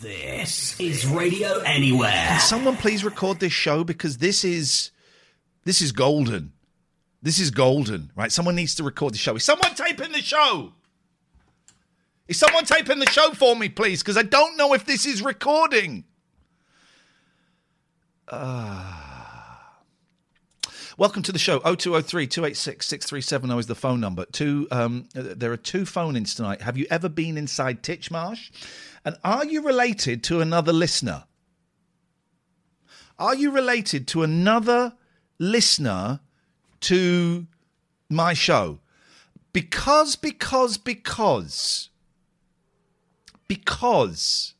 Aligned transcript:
This 0.00 0.78
is 0.78 1.06
Radio 1.06 1.58
Anywhere. 1.60 2.38
Someone 2.38 2.76
please 2.76 3.02
record 3.02 3.40
this 3.40 3.52
show 3.52 3.82
because 3.82 4.18
this 4.18 4.44
is 4.44 4.92
this 5.64 5.82
is 5.82 5.90
golden. 5.90 6.52
This 7.20 7.40
is 7.40 7.50
golden, 7.50 8.12
right? 8.14 8.30
Someone 8.30 8.54
needs 8.54 8.76
to 8.76 8.84
record 8.84 9.14
the 9.14 9.18
show. 9.18 9.34
Is 9.34 9.42
someone 9.42 9.74
taping 9.74 10.12
the 10.12 10.22
show? 10.22 10.72
Is 12.28 12.38
someone 12.38 12.64
taping 12.64 13.00
the 13.00 13.10
show 13.10 13.32
for 13.32 13.56
me, 13.56 13.68
please? 13.68 14.00
Because 14.00 14.16
I 14.16 14.22
don't 14.22 14.56
know 14.56 14.72
if 14.72 14.84
this 14.84 15.04
is 15.04 15.20
recording. 15.20 16.04
Ah. 18.30 19.78
Welcome 20.96 21.22
to 21.24 21.32
the 21.32 21.38
show. 21.40 21.58
0203 21.58 22.28
286 22.28 22.86
6370 22.86 23.58
is 23.58 23.66
the 23.66 23.74
phone 23.74 23.98
number. 24.00 24.26
Two, 24.26 24.68
um, 24.70 25.08
uh, 25.16 25.22
there 25.34 25.50
are 25.50 25.56
two 25.56 25.84
phone 25.84 26.14
ins 26.14 26.36
tonight. 26.36 26.62
Have 26.62 26.76
you 26.76 26.86
ever 26.88 27.08
been 27.08 27.36
inside 27.36 27.82
Titchmarsh? 27.82 28.50
And 29.08 29.16
are 29.24 29.46
you 29.46 29.62
related 29.62 30.22
to 30.24 30.42
another 30.42 30.70
listener? 30.70 31.24
Are 33.18 33.34
you 33.34 33.50
related 33.50 34.06
to 34.08 34.22
another 34.22 34.92
listener 35.38 36.20
to 36.80 37.46
my 38.10 38.34
show? 38.34 38.80
Because, 39.54 40.14
because, 40.14 40.76
because. 40.76 41.88
Because. 43.48 44.52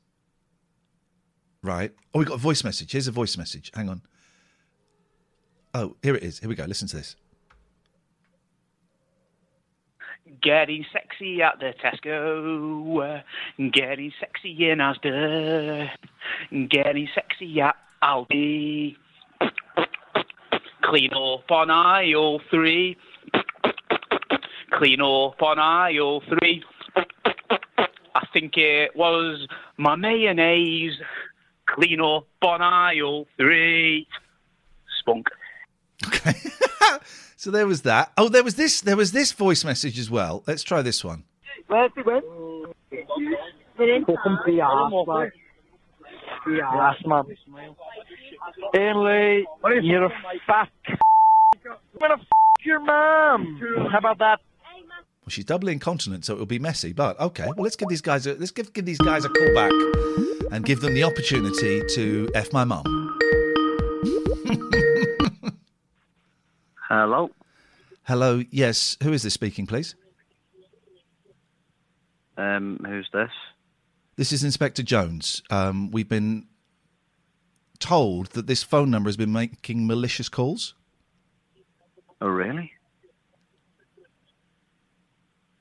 Right. 1.63 1.93
Oh, 2.15 2.21
we 2.21 2.25
got 2.25 2.37
a 2.37 2.39
voice 2.39 2.65
message. 2.65 2.93
Here's 2.93 3.07
a 3.07 3.13
voice 3.13 3.37
message. 3.37 3.71
Hang 3.75 3.91
on. 3.91 4.01
Oh, 5.75 5.95
here 6.03 6.15
it 6.15 6.23
is. 6.23 6.39
Here 6.39 6.49
we 6.49 6.55
go. 6.55 6.65
Listen 6.65 6.89
to 6.89 6.97
this. 6.97 7.17
Getting 10.43 10.85
sexy 10.93 11.43
at 11.43 11.59
the 11.59 11.73
Tesco, 11.83 13.23
getting 13.73 14.13
sexy 14.21 14.71
in 14.71 14.79
Asda, 14.79 15.89
getting 16.69 17.09
sexy 17.15 17.61
at 17.61 17.77
Aldi. 18.03 18.97
Clean 20.83 21.13
up 21.13 21.51
on 21.51 21.71
aisle 21.71 22.41
three, 22.51 22.97
clean 24.71 25.01
up 25.01 25.43
on 25.43 25.59
aisle 25.59 26.23
three. 26.29 26.63
I 26.97 28.27
think 28.33 28.57
it 28.57 28.95
was 28.95 29.47
my 29.77 29.97
mayonnaise. 29.97 31.01
Clean 31.67 32.01
up 32.01 32.27
on 32.43 32.63
aisle 32.63 33.27
three. 33.37 34.07
Spunk. 35.01 35.29
So 37.39 37.53
there 37.53 37.69
was 37.69 37.83
that. 37.83 38.11
Oh, 38.19 38.29
there 38.29 38.43
was 38.43 38.57
this. 38.57 38.81
There 38.81 38.97
was 38.97 39.13
this 39.13 39.31
voice 39.31 39.65
message 39.65 39.97
as 39.97 40.11
well. 40.11 40.43
Let's 40.49 40.65
try 40.65 40.83
this 40.83 41.05
one. 41.05 41.23
Where's 41.69 41.93
he 41.95 42.03
went? 42.03 42.25
Fucking 43.77 44.39
the 44.45 44.61
ass, 44.61 44.93
like. 45.07 45.33
The 46.45 46.61
ass, 46.61 46.97
man. 47.07 47.27
Ainley, 48.77 49.47
you're 49.83 50.07
a 50.07 50.11
fat. 50.49 50.69
I'm 50.89 51.77
gonna 52.01 52.15
f 52.15 52.21
your 52.65 52.81
mum. 52.81 53.61
How 53.93 53.99
about 53.99 54.19
that? 54.19 54.41
Well, 55.23 55.29
she's 55.29 55.45
doubly 55.45 55.73
incontinent, 55.73 56.25
so 56.25 56.35
it'll 56.35 56.45
be 56.45 56.59
messy. 56.59 56.93
But 56.93 57.21
okay, 57.21 57.45
well, 57.45 57.63
let's 57.63 57.77
give 57.77 57.89
these 57.89 58.03
guys 58.03 58.27
a 58.27 58.35
let's 58.35 58.51
give 58.51 58.73
give 58.73 58.85
these 58.85 58.99
guys 58.99 59.25
a 59.25 59.29
call 59.29 59.55
back 59.55 59.71
and 60.51 60.65
give 60.65 60.81
them 60.81 60.93
the 60.93 61.05
opportunity 61.05 61.83
to 61.95 62.29
f 62.35 62.53
my 62.53 62.65
mum. 62.65 62.83
Hello. 66.89 67.31
Hello. 68.05 68.43
Yes. 68.51 68.97
Who 69.03 69.13
is 69.13 69.23
this 69.23 69.35
speaking, 69.35 69.67
please? 69.67 69.95
Um, 72.39 72.81
who's 72.87 73.09
this? 73.13 73.31
This 74.17 74.33
is 74.33 74.43
Inspector 74.43 74.83
Jones. 74.83 75.43
Um, 75.51 75.91
we've 75.91 76.09
been 76.09 76.47
told 77.79 78.29
that 78.29 78.47
this 78.47 78.63
phone 78.63 78.91
number 78.91 79.09
has 79.09 79.17
been 79.17 79.33
making 79.33 79.87
malicious 79.87 80.31
calls. 80.31 80.75
Oh, 82.21 82.29
really? 82.29 82.73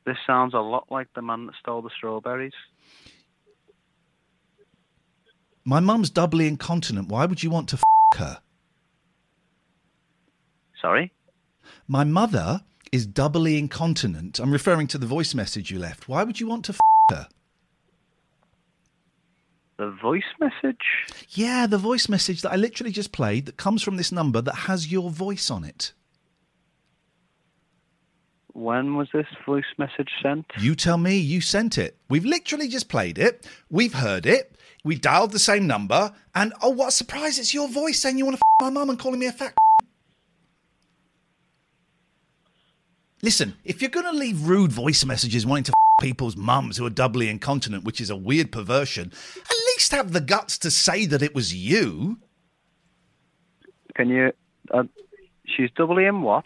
This 0.06 0.18
sounds 0.26 0.54
a 0.54 0.60
lot 0.60 0.88
like 0.90 1.08
the 1.14 1.22
man 1.22 1.48
that 1.48 1.56
stole 1.60 1.82
the 1.82 1.90
strawberries. 1.96 2.54
My 5.66 5.82
mum's 5.82 6.10
doubly 6.10 6.48
incontinent. 6.48 7.10
Why 7.10 7.26
would 7.26 7.44
you 7.44 7.50
want 7.50 7.68
to 7.70 7.76
f 7.76 7.84
her? 8.18 8.42
Sorry? 10.82 11.12
My 11.88 12.04
mother 12.04 12.62
is 12.92 13.06
doubly 13.06 13.58
incontinent. 13.58 14.40
I'm 14.40 14.52
referring 14.52 14.88
to 14.88 14.98
the 14.98 15.08
voice 15.08 15.34
message 15.34 15.72
you 15.72 15.80
left. 15.80 16.10
Why 16.10 16.24
would 16.24 16.40
you 16.40 16.48
want 16.48 16.66
to 16.66 16.74
f 16.74 16.80
her? 17.12 17.28
The 19.78 19.92
voice 19.92 20.24
message? 20.40 20.82
Yeah, 21.30 21.66
the 21.68 21.78
voice 21.78 22.10
message 22.10 22.42
that 22.42 22.52
I 22.52 22.56
literally 22.56 22.92
just 22.92 23.12
played 23.12 23.46
that 23.46 23.58
comes 23.58 23.84
from 23.84 23.96
this 23.96 24.12
number 24.12 24.42
that 24.42 24.56
has 24.56 24.92
your 24.92 25.10
voice 25.10 25.50
on 25.50 25.64
it. 25.64 25.94
When 28.52 28.96
was 28.96 29.08
this 29.14 29.28
voice 29.46 29.72
message 29.78 30.10
sent? 30.22 30.46
You 30.60 30.76
tell 30.76 30.98
me 30.98 31.18
you 31.18 31.42
sent 31.42 31.78
it. 31.78 31.96
We've 32.10 32.26
literally 32.26 32.68
just 32.68 32.90
played 32.90 33.18
it. 33.18 33.48
We've 33.70 33.94
heard 33.94 34.26
it. 34.26 34.58
We 34.84 34.96
dialed 34.96 35.32
the 35.32 35.40
same 35.40 35.68
number. 35.68 36.12
And 36.34 36.54
oh, 36.62 36.72
what 36.72 36.90
a 36.90 36.92
surprise. 36.92 37.38
It's 37.38 37.54
your 37.54 37.70
voice 37.70 38.00
saying 38.00 38.18
you 38.18 38.26
want 38.26 38.38
to 38.38 38.42
f 38.62 38.66
my 38.66 38.70
mum 38.72 38.90
and 38.90 39.00
calling 39.00 39.20
me 39.20 39.28
a 39.28 39.32
fat. 39.32 39.54
Listen, 43.22 43.56
if 43.64 43.82
you're 43.82 43.90
going 43.90 44.06
to 44.06 44.12
leave 44.12 44.48
rude 44.48 44.72
voice 44.72 45.04
messages 45.04 45.46
wanting 45.46 45.64
to 45.66 45.72
f 45.72 46.06
people's 46.06 46.38
mums 46.38 46.78
who 46.78 46.86
are 46.86 46.90
doubly 46.92 47.30
incontinent, 47.30 47.84
which 47.84 48.00
is 48.00 48.12
a 48.12 48.16
weird 48.16 48.52
perversion, 48.52 49.12
at 49.36 49.56
least 49.76 49.92
have 49.92 50.14
the 50.14 50.22
guts 50.22 50.58
to 50.60 50.70
say 50.70 51.08
that 51.08 51.24
it 51.24 51.34
was 51.34 51.54
you. 51.56 52.20
Can 53.96 54.10
you. 54.10 54.32
Uh, 54.72 54.84
she's 55.48 55.72
doubly 55.76 56.06
in 56.06 56.22
what? 56.22 56.46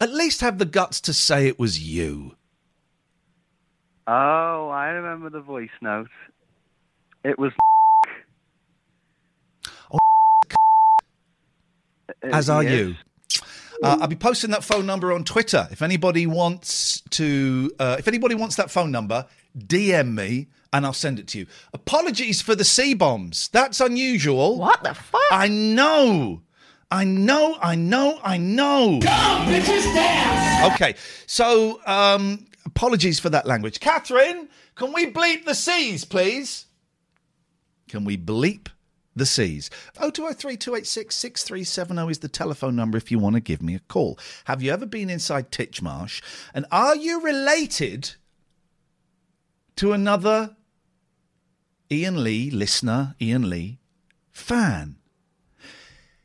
At 0.00 0.12
least 0.12 0.40
have 0.40 0.58
the 0.58 0.64
guts 0.64 1.00
to 1.02 1.12
say 1.12 1.46
it 1.46 1.60
was 1.60 1.78
you. 1.78 2.34
Oh, 4.08 4.68
I 4.70 4.88
remember 4.88 5.30
the 5.30 5.40
voice 5.40 5.70
note. 5.80 6.08
It 7.24 7.38
was. 7.38 7.52
As 12.24 12.50
are 12.50 12.64
Yes. 12.64 12.72
you. 12.72 12.96
Uh, 13.82 13.98
I'll 14.00 14.06
be 14.08 14.16
posting 14.16 14.50
that 14.50 14.62
phone 14.62 14.86
number 14.86 15.12
on 15.12 15.24
Twitter. 15.24 15.68
If 15.70 15.82
anybody 15.82 16.26
wants 16.26 17.00
to, 17.10 17.70
uh, 17.78 17.96
if 17.98 18.06
anybody 18.06 18.34
wants 18.34 18.56
that 18.56 18.70
phone 18.70 18.92
number, 18.92 19.26
DM 19.58 20.14
me 20.14 20.46
and 20.72 20.86
I'll 20.86 20.92
send 20.92 21.18
it 21.18 21.26
to 21.28 21.38
you. 21.38 21.46
Apologies 21.74 22.40
for 22.40 22.54
the 22.54 22.64
C 22.64 22.94
bombs. 22.94 23.48
That's 23.48 23.80
unusual. 23.80 24.58
What 24.58 24.82
the 24.84 24.94
fuck? 24.94 25.20
I 25.30 25.48
know. 25.48 26.42
I 26.90 27.04
know. 27.04 27.58
I 27.60 27.74
know. 27.74 28.20
I 28.22 28.36
know. 28.36 29.00
Okay, 30.74 30.94
so 31.26 31.80
um, 31.86 32.46
apologies 32.64 33.18
for 33.18 33.30
that 33.30 33.46
language. 33.46 33.80
Katherine, 33.80 34.48
can 34.76 34.92
we 34.92 35.10
bleep 35.10 35.44
the 35.44 35.54
C's, 35.54 36.04
please? 36.04 36.66
Can 37.88 38.04
we 38.04 38.16
bleep 38.16 38.68
the 39.14 39.26
C's? 39.26 39.70
0203 39.94 40.56
286 40.56 41.14
6370 41.14 42.10
is 42.10 42.18
the 42.20 42.28
telephone 42.28 42.76
number 42.76 42.96
if 42.96 43.10
you 43.10 43.18
want 43.18 43.34
to 43.34 43.40
give 43.40 43.62
me 43.62 43.74
a 43.74 43.80
call. 43.80 44.18
Have 44.44 44.62
you 44.62 44.72
ever 44.72 44.86
been 44.86 45.10
inside 45.10 45.50
Titchmarsh? 45.50 46.22
And 46.54 46.66
are 46.70 46.96
you 46.96 47.20
related 47.20 48.14
to 49.76 49.92
another 49.92 50.56
Iain 51.92 52.24
Lee 52.24 52.50
listener, 52.50 53.14
Iain 53.20 53.50
Lee 53.50 53.78
fan. 54.30 54.96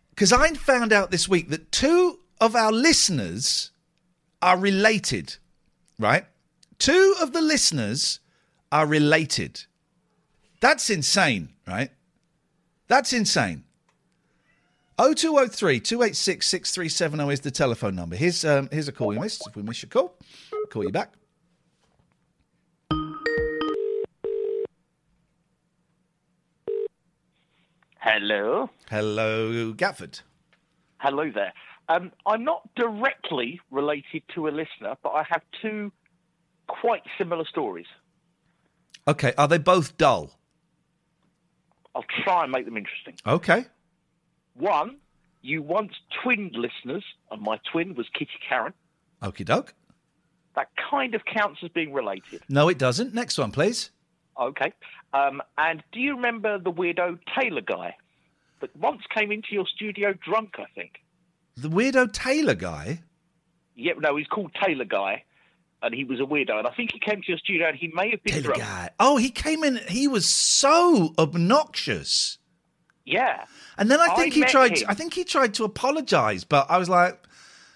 Because 0.10 0.32
I 0.32 0.54
found 0.54 0.94
out 0.94 1.12
this 1.12 1.28
week 1.28 1.50
that 1.50 1.72
two 1.72 2.20
of 2.40 2.56
our 2.56 2.72
listeners 2.72 3.72
are 4.42 4.58
related, 4.58 5.36
right? 6.00 6.26
Two 6.80 7.16
of 7.22 7.34
the 7.34 7.42
listeners 7.42 8.20
are 8.72 8.88
related. 8.88 9.66
That's 10.62 10.90
insane, 10.90 11.50
right? 11.68 11.92
That's 12.88 13.14
insane. 13.14 13.64
0203 14.98 15.80
286 15.80 16.48
6370 16.48 17.34
is 17.34 17.40
the 17.42 17.52
telephone 17.52 17.96
number. 17.96 18.16
Here's, 18.16 18.44
um, 18.44 18.68
here's 18.72 18.88
a 18.88 18.92
call 18.92 19.14
you 19.14 19.20
missed. 19.20 19.46
If 19.48 19.56
we 19.56 19.62
miss 19.62 19.84
your 19.84 19.90
call, 19.90 20.16
call 20.72 20.84
you 20.84 20.92
back. 20.92 21.14
Hello. 28.00 28.70
Hello, 28.90 29.74
Gatford. 29.74 30.22
Hello 31.00 31.30
there. 31.30 31.54
Um, 31.90 32.12
I'm 32.26 32.44
not 32.44 32.68
directly 32.76 33.60
related 33.70 34.24
to 34.34 34.48
a 34.48 34.50
listener, 34.50 34.96
but 35.04 35.10
I 35.10 35.24
have 35.30 35.42
two 35.62 35.92
quite 36.68 37.04
similar 37.18 37.46
stories. 37.46 37.86
Okay, 39.08 39.34
are 39.38 39.48
they 39.48 39.58
both 39.58 39.98
dull? 39.98 40.37
I'll 41.98 42.24
try 42.24 42.44
and 42.44 42.52
make 42.52 42.66
them 42.66 42.78
interesting. 42.78 43.16
Okay. 43.26 43.66
One, 44.54 44.98
you 45.42 45.64
once 45.64 45.94
twinned 46.22 46.56
listeners, 46.56 47.04
and 47.32 47.42
my 47.42 47.60
twin 47.72 47.96
was 47.96 48.06
Kitty 48.14 48.30
Karen. 48.48 48.74
Okie 49.24 49.44
doke. 49.46 49.74
That 50.56 50.68
kind 50.92 51.16
of 51.16 51.22
counts 51.26 51.62
as 51.64 51.70
being 51.72 51.94
related. 51.94 52.44
No, 52.50 52.70
it 52.70 52.78
doesn't. 52.78 53.16
Next 53.16 53.40
one, 53.40 53.52
please. 53.52 53.90
Okay. 54.40 54.74
Um, 55.12 55.42
and 55.58 55.84
do 55.92 56.00
you 56.00 56.16
remember 56.16 56.60
the 56.60 56.72
weirdo 56.72 57.18
Taylor 57.40 57.62
guy 57.62 57.96
that 58.62 58.76
once 58.76 59.02
came 59.16 59.32
into 59.32 59.50
your 59.54 59.66
studio 59.66 60.14
drunk, 60.14 60.56
I 60.60 60.66
think? 60.76 61.00
The 61.56 61.70
weirdo 61.70 62.14
Taylor 62.14 62.54
guy? 62.54 63.02
Yeah, 63.76 63.94
no, 64.00 64.18
he's 64.18 64.28
called 64.28 64.52
Taylor 64.64 64.86
Guy, 64.86 65.24
and 65.82 65.94
he 65.94 66.04
was 66.04 66.20
a 66.20 66.24
weirdo. 66.24 66.58
And 66.58 66.68
I 66.68 66.72
think 66.72 66.92
he 66.92 67.00
came 67.00 67.22
to 67.22 67.28
your 67.28 67.38
studio 67.38 67.68
and 67.68 67.78
he 67.78 67.92
may 67.94 68.10
have 68.12 68.24
been 68.24 68.42
drunk. 68.42 68.60
guy. 68.62 68.90
Oh, 69.00 69.18
he 69.18 69.30
came 69.30 69.64
in. 69.64 69.80
He 69.88 70.08
was 70.08 70.28
so 70.28 71.14
obnoxious. 71.18 72.38
Yeah. 73.06 73.46
And 73.78 73.90
then 73.90 74.00
I 74.00 74.08
I 74.12 74.16
think 74.16 74.34
he 74.34 74.44
tried. 74.44 74.78
him. 74.80 74.86
I 74.90 74.94
think 74.94 75.14
he 75.14 75.24
tried 75.24 75.54
to 75.56 75.64
apologise, 75.64 76.44
but 76.44 76.70
I 76.70 76.78
was 76.78 76.90
like, 76.90 77.26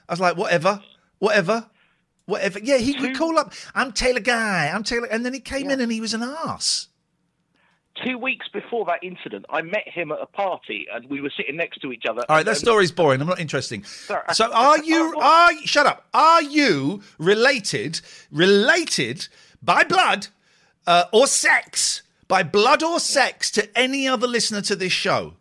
I 0.09 0.13
was 0.13 0.19
like, 0.19 0.35
whatever, 0.35 0.81
whatever, 1.19 1.69
whatever. 2.25 2.59
Yeah, 2.59 2.77
he 2.77 2.99
would 2.99 3.15
call 3.15 3.37
up. 3.39 3.53
I'm 3.73 3.93
Taylor 3.93 4.19
Guy. 4.19 4.69
I'm 4.73 4.83
Taylor, 4.83 5.07
and 5.07 5.25
then 5.25 5.33
he 5.33 5.39
came 5.39 5.69
in 5.69 5.79
and 5.79 5.91
he 5.91 6.01
was 6.01 6.13
an 6.13 6.23
ass. 6.23 6.87
Two 8.05 8.17
weeks 8.17 8.47
before 8.51 8.85
that 8.85 9.03
incident, 9.03 9.45
I 9.49 9.61
met 9.61 9.87
him 9.87 10.11
at 10.11 10.19
a 10.21 10.25
party, 10.25 10.87
and 10.91 11.05
we 11.09 11.21
were 11.21 11.31
sitting 11.35 11.55
next 11.55 11.79
to 11.81 11.91
each 11.91 12.05
other. 12.09 12.23
All 12.27 12.37
right, 12.37 12.45
that 12.45 12.57
story's 12.57 12.91
boring. 12.91 13.21
I'm 13.21 13.27
not 13.27 13.39
interesting. 13.39 13.83
Sorry. 13.83 14.23
So, 14.33 14.51
are 14.51 14.79
you? 14.83 15.15
Are 15.19 15.53
shut 15.65 15.85
up? 15.85 16.07
Are 16.13 16.41
you 16.41 17.01
related? 17.19 18.01
Related 18.31 19.27
by 19.61 19.83
blood 19.83 20.27
uh, 20.87 21.05
or 21.11 21.27
sex? 21.27 22.01
By 22.27 22.43
blood 22.43 22.81
or 22.81 22.99
sex 22.99 23.51
to 23.51 23.77
any 23.77 24.07
other 24.07 24.25
listener 24.25 24.61
to 24.61 24.75
this 24.75 24.93
show? 24.93 25.33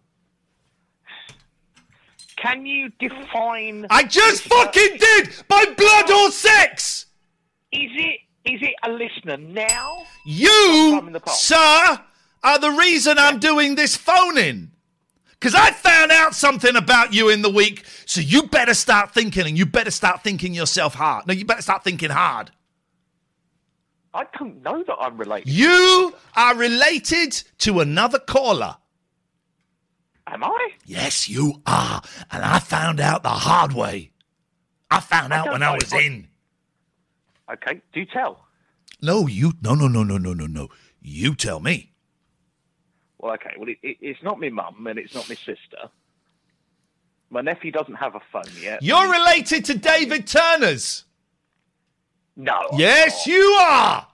Can 2.36 2.66
you 2.66 2.90
define? 2.98 3.86
I 3.90 4.02
just 4.04 4.42
fucking 4.42 4.96
did 4.98 5.30
by 5.48 5.64
blood 5.76 6.10
or 6.10 6.30
sex. 6.30 7.06
Is 7.72 7.90
it 7.94 8.20
is 8.44 8.60
it 8.62 8.74
a 8.82 8.90
listener 8.90 9.36
now? 9.36 10.04
You, 10.24 10.48
Sometime 10.90 11.06
in 11.08 11.12
the 11.12 11.20
past. 11.20 11.44
sir, 11.44 12.00
are 12.42 12.58
the 12.58 12.70
reason 12.70 13.18
I'm 13.18 13.38
doing 13.38 13.74
this 13.74 13.96
phone 13.96 14.38
in. 14.38 14.70
Because 15.32 15.54
I 15.54 15.70
found 15.70 16.12
out 16.12 16.34
something 16.34 16.76
about 16.76 17.14
you 17.14 17.30
in 17.30 17.40
the 17.40 17.48
week, 17.50 17.84
so 18.04 18.20
you 18.20 18.42
better 18.44 18.74
start 18.74 19.14
thinking 19.14 19.46
and 19.46 19.56
you 19.56 19.64
better 19.64 19.90
start 19.90 20.22
thinking 20.22 20.52
yourself 20.52 20.94
hard. 20.94 21.26
No, 21.26 21.32
you 21.32 21.46
better 21.46 21.62
start 21.62 21.82
thinking 21.82 22.10
hard. 22.10 22.50
I 24.12 24.24
don't 24.38 24.62
know 24.62 24.82
that 24.86 24.96
I'm 25.00 25.16
related. 25.16 25.48
You 25.50 26.14
are 26.34 26.54
related 26.56 27.32
to 27.58 27.80
another 27.80 28.18
caller. 28.18 28.76
Am 30.26 30.44
I? 30.44 30.68
Yes, 30.84 31.28
you 31.28 31.62
are. 31.66 32.02
And 32.30 32.44
I 32.44 32.58
found 32.58 33.00
out 33.00 33.22
the 33.22 33.28
hard 33.30 33.72
way. 33.72 34.10
I 34.90 35.00
found 35.00 35.32
out 35.32 35.44
don't 35.46 35.54
when 35.54 35.62
I 35.62 35.72
was 35.74 35.92
I- 35.92 36.00
in. 36.00 36.28
Okay, 37.52 37.80
do 37.92 38.04
tell. 38.04 38.46
No, 39.00 39.26
you. 39.26 39.52
No, 39.62 39.74
no, 39.74 39.88
no, 39.88 40.02
no, 40.04 40.18
no, 40.18 40.34
no, 40.34 40.46
no. 40.46 40.68
You 41.00 41.34
tell 41.34 41.58
me. 41.60 41.89
Well, 43.20 43.34
okay. 43.34 43.52
Well, 43.58 43.68
it, 43.68 43.78
it, 43.82 43.98
it's 44.00 44.22
not 44.22 44.40
my 44.40 44.48
mum 44.48 44.86
and 44.86 44.98
it's 44.98 45.14
not 45.14 45.28
my 45.28 45.34
sister. 45.34 45.90
My 47.28 47.42
nephew 47.42 47.70
doesn't 47.70 47.94
have 47.94 48.14
a 48.14 48.20
phone 48.32 48.42
yet. 48.60 48.82
You're 48.82 49.10
related 49.10 49.64
to 49.66 49.78
David 49.78 50.26
Turner's. 50.26 51.04
No. 52.34 52.58
Yes, 52.76 53.26
you 53.26 53.42
are. 53.60 54.06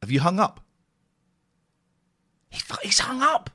Have 0.00 0.10
you 0.10 0.20
hung 0.20 0.40
up? 0.40 0.60
He, 2.50 2.60
he's 2.82 2.98
hung 2.98 3.22
up. 3.22 3.50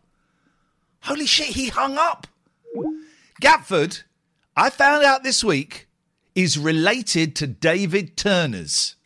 Holy 1.01 1.25
shit, 1.25 1.47
he 1.47 1.67
hung 1.67 1.97
up. 1.97 2.25
Gatford, 3.41 4.03
I 4.55 4.69
found 4.69 5.03
out 5.03 5.23
this 5.23 5.43
week, 5.43 5.87
is 6.33 6.57
related 6.57 7.35
to 7.35 7.47
David 7.47 8.15
Turner's. 8.15 8.96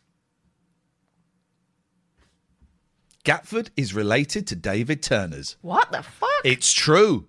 Gatford 3.24 3.70
is 3.76 3.94
related 3.94 4.46
to 4.48 4.56
David 4.56 5.02
Turner's. 5.02 5.56
What 5.62 5.92
the 5.92 6.02
fuck? 6.02 6.28
It's 6.44 6.72
true. 6.72 7.26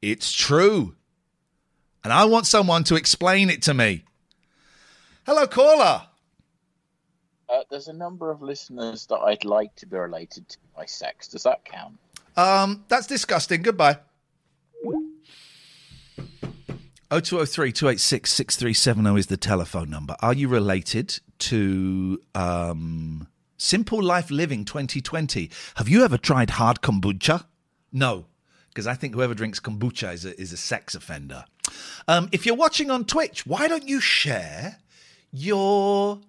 It's 0.00 0.32
true. 0.32 0.94
And 2.02 2.12
I 2.12 2.24
want 2.24 2.46
someone 2.46 2.84
to 2.84 2.96
explain 2.96 3.50
it 3.50 3.62
to 3.62 3.74
me. 3.74 4.04
Hello, 5.26 5.46
caller. 5.46 6.02
Uh, 7.48 7.62
there's 7.70 7.88
a 7.88 7.92
number 7.92 8.30
of 8.30 8.42
listeners 8.42 9.06
that 9.06 9.16
I'd 9.16 9.44
like 9.44 9.74
to 9.76 9.86
be 9.86 9.96
related 9.96 10.48
to 10.50 10.58
by 10.76 10.86
sex. 10.86 11.28
Does 11.28 11.42
that 11.44 11.64
count? 11.64 11.98
Um, 12.36 12.84
that's 12.88 13.06
disgusting. 13.06 13.62
Goodbye. 13.62 13.98
0203 17.10 17.72
286 17.72 18.32
6370 18.32 19.18
is 19.18 19.26
the 19.26 19.36
telephone 19.36 19.88
number. 19.88 20.16
Are 20.20 20.34
you 20.34 20.48
related 20.48 21.20
to 21.38 22.20
um, 22.34 23.28
Simple 23.56 24.02
Life 24.02 24.30
Living 24.30 24.64
2020? 24.64 25.50
Have 25.76 25.88
you 25.88 26.04
ever 26.04 26.18
tried 26.18 26.50
hard 26.50 26.80
kombucha? 26.80 27.44
No, 27.92 28.26
because 28.68 28.86
I 28.86 28.94
think 28.94 29.14
whoever 29.14 29.34
drinks 29.34 29.60
kombucha 29.60 30.12
is 30.12 30.24
a, 30.24 30.38
is 30.40 30.52
a 30.52 30.56
sex 30.56 30.94
offender. 30.94 31.44
Um, 32.08 32.28
if 32.32 32.44
you're 32.44 32.56
watching 32.56 32.90
on 32.90 33.04
Twitch, 33.04 33.46
why 33.46 33.68
don't 33.68 33.88
you 33.88 34.00
share 34.00 34.78
your 35.30 36.20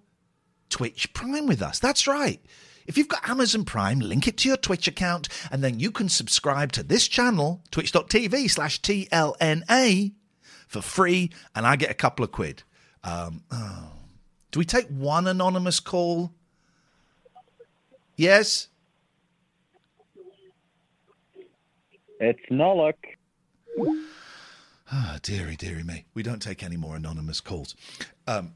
Twitch 0.70 1.12
Prime 1.12 1.46
with 1.46 1.62
us? 1.62 1.78
That's 1.78 2.06
right. 2.06 2.40
If 2.86 2.96
you've 2.96 3.08
got 3.08 3.28
Amazon 3.28 3.64
Prime, 3.64 3.98
link 3.98 4.28
it 4.28 4.36
to 4.38 4.48
your 4.48 4.56
Twitch 4.56 4.86
account, 4.86 5.28
and 5.50 5.62
then 5.62 5.80
you 5.80 5.90
can 5.90 6.08
subscribe 6.08 6.70
to 6.72 6.84
this 6.84 7.08
channel, 7.08 7.64
twitch.tv 7.72 8.48
slash 8.48 8.80
TLNA, 8.80 10.12
for 10.68 10.82
free, 10.82 11.30
and 11.54 11.66
I 11.66 11.76
get 11.76 11.90
a 11.90 11.94
couple 11.94 12.24
of 12.24 12.32
quid. 12.32 12.62
Um, 13.02 13.42
oh. 13.50 13.90
Do 14.52 14.58
we 14.58 14.64
take 14.64 14.86
one 14.88 15.26
anonymous 15.26 15.80
call? 15.80 16.32
Yes? 18.16 18.68
It's 22.18 22.40
Nolok. 22.50 22.94
Ah, 24.90 25.18
dearie, 25.22 25.56
dearie 25.56 25.82
me. 25.82 26.06
We 26.14 26.22
don't 26.22 26.40
take 26.40 26.62
any 26.62 26.76
more 26.76 26.96
anonymous 26.96 27.40
calls. 27.40 27.74
Um, 28.26 28.54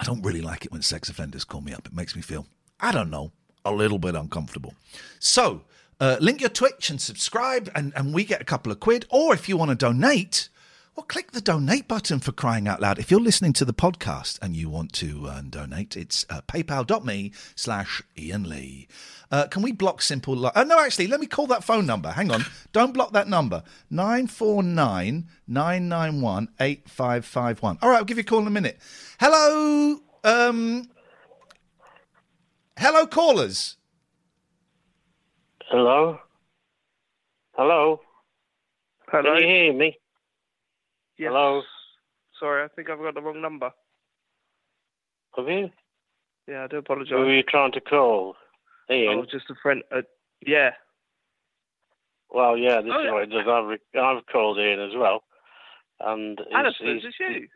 I 0.00 0.04
don't 0.04 0.22
really 0.22 0.40
like 0.40 0.64
it 0.64 0.72
when 0.72 0.82
sex 0.82 1.08
offenders 1.08 1.44
call 1.44 1.60
me 1.60 1.72
up. 1.72 1.86
It 1.86 1.94
makes 1.94 2.16
me 2.16 2.22
feel, 2.22 2.46
I 2.80 2.90
don't 2.90 3.10
know, 3.10 3.30
a 3.64 3.72
little 3.72 3.98
bit 3.98 4.16
uncomfortable. 4.16 4.74
So, 5.20 5.62
uh, 6.00 6.16
link 6.20 6.40
your 6.40 6.50
Twitch 6.50 6.90
and 6.90 7.00
subscribe, 7.00 7.70
and, 7.74 7.92
and 7.94 8.12
we 8.12 8.24
get 8.24 8.40
a 8.40 8.44
couple 8.44 8.72
of 8.72 8.80
quid. 8.80 9.06
Or 9.10 9.34
if 9.34 9.48
you 9.48 9.56
want 9.56 9.70
to 9.70 9.76
donate, 9.76 10.48
well, 10.98 11.04
click 11.04 11.30
the 11.30 11.40
donate 11.40 11.86
button 11.86 12.18
for 12.18 12.32
crying 12.32 12.66
out 12.66 12.80
loud. 12.80 12.98
If 12.98 13.08
you're 13.08 13.20
listening 13.20 13.52
to 13.52 13.64
the 13.64 13.72
podcast 13.72 14.36
and 14.42 14.56
you 14.56 14.68
want 14.68 14.92
to 14.94 15.28
uh, 15.28 15.42
donate, 15.48 15.96
it's 15.96 16.26
uh, 16.28 16.40
paypal.me 16.48 17.30
slash 17.54 18.02
Iain 18.18 18.48
Lee. 18.48 18.88
Uh, 19.30 19.46
can 19.46 19.62
we 19.62 19.70
block 19.70 20.02
simple? 20.02 20.34
Li- 20.34 20.50
oh, 20.56 20.64
no, 20.64 20.80
actually, 20.80 21.06
let 21.06 21.20
me 21.20 21.28
call 21.28 21.46
that 21.46 21.62
phone 21.62 21.86
number. 21.86 22.10
Hang 22.10 22.32
on. 22.32 22.44
Don't 22.72 22.92
block 22.92 23.12
that 23.12 23.28
number. 23.28 23.62
949 23.90 25.28
991 25.46 26.48
8551. 26.58 27.78
All 27.80 27.90
right, 27.90 27.98
I'll 27.98 28.04
give 28.04 28.16
you 28.16 28.22
a 28.22 28.24
call 28.24 28.40
in 28.40 28.48
a 28.48 28.50
minute. 28.50 28.80
Hello. 29.20 30.00
Um, 30.24 30.90
hello, 32.76 33.06
callers. 33.06 33.76
Hello? 35.70 36.18
Hello? 37.52 38.00
Hello. 39.06 39.34
Can 39.34 39.42
you 39.42 39.46
hear 39.46 39.72
me? 39.72 39.96
Yes. 41.18 41.30
Hello? 41.30 41.62
Sorry, 42.38 42.64
I 42.64 42.68
think 42.68 42.88
I've 42.90 42.98
got 42.98 43.14
the 43.14 43.22
wrong 43.22 43.42
number. 43.42 43.70
Have 45.36 45.48
you? 45.48 45.70
Yeah, 46.46 46.64
I 46.64 46.66
do 46.68 46.78
apologise. 46.78 47.10
Who 47.10 47.18
were 47.18 47.34
you 47.34 47.42
trying 47.42 47.72
to 47.72 47.80
call? 47.80 48.36
Iain? 48.90 49.18
Oh, 49.18 49.24
just 49.24 49.50
a 49.50 49.54
friend. 49.60 49.82
Uh, 49.94 50.02
yeah. 50.46 50.70
Well, 52.30 52.56
yeah, 52.56 52.80
this 52.80 52.92
Oh, 52.94 53.04
is 53.04 53.12
what 53.12 53.22
it 53.24 53.30
does. 53.30 53.46
I've, 53.48 54.00
I've 54.00 54.26
called 54.26 54.58
Iain 54.58 54.80
as 54.80 54.96
well. 54.96 55.24
And 56.00 56.38
it's, 56.38 56.50
Alistair, 56.54 56.96
is 56.96 57.02
you? 57.18 57.48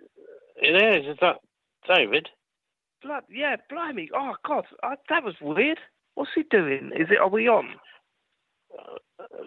It 0.57 1.05
is. 1.05 1.13
Is 1.13 1.19
that 1.21 1.37
David? 1.89 2.29
Blood, 3.03 3.23
yeah, 3.31 3.57
blimey. 3.71 4.09
Oh, 4.15 4.35
God, 4.47 4.65
I, 4.83 4.95
that 5.09 5.23
was 5.25 5.35
weird. 5.41 5.79
What's 6.15 6.31
he 6.35 6.43
doing? 6.51 6.91
Is 6.97 7.09
it? 7.11 7.19
Are 7.19 7.29
we 7.29 7.49
on? 7.49 7.71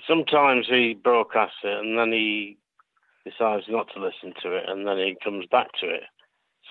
Sometimes 0.08 0.68
he 0.70 0.94
broadcasts 0.94 1.58
it 1.64 1.80
and 1.80 1.98
then 1.98 2.12
he 2.12 2.58
decides 3.26 3.66
not 3.68 3.88
to 3.94 4.00
listen 4.00 4.34
to 4.42 4.56
it 4.56 4.64
and 4.68 4.88
then 4.88 4.98
he 4.98 5.18
comes 5.24 5.46
back 5.52 5.68
to 5.82 5.88
it. 5.88 6.04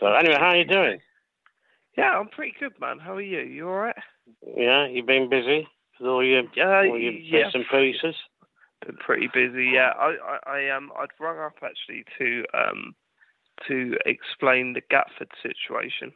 So 0.01 0.07
anyway, 0.07 0.37
how 0.39 0.51
are 0.51 0.57
you 0.57 0.65
doing? 0.65 1.01
Yeah, 1.97 2.19
I'm 2.19 2.29
pretty 2.29 2.55
good, 2.59 2.73
man. 2.81 2.99
How 2.99 3.15
are 3.15 3.21
you? 3.21 3.41
You 3.41 3.69
all 3.69 3.77
right? 3.77 3.97
Yeah, 4.57 4.87
you've 4.87 5.07
been 5.07 5.29
busy 5.29 5.67
with 6.01 6.09
all 6.09 6.25
your, 6.25 6.43
Uh, 6.59 6.89
all 6.89 6.99
your 6.99 7.13
yeah. 7.13 7.45
bits 7.45 7.55
and 7.55 7.65
pieces? 7.71 8.17
Been 8.85 8.97
pretty 8.97 9.29
busy. 9.33 9.67
Yeah, 9.75 9.93
I, 9.99 10.17
I, 10.47 10.51
I 10.59 10.77
um, 10.77 10.91
I'd 10.99 11.09
rung 11.21 11.39
up 11.39 11.55
actually 11.63 12.05
to 12.19 12.45
um, 12.53 12.95
to 13.69 13.97
explain 14.05 14.73
the 14.73 14.83
Gatford 14.83 15.31
situation. 15.43 16.13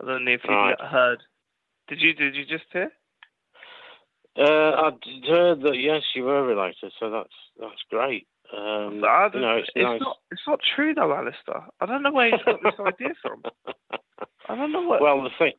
I 0.00 0.06
don't 0.06 0.24
know 0.24 0.32
if 0.32 0.44
you 0.44 0.50
Right. 0.54 0.80
heard. 0.80 1.18
Did 1.88 2.00
you? 2.00 2.14
Did 2.14 2.34
you 2.36 2.44
just 2.46 2.64
hear? 2.72 2.90
Uh, 4.38 4.42
I 4.44 4.90
heard 5.28 5.60
that 5.62 5.76
yes, 5.76 6.02
you 6.14 6.22
were 6.24 6.46
related, 6.46 6.92
so 6.98 7.10
that's 7.10 7.34
that's 7.58 7.82
great. 7.90 8.28
Um, 8.56 9.04
I 9.04 9.26
you 9.26 9.30
don't- 9.32 9.40
know, 9.42 9.56
it's, 9.58 9.68
it's 9.74 9.82
nice. 9.84 10.00
not. 10.00 10.16
It's 10.32 10.42
not 10.46 10.60
true 10.74 10.94
though, 10.94 11.12
Alistair. 11.14 11.66
I 11.80 11.86
don't 11.86 12.02
know 12.02 12.12
where 12.12 12.30
he's 12.30 12.42
got 12.44 12.62
this 12.62 12.74
idea 12.86 13.14
from. 13.22 13.42
I 14.48 14.56
don't 14.56 14.72
know 14.72 14.82
what. 14.82 15.00
Well, 15.00 15.22
the 15.22 15.30
thing, 15.38 15.52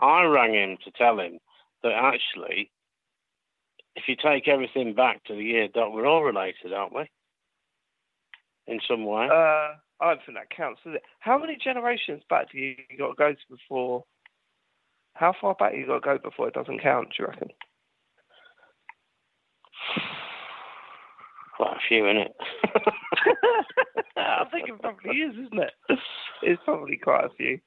I 0.00 0.22
rang 0.24 0.54
him 0.54 0.78
to 0.84 0.90
tell 0.92 1.18
him 1.20 1.38
that 1.82 1.92
actually, 1.92 2.70
if 3.96 4.04
you 4.08 4.16
take 4.16 4.48
everything 4.48 4.94
back 4.94 5.24
to 5.24 5.34
the 5.34 5.42
year 5.44 5.68
dot, 5.68 5.92
we're 5.92 6.06
all 6.06 6.24
related, 6.24 6.72
aren't 6.72 6.94
we? 6.94 7.10
In 8.66 8.80
some 8.88 9.04
way. 9.04 9.26
Uh, 9.30 9.74
I 10.00 10.08
don't 10.14 10.20
think 10.26 10.36
that 10.38 10.50
counts, 10.54 10.80
does 10.84 10.94
it? 10.96 11.02
How 11.20 11.38
many 11.38 11.56
generations 11.62 12.22
back 12.28 12.50
do 12.50 12.58
you 12.58 12.74
got 12.98 13.08
to 13.08 13.14
go 13.14 13.32
to 13.32 13.38
before? 13.56 14.04
How 15.14 15.32
far 15.40 15.54
back 15.54 15.74
you 15.74 15.86
got 15.86 15.94
to 15.94 16.00
go 16.00 16.18
before 16.18 16.48
it 16.48 16.54
doesn't 16.54 16.82
count? 16.82 17.08
Do 17.16 17.22
you 17.22 17.28
reckon? 17.28 17.48
Quite 21.56 21.76
a 21.76 21.80
few, 21.88 22.06
in 22.06 22.16
it. 22.18 22.36
I 24.16 24.44
think 24.52 24.68
it 24.68 24.80
probably 24.80 25.16
is, 25.16 25.32
isn't 25.32 25.58
it? 25.58 25.72
It's 26.42 26.62
probably 26.64 26.96
quite 26.96 27.24
a 27.24 27.30
few. 27.36 27.58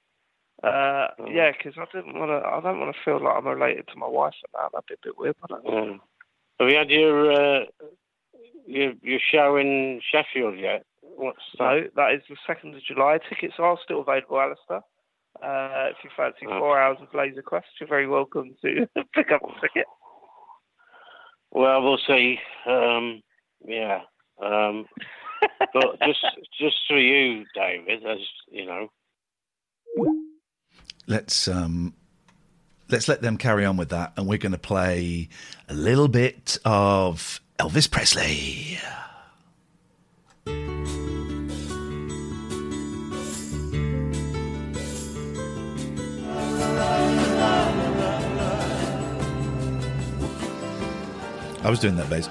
Uh, 0.64 1.08
yeah, 1.32 1.52
because 1.52 1.74
I 1.78 1.86
didn't 1.96 2.20
want 2.20 2.30
to. 2.30 2.48
I 2.48 2.60
don't 2.62 2.80
want 2.80 2.94
to 2.94 3.02
feel 3.04 3.24
like 3.24 3.36
I'm 3.36 3.48
related 3.48 3.88
to 3.88 3.98
my 3.98 4.08
wife 4.08 4.34
and 4.44 4.64
that. 4.64 4.72
That'd 4.74 4.88
be 4.88 4.94
a 4.96 5.08
bit 5.08 5.18
weird. 5.18 5.36
But 5.42 5.52
I 5.52 5.62
don't 5.62 5.90
Mm. 5.90 6.00
Have 6.60 6.70
you 6.70 6.78
had 6.78 6.90
your 6.90 7.32
uh, 7.32 7.66
your 8.68 8.94
your 9.02 9.20
show 9.32 9.56
in 9.56 10.02
Sheffield 10.12 10.60
yet? 10.60 10.86
What's 11.02 11.40
that? 11.58 11.64
No, 11.64 11.84
that 11.96 12.14
is 12.14 12.22
the 12.30 12.36
second 12.46 12.76
of 12.76 12.84
July. 12.84 13.20
Tickets 13.30 13.56
are 13.58 13.78
still 13.84 14.02
available, 14.02 14.40
Alistair. 14.40 14.82
Uh, 15.42 15.90
if 15.92 15.98
you 16.04 16.10
fancy 16.18 16.46
four 16.46 16.80
hours 16.80 16.98
of 17.02 17.08
Laser 17.14 17.42
Quest, 17.42 17.68
you're 17.80 17.88
very 17.88 18.08
welcome 18.08 18.56
to 18.62 18.86
pick 19.16 19.32
up 19.32 19.42
a 19.44 19.62
ticket. 19.62 19.86
Well, 21.52 21.82
we'll 21.82 22.00
see. 22.06 22.38
Um, 22.68 23.22
yeah. 23.66 24.02
Um, 24.42 24.86
but 25.74 26.00
just 26.06 26.26
just 26.60 26.78
for 26.88 26.98
you, 26.98 27.46
David, 27.56 28.06
as 28.06 28.20
you 28.50 28.66
know. 28.66 28.90
Let's 31.08 31.48
um, 31.48 31.94
let's 32.90 33.08
let 33.08 33.22
them 33.22 33.38
carry 33.38 33.66
on 33.66 33.78
with 33.78 33.90
that, 33.90 34.14
and 34.18 34.28
we're 34.28 34.38
going 34.38 34.52
to 34.52 34.58
play 34.58 35.30
a 35.68 35.74
little 35.74 36.08
bit 36.08 36.58
of 36.66 37.42
Elvis 37.60 37.90
Presley. 37.90 38.80
I 51.62 51.70
was 51.70 51.80
doing 51.80 51.98
that 51.98 52.10
bass. 52.10 52.28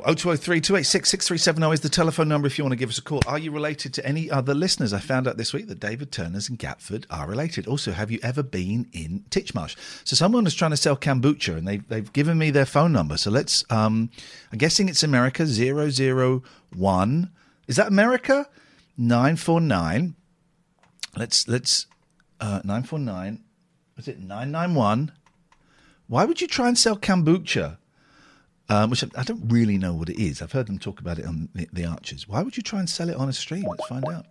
0203 0.00 0.60
286 0.60 1.08
6370 1.10 1.72
is 1.74 1.80
the 1.80 1.88
telephone 1.88 2.28
number 2.28 2.46
if 2.46 2.56
you 2.56 2.64
want 2.64 2.72
to 2.72 2.76
give 2.76 2.88
us 2.88 2.98
a 2.98 3.02
call. 3.02 3.20
Are 3.26 3.38
you 3.38 3.50
related 3.50 3.92
to 3.94 4.06
any 4.06 4.30
other 4.30 4.54
listeners? 4.54 4.92
I 4.92 4.98
found 4.98 5.28
out 5.28 5.36
this 5.36 5.52
week 5.52 5.68
that 5.68 5.80
David 5.80 6.10
Turners 6.10 6.48
and 6.48 6.58
Gatford 6.58 7.04
are 7.10 7.26
related. 7.26 7.66
Also, 7.66 7.92
have 7.92 8.10
you 8.10 8.18
ever 8.22 8.42
been 8.42 8.88
in 8.92 9.24
Titchmarsh? 9.30 9.76
So, 10.04 10.16
someone 10.16 10.46
is 10.46 10.54
trying 10.54 10.70
to 10.70 10.76
sell 10.76 10.96
kombucha 10.96 11.56
and 11.56 11.68
they've, 11.68 11.86
they've 11.88 12.12
given 12.12 12.38
me 12.38 12.50
their 12.50 12.66
phone 12.66 12.92
number. 12.92 13.16
So, 13.16 13.30
let's, 13.30 13.64
um, 13.70 14.10
I'm 14.52 14.58
guessing 14.58 14.88
it's 14.88 15.02
America 15.02 15.44
001. 15.44 17.30
Is 17.66 17.76
that 17.76 17.88
America? 17.88 18.48
949. 18.96 20.14
Let's, 21.16 21.46
let's, 21.48 21.86
uh, 22.40 22.60
949. 22.64 23.42
Was 23.96 24.08
it 24.08 24.18
991? 24.18 25.12
Why 26.06 26.24
would 26.24 26.40
you 26.40 26.46
try 26.46 26.68
and 26.68 26.78
sell 26.78 26.96
kombucha? 26.96 27.76
Um, 28.70 28.88
which 28.88 29.02
I, 29.02 29.08
I 29.16 29.24
don't 29.24 29.42
really 29.48 29.78
know 29.78 29.94
what 29.94 30.08
it 30.08 30.22
is. 30.22 30.40
I've 30.40 30.52
heard 30.52 30.68
them 30.68 30.78
talk 30.78 31.00
about 31.00 31.18
it 31.18 31.26
on 31.26 31.48
the, 31.56 31.68
the 31.72 31.84
Archers. 31.86 32.28
Why 32.28 32.40
would 32.40 32.56
you 32.56 32.62
try 32.62 32.78
and 32.78 32.88
sell 32.88 33.08
it 33.08 33.16
on 33.16 33.28
a 33.28 33.32
stream? 33.32 33.64
Let's 33.68 33.86
find 33.88 34.08
out. 34.08 34.26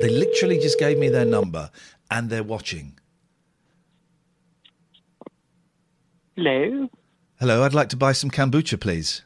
They 0.00 0.08
literally 0.08 0.58
just 0.58 0.78
gave 0.78 0.96
me 0.96 1.10
their 1.10 1.26
number 1.26 1.70
and 2.10 2.30
they're 2.30 2.42
watching. 2.42 2.98
Hello. 6.36 6.88
Hello, 7.40 7.64
I'd 7.64 7.72
like 7.72 7.88
to 7.88 7.96
buy 7.96 8.12
some 8.12 8.30
kombucha, 8.30 8.78
please. 8.78 9.22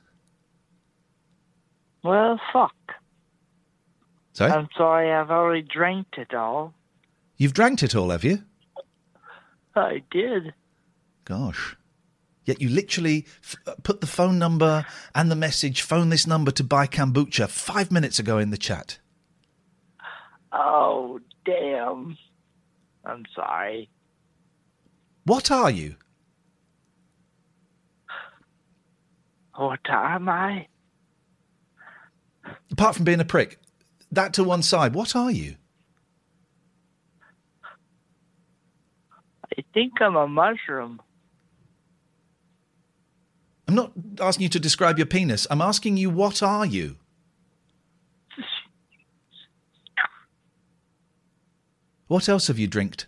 Well, 2.04 2.40
fuck. 2.52 2.72
Sorry? 4.34 4.52
I'm 4.52 4.68
sorry, 4.76 5.12
I've 5.12 5.32
already 5.32 5.62
drank 5.62 6.06
it 6.16 6.32
all. 6.32 6.74
You've 7.36 7.54
drank 7.54 7.82
it 7.82 7.96
all, 7.96 8.10
have 8.10 8.22
you? 8.22 8.44
I 9.74 10.00
did. 10.12 10.54
Gosh. 11.24 11.76
Yet 12.44 12.60
you 12.60 12.68
literally 12.68 13.26
f- 13.42 13.56
uh, 13.66 13.74
put 13.82 14.00
the 14.00 14.06
phone 14.06 14.38
number 14.38 14.86
and 15.12 15.28
the 15.28 15.34
message, 15.34 15.82
phone 15.82 16.10
this 16.10 16.24
number 16.24 16.52
to 16.52 16.62
buy 16.62 16.86
kombucha 16.86 17.48
five 17.48 17.90
minutes 17.90 18.20
ago 18.20 18.38
in 18.38 18.50
the 18.50 18.56
chat. 18.56 18.98
Oh, 20.52 21.18
damn. 21.44 22.16
I'm 23.04 23.24
sorry. 23.34 23.88
What 25.24 25.50
are 25.50 25.70
you? 25.70 25.96
What 29.56 29.80
am 29.88 30.28
I? 30.28 30.66
Apart 32.72 32.96
from 32.96 33.04
being 33.04 33.20
a 33.20 33.24
prick, 33.24 33.58
that 34.10 34.32
to 34.34 34.44
one 34.44 34.62
side, 34.62 34.94
what 34.94 35.14
are 35.14 35.30
you? 35.30 35.56
I 39.56 39.62
think 39.72 40.00
I'm 40.00 40.16
a 40.16 40.26
mushroom. 40.26 41.00
I'm 43.68 43.74
not 43.74 43.92
asking 44.20 44.42
you 44.42 44.48
to 44.50 44.60
describe 44.60 44.98
your 44.98 45.06
penis. 45.06 45.46
I'm 45.50 45.62
asking 45.62 45.96
you, 45.96 46.10
what 46.10 46.42
are 46.42 46.66
you? 46.66 46.96
What 52.06 52.28
else 52.28 52.48
have 52.48 52.58
you 52.58 52.66
drinked? 52.66 53.06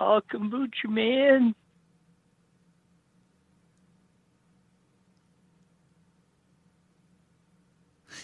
Oh, 0.00 0.20
kombucha 0.30 0.88
man. 0.88 1.54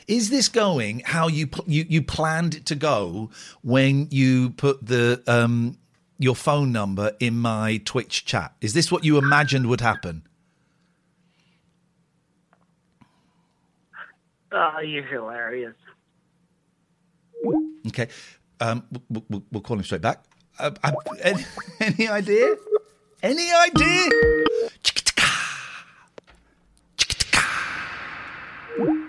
Is 0.06 0.30
this 0.30 0.48
going 0.48 1.00
how 1.00 1.28
you 1.28 1.46
pl- 1.46 1.64
you 1.66 1.86
you 1.88 2.02
planned 2.02 2.54
it 2.54 2.66
to 2.66 2.74
go 2.74 3.30
when 3.62 4.08
you 4.10 4.50
put 4.50 4.84
the 4.86 5.22
um 5.26 5.78
your 6.18 6.36
phone 6.36 6.72
number 6.72 7.12
in 7.20 7.38
my 7.38 7.80
Twitch 7.84 8.24
chat? 8.24 8.54
Is 8.60 8.74
this 8.74 8.92
what 8.92 9.04
you 9.04 9.18
imagined 9.18 9.66
would 9.68 9.80
happen? 9.80 10.22
Oh, 14.52 14.78
you're 14.80 15.04
hilarious. 15.04 15.74
Okay, 17.88 18.08
um, 18.60 18.84
we'll, 19.10 19.24
we'll, 19.28 19.42
we'll 19.50 19.62
call 19.62 19.76
him 19.76 19.84
straight 19.84 20.00
back. 20.00 20.22
Uh, 20.58 20.70
uh, 20.82 20.92
any, 21.22 21.44
any 21.80 22.08
idea? 22.08 22.56
Any 23.22 23.50
idea? 23.52 24.08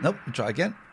Nope. 0.01 0.17
Try 0.33 0.49
again. 0.49 0.75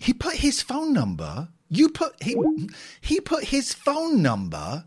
He 0.00 0.12
put 0.12 0.34
his 0.34 0.62
phone 0.62 0.92
number. 0.92 1.48
You 1.68 1.88
put 1.88 2.22
he 2.22 2.36
he 3.00 3.20
put 3.20 3.42
his 3.44 3.74
phone 3.74 4.22
number 4.22 4.84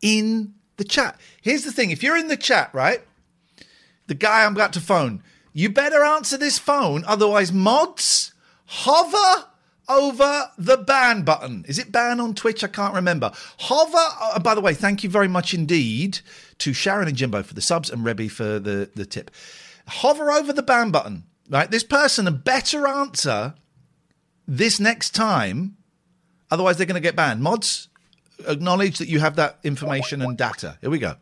in 0.00 0.54
the 0.78 0.84
chat. 0.84 1.20
Here's 1.42 1.64
the 1.64 1.72
thing: 1.72 1.90
if 1.90 2.02
you're 2.02 2.16
in 2.16 2.28
the 2.28 2.38
chat, 2.38 2.70
right, 2.72 3.02
the 4.06 4.14
guy 4.14 4.44
I'm 4.46 4.52
about 4.52 4.72
to 4.72 4.80
phone, 4.80 5.22
you 5.56 5.70
better 5.70 6.04
answer 6.04 6.36
this 6.36 6.58
phone, 6.58 7.02
otherwise, 7.06 7.50
mods 7.50 8.34
hover 8.66 9.46
over 9.88 10.50
the 10.58 10.76
ban 10.76 11.22
button. 11.22 11.64
Is 11.66 11.78
it 11.78 11.90
ban 11.90 12.20
on 12.20 12.34
Twitch? 12.34 12.62
I 12.62 12.66
can't 12.66 12.92
remember. 12.92 13.32
Hover. 13.60 13.96
Uh, 13.96 14.38
by 14.38 14.54
the 14.54 14.60
way, 14.60 14.74
thank 14.74 15.02
you 15.02 15.08
very 15.08 15.28
much 15.28 15.54
indeed 15.54 16.18
to 16.58 16.74
Sharon 16.74 17.08
and 17.08 17.16
Jimbo 17.16 17.42
for 17.42 17.54
the 17.54 17.62
subs 17.62 17.88
and 17.88 18.04
Rebby 18.04 18.28
for 18.28 18.58
the 18.58 18.90
the 18.94 19.06
tip. 19.06 19.30
Hover 19.88 20.30
over 20.30 20.52
the 20.52 20.62
ban 20.62 20.90
button. 20.90 21.24
Right, 21.48 21.70
this 21.70 21.84
person 21.84 22.26
a 22.26 22.32
better 22.32 22.86
answer 22.86 23.54
this 24.46 24.78
next 24.78 25.14
time. 25.14 25.78
Otherwise, 26.50 26.76
they're 26.76 26.86
going 26.86 26.96
to 26.96 27.00
get 27.00 27.16
banned. 27.16 27.40
Mods, 27.40 27.88
acknowledge 28.46 28.98
that 28.98 29.08
you 29.08 29.20
have 29.20 29.36
that 29.36 29.58
information 29.64 30.20
and 30.20 30.36
data. 30.36 30.76
Here 30.82 30.90
we 30.90 30.98
go. 30.98 31.14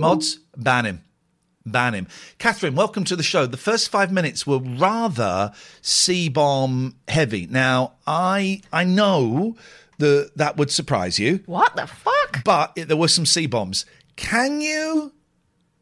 Mods, 0.00 0.38
ban 0.56 0.86
him. 0.86 1.02
Ban 1.66 1.92
him. 1.92 2.08
Katherine, 2.38 2.74
welcome 2.74 3.04
to 3.04 3.14
the 3.14 3.22
show. 3.22 3.44
The 3.44 3.58
first 3.58 3.90
five 3.90 4.10
minutes 4.10 4.46
were 4.46 4.58
rather 4.58 5.52
C 5.82 6.30
bomb 6.30 6.96
heavy. 7.06 7.46
Now, 7.46 7.92
I 8.06 8.62
I 8.72 8.84
know 8.84 9.58
that 9.98 10.32
that 10.36 10.56
would 10.56 10.70
surprise 10.70 11.18
you. 11.18 11.40
What 11.44 11.76
the 11.76 11.86
fuck? 11.86 12.42
But 12.44 12.72
it, 12.76 12.88
there 12.88 12.96
were 12.96 13.08
some 13.08 13.26
C 13.26 13.46
bombs. 13.46 13.84
Can 14.16 14.62
you 14.62 15.12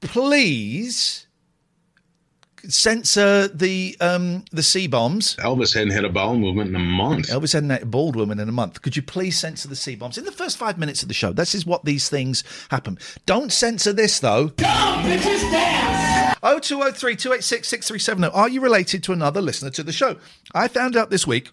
please 0.01 1.28
censor 2.69 3.49
the 3.49 3.97
um 4.01 4.45
the 4.53 4.63
C 4.63 4.87
bombs? 4.87 5.37
Elvis 5.37 5.75
hadn't 5.75 5.93
had 5.93 6.05
a 6.05 6.09
bowel 6.09 6.39
movement 6.39 6.71
in 6.71 6.77
a 6.77 6.81
month. 6.81 7.29
Elvis 7.29 7.53
hadn't 7.53 7.71
had 7.71 7.83
a 7.83 7.87
bald 7.87 8.15
woman 8.15 8.39
in 8.39 8.49
a 8.49 8.53
month. 8.53 8.83
Could 8.83 8.97
you 8.97 9.03
please 9.03 9.39
censor 9.39 9.69
the 9.69 9.77
C 9.77 9.95
bombs 9.95 10.19
in 10.19 10.25
the 10.25 10.33
first 10.33 10.57
five 10.57 10.79
minutes 10.79 11.03
of 11.03 11.09
the 11.09 11.15
show? 11.15 11.33
This 11.33 11.55
is 11.55 11.67
what 11.67 11.85
these 11.85 12.09
things 12.09 12.45
happen. 12.71 12.99
Don't 13.27 13.53
censor 13.53 13.93
this 13.93 14.21
though. 14.21 14.53
Oh 16.43 16.59
two 16.61 16.83
oh 16.83 16.93
three 16.93 17.17
two 17.17 17.33
eight 17.33 17.45
six 17.45 17.69
six 17.69 17.89
three 17.89 17.99
seven 17.99 18.23
zero. 18.23 18.33
Are 18.33 18.49
you 18.49 18.61
related 18.61 19.03
to 19.05 19.13
another 19.13 19.41
listener 19.41 19.71
to 19.71 19.83
the 19.83 19.93
show? 19.93 20.17
I 20.55 20.69
found 20.69 20.97
out 20.97 21.11
this 21.11 21.27
week 21.27 21.51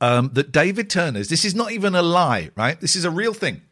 um, 0.00 0.30
that 0.34 0.52
David 0.52 0.90
Turner's. 0.90 1.28
This 1.28 1.44
is 1.44 1.54
not 1.54 1.72
even 1.72 1.94
a 1.94 2.02
lie, 2.02 2.50
right? 2.56 2.80
This 2.80 2.94
is 2.94 3.04
a 3.04 3.10
real 3.10 3.34
thing. 3.34 3.62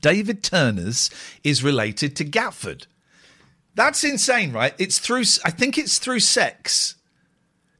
David 0.00 0.42
Turner's 0.42 1.10
is 1.44 1.62
related 1.62 2.16
to 2.16 2.24
Gatford. 2.24 2.86
That's 3.74 4.04
insane, 4.04 4.52
right? 4.52 4.74
It's 4.78 4.98
through. 4.98 5.24
I 5.44 5.50
think 5.50 5.78
it's 5.78 5.98
through 5.98 6.20
sex 6.20 6.94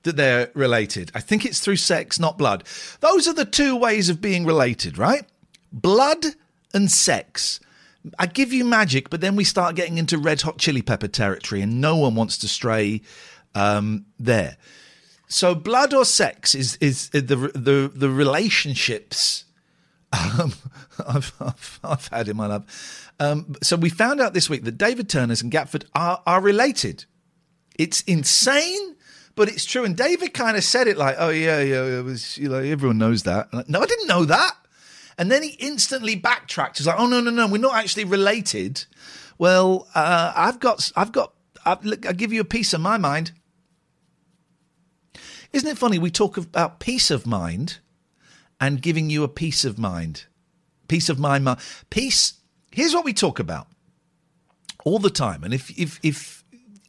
that 0.03 0.17
they're 0.17 0.51
related. 0.55 1.11
I 1.15 1.21
think 1.21 1.45
it's 1.45 1.61
through 1.61 1.77
sex, 1.77 2.21
not 2.21 2.39
blood. 2.39 2.65
Those 3.01 3.27
are 3.27 3.33
the 3.33 3.45
two 3.45 3.77
ways 3.77 4.09
of 4.09 4.21
being 4.21 4.45
related, 4.45 4.99
right? 4.99 5.25
Blood 5.73 6.25
and 6.73 6.91
sex. 6.91 7.61
I 8.19 8.27
give 8.27 8.53
you 8.53 8.65
magic, 8.65 9.09
but 9.09 9.21
then 9.21 9.35
we 9.35 9.45
start 9.45 9.77
getting 9.77 9.99
into 9.99 10.19
red 10.19 10.43
hot 10.43 10.59
chili 10.59 10.83
pepper 10.83 11.09
territory, 11.09 11.63
and 11.63 11.81
no 11.81 11.97
one 11.97 12.15
wants 12.15 12.37
to 12.39 12.49
stray 12.49 13.01
um, 13.55 14.05
there. 14.19 14.57
So, 15.29 15.55
blood 15.55 15.95
or 15.95 16.05
sex 16.05 16.55
is 16.55 16.77
is 16.81 17.09
the 17.11 17.21
the 17.21 17.91
the 17.95 18.11
relationships 18.11 19.45
um, 20.15 20.53
I've, 21.09 21.33
I've, 21.41 21.81
I've 21.83 22.09
had 22.09 22.29
in 22.29 22.37
my 22.37 22.47
life. 22.47 23.13
Um, 23.21 23.57
so 23.63 23.77
we 23.77 23.91
found 23.91 24.21
out 24.21 24.35
this 24.35 24.49
week 24.51 24.65
that 24.65 24.79
David 24.79 25.09
Turner's 25.09 25.43
and 25.43 25.53
Gatford 25.53 25.85
are 25.95 26.23
are 26.27 26.41
related. 26.41 27.05
It's 27.77 28.03
insane, 28.03 28.97
but 29.35 29.49
it's 29.49 29.65
true. 29.65 29.85
And 29.85 29.97
David 29.97 30.35
kind 30.35 30.57
of 30.57 30.65
said 30.65 30.89
it 30.89 30.97
like, 30.97 31.17
"Oh 31.19 31.31
yeah, 31.31 31.61
yeah, 31.61 31.85
it 31.99 32.05
was 32.05 32.39
you 32.39 32.49
know 32.49 32.59
everyone 32.59 32.99
knows 32.99 33.23
that." 33.25 33.53
Like, 33.53 33.69
no, 33.69 33.81
I 33.81 33.87
didn't 33.87 34.09
know 34.09 34.25
that. 34.25 34.57
And 35.17 35.31
then 35.31 35.45
he 35.45 35.51
instantly 35.61 36.17
backtracked. 36.17 36.79
He's 36.79 36.87
like, 36.87 36.99
"Oh 36.99 37.07
no, 37.07 37.21
no, 37.21 37.31
no, 37.31 37.47
we're 37.47 37.59
not 37.59 37.77
actually 37.77 38.05
related." 38.05 38.85
Well, 39.39 39.89
uh, 39.95 40.33
I've 40.35 40.61
got, 40.61 40.93
I've 40.95 41.11
got, 41.11 41.33
I've, 41.65 41.85
look, 41.85 42.07
I'll 42.07 42.13
give 42.13 42.33
you 42.33 42.41
a 42.41 42.45
piece 42.45 42.73
of 42.73 42.81
my 42.81 42.99
mind. 42.99 43.33
Isn't 45.53 45.69
it 45.69 45.79
funny? 45.79 45.99
We 45.99 46.11
talk 46.11 46.37
about 46.37 46.79
peace 46.79 47.11
of 47.11 47.27
mind 47.27 47.79
and 48.61 48.81
giving 48.83 49.11
you 49.11 49.25
a 49.25 49.29
peace 49.29 49.65
of 49.65 49.79
mind. 49.79 50.25
Peace 50.89 51.09
of 51.09 51.19
mind. 51.19 51.45
mi- 51.45 51.55
Peace. 51.91 52.35
Here's 52.71 52.95
what 52.95 53.05
we 53.05 53.13
talk 53.13 53.39
about 53.39 53.67
all 54.85 54.99
the 54.99 55.11
time. 55.11 55.45
And 55.45 55.55
if 55.55 55.71
if 55.79 55.99
if 56.03 56.45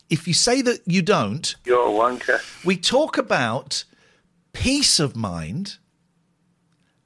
if 0.10 0.28
you 0.28 0.34
say 0.34 0.62
that 0.62 0.82
you 0.86 1.02
don't, 1.02 1.56
You're 1.66 1.88
a 1.88 1.92
wanker. 1.92 2.40
we 2.66 2.78
talk 2.78 3.18
about 3.18 3.84
peace 4.54 5.00
of 5.00 5.16
mind 5.16 5.78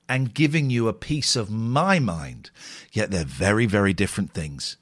and 0.08 0.34
giving 0.34 0.70
you 0.70 0.88
a 0.88 0.94
piece 0.94 1.36
of 1.36 1.50
my 1.50 2.00
mind. 2.00 2.50
Yet 2.92 3.12
they're 3.12 3.24
very, 3.26 3.66
very 3.68 3.94
different 3.94 4.34
things. 4.34 4.76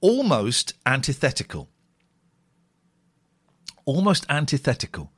Almost 0.00 0.74
antithetical. 0.86 1.68
Almost 3.84 4.24
antithetical. 4.28 5.12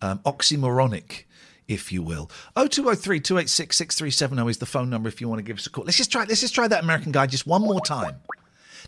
Um, 0.00 0.18
oxymoronic, 0.20 1.24
if 1.68 1.92
you 1.92 2.02
will. 2.02 2.30
0203 2.56 3.20
286 3.20 3.76
6370 3.76 4.50
is 4.50 4.58
the 4.58 4.66
phone 4.66 4.90
number 4.90 5.08
if 5.08 5.20
you 5.20 5.28
want 5.28 5.38
to 5.38 5.42
give 5.42 5.58
us 5.58 5.66
a 5.66 5.70
call. 5.70 5.84
Let's 5.84 5.96
just 5.96 6.12
try 6.12 6.24
let's 6.24 6.40
just 6.40 6.54
try 6.54 6.68
that 6.68 6.84
American 6.84 7.12
guy 7.12 7.26
just 7.26 7.46
one 7.46 7.62
more 7.62 7.80
time. 7.80 8.16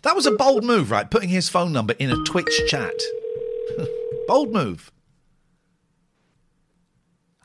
That 0.03 0.15
was 0.15 0.25
a 0.25 0.31
bold 0.31 0.63
move, 0.63 0.91
right? 0.91 1.09
Putting 1.09 1.29
his 1.29 1.49
phone 1.49 1.73
number 1.73 1.93
in 1.97 2.11
a 2.11 2.23
Twitch 2.25 2.61
chat. 2.67 2.93
bold 4.27 4.51
move. 4.51 4.91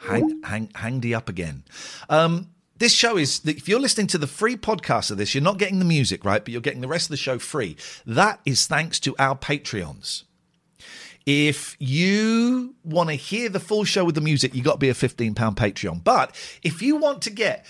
Hang, 0.01 0.43
hang, 0.43 0.71
hang 0.75 1.01
the 1.01 1.15
up 1.15 1.29
again. 1.29 1.65
Um, 2.09 2.49
this 2.79 2.93
show 2.93 3.19
is, 3.19 3.43
if 3.45 3.69
you're 3.69 3.81
listening 3.81 4.07
to 4.09 4.19
the 4.19 4.27
free 4.27 4.57
podcast 4.57 5.11
of 5.11 5.19
this, 5.19 5.35
you're 5.35 5.45
not 5.45 5.59
getting 5.59 5.79
the 5.79 5.85
music, 5.85 6.25
right? 6.25 6.43
But 6.43 6.53
you're 6.53 6.63
getting 6.63 6.81
the 6.81 6.89
rest 6.89 7.07
of 7.07 7.11
the 7.11 7.19
show 7.19 7.39
free. 7.39 7.77
That 8.07 8.41
is 8.47 8.67
thanks 8.67 8.99
to 9.01 9.15
our 9.19 9.37
Patreons. 9.37 10.25
If 11.33 11.77
you 11.79 12.75
want 12.83 13.09
to 13.11 13.15
hear 13.15 13.49
the 13.49 13.61
full 13.61 13.85
show 13.85 14.05
with 14.05 14.17
the 14.17 14.21
music, 14.21 14.53
you 14.53 14.65
got 14.65 14.73
to 14.73 14.79
be 14.79 14.89
a 14.89 14.95
£15 14.95 15.33
Patreon. 15.33 16.03
But 16.03 16.35
if 16.65 16.83
you 16.83 16.97
want 16.97 17.23
to 17.23 17.31
get 17.31 17.65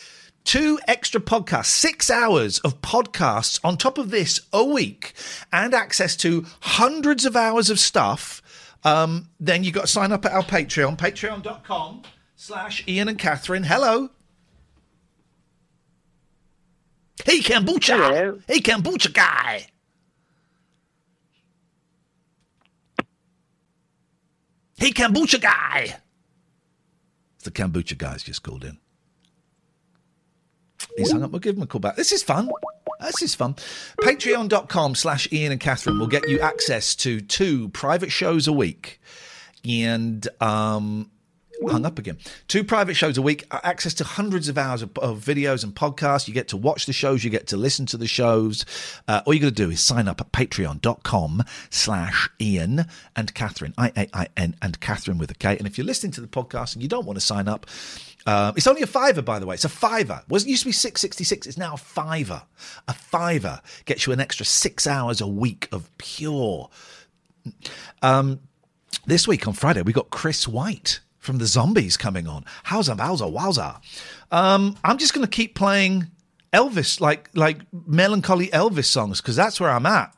two 0.45 0.79
extra 0.89 1.21
podcasts, 1.21 1.67
six 1.67 2.09
hours 2.09 2.59
of 2.61 2.81
podcasts 2.81 3.61
on 3.63 3.77
top 3.77 3.99
of 3.99 4.11
this 4.11 4.41
a 4.51 4.65
week, 4.65 5.13
and 5.53 5.75
access 5.75 6.17
to 6.17 6.47
hundreds 6.61 7.27
of 7.27 7.37
hours 7.37 7.69
of 7.69 7.79
stuff, 7.79 8.41
um, 8.83 9.29
then 9.39 9.63
you 9.63 9.73
got 9.73 9.83
to 9.83 9.89
sign 9.89 10.11
up 10.11 10.25
at 10.25 10.33
our 10.33 10.43
Patreon, 10.43 10.97
patreon.com 10.97 12.01
slash 12.37 12.83
Iain 12.89 13.09
and 13.09 13.19
Katherine. 13.19 13.65
Hello. 13.65 14.09
Hey, 17.27 17.41
kombucha. 17.41 18.43
Hey, 18.47 18.61
kombucha 18.61 19.13
guy. 19.13 19.67
Hey, 24.81 24.93
kombucha 24.93 25.41
guy. 25.41 25.97
The 27.45 27.51
kombucha 27.51 27.99
guy's 27.99 28.23
just 28.23 28.43
called 28.43 28.65
in. 28.65 28.79
He's 30.97 31.13
hung 31.13 31.23
up. 31.23 31.31
We'll 31.31 31.41
give 31.41 31.57
him 31.57 31.63
a 31.63 31.67
call 31.67 31.81
back. 31.81 31.97
This 31.97 32.13
is 32.13 32.23
fun. 32.23 32.51
This 33.01 33.21
is 33.23 33.35
fun. 33.35 33.57
Patreon.com 34.01 34.95
slash 34.95 35.29
Iain 35.33 35.53
and 35.53 35.61
Katherine 35.61 35.99
will 35.99 36.07
get 36.07 36.29
you 36.29 36.41
access 36.41 36.95
to 36.97 37.21
two 37.21 37.69
private 37.71 38.11
shows 38.11 38.49
a 38.49 38.53
week. 38.53 39.01
And 39.65 40.27
um 40.41 41.11
hung 41.69 41.85
up 41.85 41.99
again. 41.99 42.19
Two 42.49 42.65
private 42.65 42.95
shows 42.95 43.19
a 43.19 43.23
week, 43.23 43.47
uh, 43.51 43.61
access 43.63 43.95
to 43.95 44.05
hundreds 44.05 44.49
of 44.49 44.57
hours 44.57 44.83
of, 44.83 44.97
of 44.99 45.21
videos 45.21 45.65
and 45.65 45.75
podcasts. 45.75 46.29
You 46.29 46.35
get 46.35 46.49
to 46.49 46.57
watch 46.57 46.87
the 46.87 46.93
shows, 46.93 47.25
you 47.25 47.31
get 47.31 47.47
to 47.49 47.57
listen 47.57 47.87
to 47.87 47.97
the 47.97 48.07
shows. 48.07 48.65
Uh, 49.07 49.23
all 49.27 49.35
you 49.35 49.41
got 49.41 49.49
to 49.49 49.53
do 49.53 49.71
is 49.71 49.81
sign 49.81 50.09
up 50.09 50.21
at 50.21 50.33
patreon.com 50.33 51.45
slash 51.71 52.31
Iain 52.41 52.87
and 53.17 53.35
Katherine, 53.35 53.75
I-A-I-N 53.77 54.57
and 54.63 54.81
Katherine 54.81 55.19
with 55.19 55.31
a 55.31 55.35
K. 55.35 55.57
And 55.59 55.67
if 55.67 55.77
you're 55.77 55.87
listening 55.87 56.13
to 56.13 56.21
the 56.21 56.29
podcast 56.29 56.75
and 56.75 56.83
you 56.83 56.89
don't 56.89 57.07
want 57.07 57.19
to 57.19 57.25
sign 57.25 57.49
up, 57.49 57.67
uh, 58.27 58.53
it's 58.57 58.67
only 58.67 58.83
a 58.83 58.87
fiver, 58.87 59.23
by 59.23 59.39
the 59.39 59.47
way. 59.47 59.55
It's 59.55 59.65
a 59.65 59.69
fiver. 59.69 60.21
It 60.23 60.31
wasn't 60.31 60.51
used 60.51 60.63
to 60.63 60.69
be 60.69 60.73
six 60.73 61.01
sixty 61.01 61.25
six. 61.25 61.47
It's 61.47 61.57
now 61.57 61.75
a 61.75 61.79
fiver. 61.79 62.43
A 62.87 62.93
fiver 62.93 63.61
gets 63.87 64.07
you 64.07 64.13
an 64.13 64.21
extra 64.21 64.45
six 64.45 64.87
hours 64.87 65.21
a 65.21 65.27
week 65.27 65.69
of 65.73 65.91
pure. 65.97 66.69
Um, 68.03 68.41
this 69.07 69.27
week 69.27 69.49
on 69.49 69.55
Friday, 69.55 69.81
we 69.81 69.95
got 69.95 70.11
Chris 70.11 70.47
White 70.47 71.01
from 71.31 71.39
the 71.39 71.47
Zombies 71.47 71.97
coming 71.97 72.27
on. 72.27 72.45
Howza, 72.67 72.97
wowza, 72.97 73.33
wowza. 73.33 73.81
Um, 74.33 74.77
I'm 74.83 74.99
just 74.99 75.15
going 75.15 75.25
to 75.25 75.31
keep 75.31 75.55
playing 75.55 76.09
Elvis, 76.53 77.01
like 77.01 77.31
like 77.35 77.61
melancholy 77.87 78.49
Elvis 78.49 78.87
songs, 78.87 79.21
because 79.21 79.37
that's 79.37 79.61
where 79.61 79.71
I'm 79.71 79.87
at. 79.87 80.13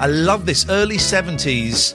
I 0.00 0.06
love 0.06 0.46
this 0.46 0.68
early 0.68 0.96
70s 0.96 1.94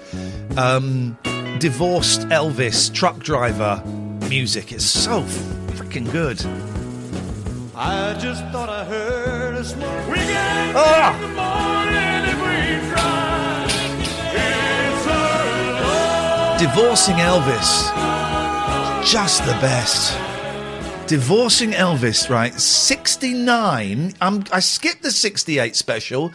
um, 0.57 1.17
divorced 1.59 2.21
Elvis 2.29 2.93
truck 2.93 3.19
driver 3.19 3.81
music. 4.29 4.71
It's 4.71 4.85
so 4.85 5.23
freaking 5.75 6.09
good. 6.11 6.39
I 7.75 8.13
just 8.19 8.43
thought 8.51 8.69
I 8.69 8.85
heard 8.85 9.55
a 9.55 9.63
smoke. 9.65 10.07
We 10.07 10.15
can 10.15 10.73
Ah! 10.75 11.15
in 11.15 11.21
the 11.21 11.27
morning 11.29 12.12
Divorcing 16.63 17.15
Elvis. 17.15 17.93
Just 19.05 19.45
the 19.45 19.51
best. 19.59 20.17
Divorcing 21.09 21.71
Elvis, 21.71 22.29
right? 22.29 22.53
69. 22.53 24.13
Um, 24.21 24.45
I 24.49 24.61
skipped 24.61 25.03
the 25.03 25.11
68 25.11 25.75
special. 25.75 26.31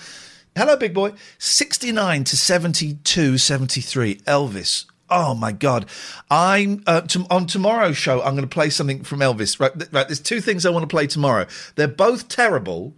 Hello, 0.54 0.76
big 0.76 0.92
boy. 0.92 1.14
69 1.38 2.24
to 2.24 2.36
72, 2.36 3.38
73. 3.38 4.16
Elvis. 4.16 4.84
Oh 5.08 5.34
my 5.34 5.52
God! 5.52 5.86
I'm 6.30 6.82
uh, 6.86 7.00
to, 7.00 7.26
on 7.30 7.46
tomorrow's 7.46 7.96
show. 7.96 8.20
I'm 8.20 8.34
going 8.34 8.42
to 8.42 8.48
play 8.48 8.68
something 8.68 9.04
from 9.04 9.20
Elvis. 9.20 9.58
Right, 9.58 9.72
th- 9.72 9.90
right. 9.92 10.06
There's 10.06 10.20
two 10.20 10.42
things 10.42 10.66
I 10.66 10.70
want 10.70 10.82
to 10.82 10.94
play 10.94 11.06
tomorrow. 11.06 11.46
They're 11.76 11.88
both 11.88 12.28
terrible, 12.28 12.94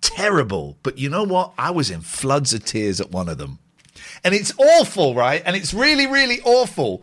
terrible. 0.00 0.78
But 0.82 0.96
you 0.96 1.10
know 1.10 1.24
what? 1.24 1.52
I 1.58 1.70
was 1.70 1.90
in 1.90 2.00
floods 2.00 2.54
of 2.54 2.64
tears 2.64 2.98
at 2.98 3.10
one 3.10 3.28
of 3.28 3.36
them, 3.36 3.58
and 4.24 4.34
it's 4.34 4.52
awful, 4.58 5.14
right? 5.14 5.42
And 5.44 5.56
it's 5.56 5.74
really, 5.74 6.06
really 6.06 6.40
awful. 6.44 7.02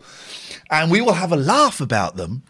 And 0.70 0.90
we 0.90 1.00
will 1.00 1.14
have 1.14 1.32
a 1.32 1.36
laugh 1.36 1.80
about 1.80 2.16
them. 2.16 2.42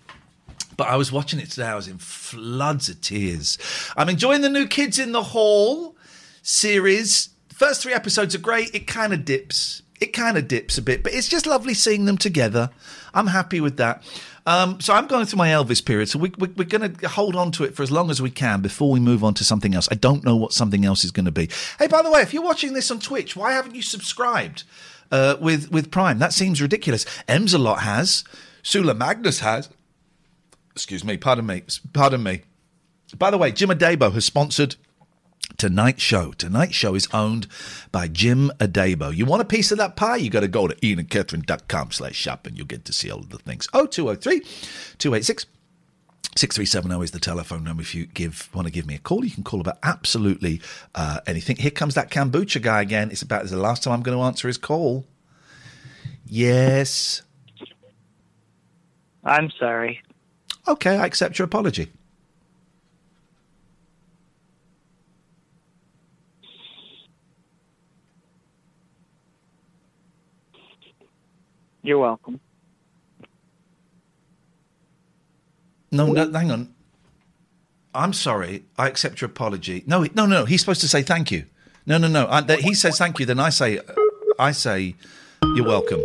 But 0.76 0.88
I 0.88 0.96
was 0.96 1.12
watching 1.12 1.40
it 1.40 1.50
today. 1.50 1.66
I 1.66 1.74
was 1.74 1.88
in 1.88 1.98
floods 1.98 2.88
of 2.88 3.00
tears. 3.00 3.58
I'm 3.96 4.08
enjoying 4.08 4.40
the 4.40 4.48
new 4.48 4.66
Kids 4.66 4.98
in 4.98 5.12
the 5.12 5.22
Hall 5.22 5.96
series. 6.42 7.30
First 7.52 7.82
three 7.82 7.92
episodes 7.92 8.34
are 8.34 8.38
great. 8.38 8.74
It 8.74 8.86
kind 8.86 9.12
of 9.12 9.24
dips. 9.24 9.82
It 10.00 10.14
kind 10.14 10.38
of 10.38 10.48
dips 10.48 10.78
a 10.78 10.82
bit, 10.82 11.02
but 11.02 11.12
it's 11.12 11.28
just 11.28 11.46
lovely 11.46 11.74
seeing 11.74 12.06
them 12.06 12.16
together. 12.16 12.70
I'm 13.12 13.26
happy 13.26 13.60
with 13.60 13.76
that. 13.76 14.02
Um, 14.46 14.80
so 14.80 14.94
I'm 14.94 15.06
going 15.06 15.26
through 15.26 15.38
my 15.38 15.48
Elvis 15.48 15.84
period. 15.84 16.08
So 16.08 16.18
we, 16.18 16.32
we, 16.38 16.48
we're 16.48 16.64
going 16.64 16.94
to 16.94 17.08
hold 17.08 17.36
on 17.36 17.50
to 17.52 17.64
it 17.64 17.74
for 17.74 17.82
as 17.82 17.90
long 17.90 18.10
as 18.10 18.22
we 18.22 18.30
can 18.30 18.60
before 18.60 18.90
we 18.90 19.00
move 19.00 19.22
on 19.22 19.34
to 19.34 19.44
something 19.44 19.74
else. 19.74 19.88
I 19.90 19.94
don't 19.94 20.24
know 20.24 20.36
what 20.36 20.52
something 20.52 20.84
else 20.84 21.04
is 21.04 21.10
going 21.10 21.26
to 21.26 21.32
be. 21.32 21.48
Hey, 21.78 21.86
by 21.86 22.02
the 22.02 22.10
way, 22.10 22.22
if 22.22 22.32
you're 22.32 22.42
watching 22.42 22.72
this 22.72 22.90
on 22.90 23.00
Twitch, 23.00 23.36
why 23.36 23.52
haven't 23.52 23.74
you 23.74 23.82
subscribed 23.82 24.64
uh, 25.10 25.36
with 25.40 25.70
with 25.70 25.90
Prime? 25.90 26.18
That 26.18 26.32
seems 26.32 26.60
ridiculous. 26.60 27.04
Emsalot 27.28 27.80
has. 27.80 28.24
Sula 28.62 28.94
Magnus 28.94 29.40
has. 29.40 29.68
Excuse 30.72 31.04
me. 31.04 31.16
Pardon 31.16 31.46
me. 31.46 31.62
Pardon 31.92 32.22
me. 32.22 32.42
By 33.18 33.30
the 33.30 33.38
way, 33.38 33.50
Jim 33.52 33.70
Adebo 33.70 34.12
has 34.12 34.24
sponsored 34.24 34.76
Tonight's 35.56 36.02
show. 36.02 36.32
Tonight's 36.32 36.74
show 36.74 36.94
is 36.94 37.08
owned 37.12 37.46
by 37.92 38.08
Jim 38.08 38.50
Adebo. 38.58 39.14
You 39.14 39.26
want 39.26 39.42
a 39.42 39.46
piece 39.46 39.72
of 39.72 39.78
that 39.78 39.96
pie? 39.96 40.16
You 40.16 40.30
got 40.30 40.40
to 40.40 40.48
go 40.48 40.66
to 40.66 40.74
iancatherine.com 40.76 41.92
slash 41.92 42.14
shop 42.14 42.46
and 42.46 42.56
you'll 42.56 42.66
get 42.66 42.84
to 42.86 42.92
see 42.92 43.10
all 43.10 43.20
of 43.20 43.30
the 43.30 43.38
things. 43.38 43.68
0203 43.72 44.40
286 44.98 45.46
6370 46.36 47.04
is 47.04 47.10
the 47.10 47.18
telephone 47.18 47.64
number 47.64 47.82
if 47.82 47.94
you 47.94 48.06
give 48.06 48.48
want 48.54 48.66
to 48.66 48.72
give 48.72 48.86
me 48.86 48.94
a 48.94 48.98
call. 48.98 49.24
You 49.24 49.30
can 49.30 49.42
call 49.42 49.60
about 49.60 49.78
absolutely 49.82 50.60
uh, 50.94 51.20
anything. 51.26 51.56
Here 51.56 51.70
comes 51.70 51.94
that 51.94 52.10
kombucha 52.10 52.62
guy 52.62 52.82
again. 52.82 53.10
It's 53.10 53.22
about 53.22 53.44
the 53.46 53.56
last 53.56 53.82
time 53.82 53.94
I'm 53.94 54.02
going 54.02 54.16
to 54.16 54.22
answer 54.22 54.46
his 54.46 54.56
call. 54.56 55.06
Yes. 56.24 57.22
I'm 59.24 59.50
sorry. 59.58 60.02
Okay, 60.68 60.96
I 60.96 61.06
accept 61.06 61.38
your 61.38 61.46
apology. 61.46 61.90
You're 71.82 71.98
welcome. 71.98 72.40
No, 75.92 76.06
no, 76.12 76.30
hang 76.30 76.50
on. 76.50 76.74
I'm 77.94 78.12
sorry. 78.12 78.64
I 78.78 78.86
accept 78.86 79.20
your 79.20 79.30
apology. 79.30 79.82
No, 79.86 80.06
no, 80.14 80.26
no. 80.26 80.44
He's 80.44 80.60
supposed 80.60 80.80
to 80.82 80.88
say 80.88 81.02
thank 81.02 81.30
you. 81.30 81.46
No, 81.86 81.98
no, 81.98 82.08
no. 82.08 82.28
I, 82.28 82.42
he 82.56 82.74
says 82.74 82.98
thank 82.98 83.18
you. 83.18 83.26
Then 83.26 83.40
I 83.40 83.50
say, 83.50 83.78
uh, 83.78 83.82
I 84.38 84.52
say, 84.52 84.94
you're 85.56 85.66
welcome. 85.66 86.00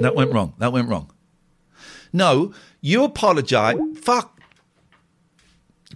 That 0.00 0.14
went 0.14 0.32
wrong. 0.32 0.54
That 0.58 0.72
went 0.72 0.88
wrong. 0.88 1.10
No, 2.12 2.52
you 2.80 3.04
apologize. 3.04 3.76
Fuck. 4.02 4.36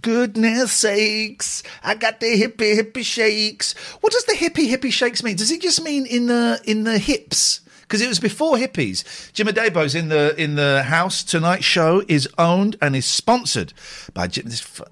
Goodness 0.01 0.71
sakes! 0.71 1.63
I 1.81 1.95
got 1.95 2.19
the 2.19 2.27
hippie 2.39 2.77
hippie 2.77 3.03
shakes. 3.03 3.73
What 4.01 4.13
does 4.13 4.25
the 4.25 4.33
hippie 4.33 4.69
hippie 4.69 4.91
shakes 4.91 5.23
mean? 5.23 5.35
Does 5.35 5.49
it 5.49 5.61
just 5.61 5.83
mean 5.83 6.05
in 6.05 6.27
the 6.27 6.61
in 6.65 6.83
the 6.83 6.99
hips? 6.99 7.61
Because 7.87 8.01
it 8.01 8.07
was 8.07 8.19
before 8.19 8.55
hippies. 8.55 9.31
Jim 9.33 9.47
Adebo's 9.47 9.93
in 9.93 10.09
the 10.09 10.33
in 10.41 10.55
the 10.55 10.83
house 10.83 11.23
tonight. 11.23 11.63
Show 11.63 12.03
is 12.07 12.27
owned 12.37 12.77
and 12.81 12.95
is 12.95 13.05
sponsored 13.05 13.73
by 14.13 14.27
Jim. 14.27 14.45
This, 14.45 14.59
fu- 14.59 14.85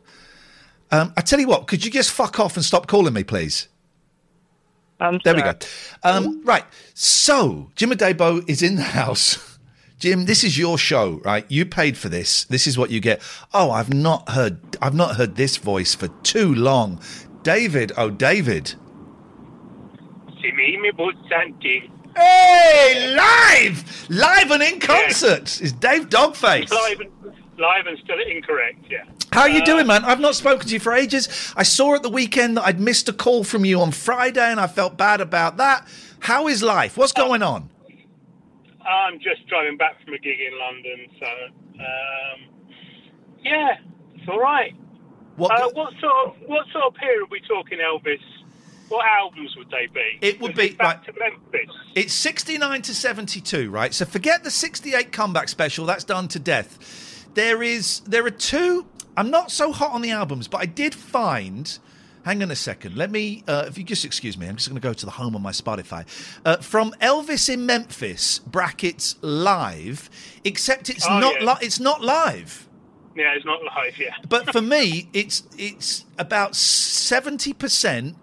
um, 0.92 1.12
I 1.18 1.22
tell 1.22 1.40
you 1.40 1.48
what, 1.48 1.66
could 1.66 1.84
you 1.84 1.90
just 1.90 2.12
fuck 2.12 2.40
off 2.40 2.56
and 2.56 2.64
stop 2.64 2.86
calling 2.86 3.14
me, 3.14 3.24
please? 3.24 3.68
I'm 5.00 5.20
there 5.24 5.36
we 5.36 5.42
go. 5.42 5.54
Um, 6.04 6.44
right. 6.46 6.64
So 6.94 7.72
Jim 7.76 7.90
Adebo 7.90 8.48
is 8.48 8.62
in 8.62 8.76
the 8.76 8.84
house. 8.84 9.58
Jim, 9.98 10.26
this 10.26 10.44
is 10.44 10.58
your 10.58 10.78
show, 10.78 11.22
right? 11.24 11.50
You 11.50 11.66
paid 11.66 11.98
for 11.98 12.10
this. 12.10 12.44
This 12.46 12.68
is 12.68 12.78
what 12.78 12.92
you 12.92 13.00
get. 13.00 13.22
Oh, 13.54 13.72
I've 13.72 13.94
not 13.94 14.30
heard. 14.30 14.60
I've 14.82 14.94
not 14.94 15.16
heard 15.16 15.36
this 15.36 15.58
voice 15.58 15.96
for 15.96 16.10
too 16.24 16.54
long. 16.54 17.02
David, 17.42 17.92
oh 17.98 18.10
David. 18.10 18.76
Si 20.42 20.52
mi 20.52 20.78
mi 20.78 20.92
bus 20.92 21.16
Santi. 21.30 21.90
Hey, 22.16 23.16
live, 23.16 24.10
live 24.10 24.52
and 24.52 24.62
in 24.62 24.80
concert 24.80 25.62
is 25.62 25.74
Dave 25.74 26.10
Dogface. 26.10 26.72
Live 26.72 27.00
and, 27.00 27.12
live 27.58 27.88
and 27.88 27.98
still 28.04 28.20
incorrect, 28.20 28.86
yeah. 28.90 29.04
How 29.32 29.42
are 29.42 29.50
you 29.50 29.66
doing, 29.66 29.88
man? 29.88 30.06
I've 30.06 30.20
not 30.20 30.36
spoken 30.36 30.68
to 30.68 30.74
you 30.74 30.80
for 30.80 30.94
ages. 30.94 31.54
I 31.58 31.64
saw 31.64 31.96
at 31.96 32.04
the 32.04 32.10
weekend 32.10 32.58
that 32.58 32.66
I'd 32.66 32.80
missed 32.80 33.10
a 33.10 33.14
call 33.14 33.44
from 33.44 33.66
you 33.66 33.82
on 33.82 33.92
Friday, 33.92 34.52
and 34.52 34.60
I 34.60 34.68
felt 34.68 34.96
bad 34.96 35.22
about 35.22 35.58
that. 35.58 35.88
How 36.20 36.48
is 36.48 36.62
life? 36.62 36.98
What's 36.98 37.14
going 37.14 37.42
on? 37.42 37.70
I'm 38.86 39.18
just 39.20 39.48
driving 39.48 39.78
back 39.78 40.04
from 40.04 40.14
a 40.14 40.20
gig 40.20 40.40
in 40.40 40.60
London, 40.60 41.08
so 41.20 41.26
um, 41.80 42.54
yeah, 43.44 43.78
it's 44.14 44.28
all 44.28 44.40
right. 44.40 44.74
What, 45.38 45.52
uh, 45.52 45.70
what 45.74 45.94
sort 46.00 46.14
of 46.28 46.36
what 46.46 46.68
sort 46.72 46.86
of 46.86 46.94
period 46.96 47.24
are 47.24 47.32
we 47.32 47.42
talking, 47.48 47.80
Elvis? 47.80 48.20
What 48.94 49.06
albums 49.08 49.56
would 49.58 49.70
they 49.72 49.88
be? 49.88 50.20
It 50.22 50.40
would 50.40 50.56
be 50.56 50.70
back 50.74 51.04
to 51.06 51.14
Memphis. 51.18 51.74
It's 51.96 52.14
69 52.14 52.82
to 52.84 52.94
72, 52.94 53.70
right? 53.72 53.94
So 53.94 54.06
forget 54.06 54.44
the 54.44 54.52
68 54.52 55.12
comeback 55.12 55.50
special. 55.50 55.86
That's 55.86 56.04
done 56.04 56.28
to 56.30 56.40
death. 56.40 57.26
There 57.34 57.64
is 57.64 58.02
there 58.02 58.26
are 58.26 58.30
two 58.30 58.86
I'm 59.18 59.30
not 59.32 59.52
so 59.52 59.72
hot 59.72 59.92
on 59.92 60.02
the 60.02 60.12
albums, 60.12 60.48
but 60.48 60.60
I 60.62 60.66
did 60.66 60.94
find 60.96 61.78
Hang 62.26 62.42
on 62.42 62.50
a 62.52 62.56
second. 62.56 62.96
Let 62.96 63.12
me, 63.12 63.44
uh, 63.50 63.66
if 63.68 63.78
you 63.78 63.84
just 63.84 64.06
excuse 64.06 64.38
me, 64.38 64.48
I'm 64.48 64.56
just 64.56 64.70
going 64.70 64.80
to 64.80 64.88
go 64.88 64.94
to 64.94 65.06
the 65.06 65.12
home 65.12 65.36
on 65.36 65.42
my 65.42 65.52
Spotify. 65.52 66.06
Uh, 66.46 66.56
from 66.56 66.92
Elvis 67.02 67.50
in 67.54 67.66
Memphis, 67.66 68.40
brackets 68.40 69.18
live, 69.22 70.10
except 70.46 70.90
it's 70.90 71.06
Oh, 71.06 71.20
not 71.20 71.42
yeah. 71.42 71.52
li- 71.52 71.60
it's 71.66 71.82
not 71.82 72.02
live. 72.02 72.70
Yeah, 73.14 73.34
it's 73.36 73.44
not 73.46 73.60
live. 73.66 73.98
Yeah, 74.00 74.12
But 74.30 74.54
for 74.54 74.62
me, 74.62 75.10
it's 75.12 75.44
it's 75.58 76.06
about 76.18 76.56
seventy 76.56 77.52
percent 77.52 78.16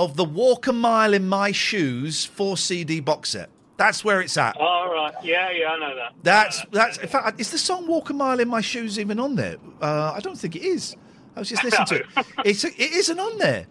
of 0.00 0.16
the 0.16 0.24
Walk 0.24 0.66
a 0.66 0.72
Mile 0.72 1.12
in 1.12 1.28
My 1.28 1.52
Shoes 1.52 2.24
four 2.24 2.56
CD 2.56 3.00
box 3.00 3.30
set. 3.30 3.50
That's 3.76 4.02
where 4.04 4.20
it's 4.20 4.36
at. 4.36 4.56
all 4.56 4.92
right. 4.92 5.12
Yeah, 5.22 5.50
yeah, 5.50 5.68
I 5.72 5.78
know 5.78 5.94
that. 5.94 6.12
That's 6.22 6.64
that's. 6.72 6.98
In 6.98 7.08
fact, 7.08 7.38
is 7.40 7.50
the 7.50 7.58
song 7.58 7.86
"Walk 7.86 8.08
a 8.10 8.14
Mile 8.14 8.40
in 8.40 8.48
My 8.48 8.60
Shoes" 8.62 8.98
even 8.98 9.20
on 9.20 9.36
there? 9.36 9.56
Uh, 9.80 10.12
I 10.16 10.20
don't 10.20 10.38
think 10.38 10.56
it 10.56 10.62
is. 10.62 10.96
I 11.36 11.40
was 11.40 11.48
just 11.48 11.62
listening 11.64 11.86
to 11.86 11.96
it. 11.96 12.06
It's 12.44 12.64
it 12.64 12.78
isn't 12.78 13.20
on 13.20 13.38
there. 13.38 13.66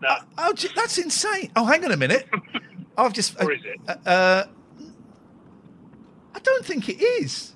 No. 0.00 0.08
Uh, 0.08 0.20
oh, 0.38 0.54
that's 0.76 0.98
insane. 0.98 1.50
Oh, 1.56 1.64
hang 1.64 1.84
on 1.84 1.90
a 1.92 1.96
minute. 1.96 2.28
I've 2.96 3.12
just. 3.12 3.40
Or 3.42 3.52
is 3.52 3.60
it? 3.64 3.80
Uh, 3.88 4.08
uh, 4.08 4.44
I 6.34 6.38
don't 6.40 6.64
think 6.64 6.88
it 6.88 7.00
is. 7.02 7.54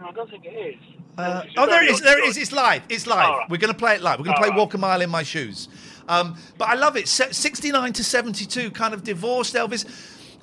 No, 0.00 0.08
I 0.08 0.12
don't 0.12 0.30
think 0.30 0.44
it 0.46 0.48
is. 0.48 0.76
Uh, 1.18 1.42
oh, 1.58 1.66
there 1.66 1.82
it 1.82 1.90
is. 1.90 2.00
There 2.00 2.18
it 2.18 2.24
is. 2.28 2.36
It's 2.38 2.52
live. 2.52 2.82
It's 2.88 3.06
live. 3.06 3.28
Right. 3.28 3.50
We're 3.50 3.58
going 3.58 3.72
to 3.72 3.78
play 3.78 3.94
it 3.96 4.02
live. 4.02 4.18
We're 4.18 4.24
going 4.26 4.36
to 4.36 4.40
play 4.40 4.48
right. 4.50 4.58
"Walk 4.58 4.74
a 4.74 4.78
Mile 4.78 5.02
in 5.02 5.10
My 5.10 5.22
Shoes." 5.22 5.68
Um, 6.10 6.36
but 6.58 6.68
I 6.68 6.74
love 6.74 6.96
it. 6.96 7.06
Se- 7.08 7.30
Sixty-nine 7.32 7.92
to 7.94 8.04
seventy-two, 8.04 8.72
kind 8.72 8.92
of 8.92 9.04
divorced 9.04 9.54
Elvis. 9.54 9.84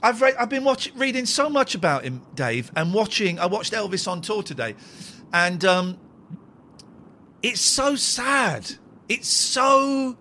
I've 0.02 0.22
read, 0.22 0.36
I've 0.36 0.50
been 0.50 0.64
watching, 0.64 0.98
reading 0.98 1.26
so 1.26 1.50
much 1.50 1.76
about 1.76 2.04
him, 2.04 2.22
Dave, 2.36 2.72
and 2.76 2.94
watching. 2.94 3.38
I 3.40 3.48
watched 3.48 3.74
Elvis 3.74 4.08
on 4.08 4.22
tour 4.22 4.44
today, 4.44 4.76
and 5.34 5.66
um, 5.66 5.98
it's 7.44 7.62
so 7.62 7.96
sad. 7.96 8.72
It's 9.10 9.28
so 9.28 10.18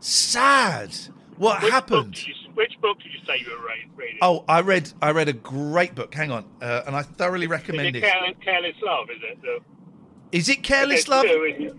sad. 0.00 0.94
What 1.36 1.62
Which 1.62 1.70
happened? 1.70 2.14
Book 2.14 2.26
you, 2.26 2.34
which 2.54 2.80
book 2.80 2.98
did 2.98 3.12
you 3.12 3.20
say 3.24 3.38
you 3.38 3.56
were 3.56 3.64
reading? 3.96 4.18
Oh, 4.20 4.44
I 4.48 4.62
read 4.62 4.92
I 5.00 5.12
read 5.12 5.28
a 5.28 5.32
great 5.32 5.94
book. 5.94 6.12
Hang 6.12 6.32
on, 6.32 6.44
uh, 6.60 6.82
and 6.86 6.96
I 6.96 7.02
thoroughly 7.02 7.46
recommend 7.46 7.94
is 7.96 8.02
it. 8.02 8.06
it 8.06 8.40
Careless, 8.40 8.74
Love? 8.82 9.08
Is 9.10 9.22
it? 9.22 9.42
The, 9.42 9.58
Is 10.32 10.48
it 10.48 10.62
Careless 10.64 11.06
Love? 11.06 11.24
Two? 11.26 11.76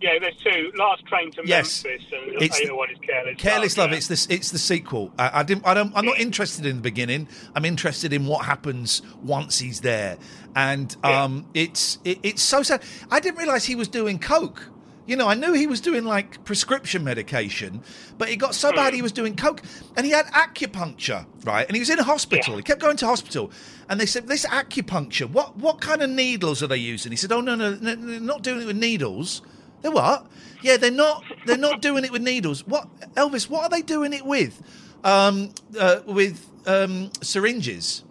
Yeah, 0.00 0.18
there's 0.20 0.36
two. 0.36 0.72
Last 0.76 1.06
Train 1.06 1.30
to 1.32 1.42
Yes. 1.44 1.84
Memphis, 1.84 2.06
and 2.12 2.42
It's 2.42 2.60
the 2.60 2.74
one 2.74 2.90
is 2.90 2.98
Careless. 2.98 3.36
Careless 3.38 3.78
Love. 3.78 3.90
Love. 3.90 3.98
It's 3.98 4.26
the 4.26 4.34
it's 4.34 4.50
the 4.50 4.58
sequel. 4.58 5.12
I, 5.18 5.40
I 5.40 5.42
didn't. 5.42 5.66
I 5.66 5.74
don't. 5.74 5.92
I'm 5.96 6.04
not 6.04 6.18
interested 6.18 6.66
in 6.66 6.76
the 6.76 6.82
beginning. 6.82 7.28
I'm 7.54 7.64
interested 7.64 8.12
in 8.12 8.26
what 8.26 8.44
happens 8.44 9.00
once 9.22 9.58
he's 9.58 9.80
there, 9.80 10.18
and 10.54 10.94
um, 11.02 11.46
it's 11.54 11.98
it, 12.04 12.18
it's 12.22 12.42
so 12.42 12.62
sad. 12.62 12.82
I 13.10 13.20
didn't 13.20 13.38
realize 13.38 13.64
he 13.64 13.74
was 13.74 13.88
doing 13.88 14.18
coke. 14.18 14.70
You 15.06 15.14
know, 15.14 15.28
I 15.28 15.34
knew 15.34 15.52
he 15.52 15.68
was 15.68 15.80
doing 15.80 16.04
like 16.04 16.44
prescription 16.44 17.04
medication, 17.04 17.80
but 18.18 18.28
it 18.28 18.36
got 18.36 18.56
so 18.56 18.72
bad 18.72 18.92
he 18.92 19.02
was 19.02 19.12
doing 19.12 19.36
coke, 19.36 19.62
and 19.96 20.04
he 20.04 20.10
had 20.10 20.26
acupuncture, 20.26 21.24
right? 21.44 21.64
And 21.66 21.76
he 21.76 21.80
was 21.80 21.90
in 21.90 22.00
a 22.00 22.02
hospital. 22.02 22.56
He 22.56 22.62
kept 22.62 22.80
going 22.80 22.96
to 22.98 23.06
hospital, 23.06 23.50
and 23.88 24.00
they 24.00 24.06
said, 24.06 24.26
"This 24.26 24.44
acupuncture. 24.44 25.30
What 25.30 25.56
what 25.56 25.80
kind 25.80 26.02
of 26.02 26.10
needles 26.10 26.62
are 26.62 26.66
they 26.66 26.76
using?" 26.76 27.12
He 27.12 27.16
said, 27.16 27.32
"Oh 27.32 27.40
no, 27.40 27.54
no, 27.54 27.74
no, 27.76 27.94
not 27.94 28.42
doing 28.42 28.60
it 28.62 28.66
with 28.66 28.76
needles." 28.76 29.42
They're 29.86 29.94
what? 29.94 30.26
Yeah, 30.62 30.78
they're 30.78 30.90
not. 30.90 31.22
They're 31.46 31.56
not 31.56 31.80
doing 31.80 32.04
it 32.04 32.10
with 32.10 32.20
needles. 32.20 32.66
What, 32.66 32.88
Elvis? 33.14 33.48
What 33.48 33.62
are 33.62 33.68
they 33.68 33.82
doing 33.82 34.12
it 34.12 34.26
with? 34.26 34.60
Um, 35.04 35.54
uh, 35.78 36.00
with 36.06 36.44
um, 36.66 37.12
syringes. 37.22 38.02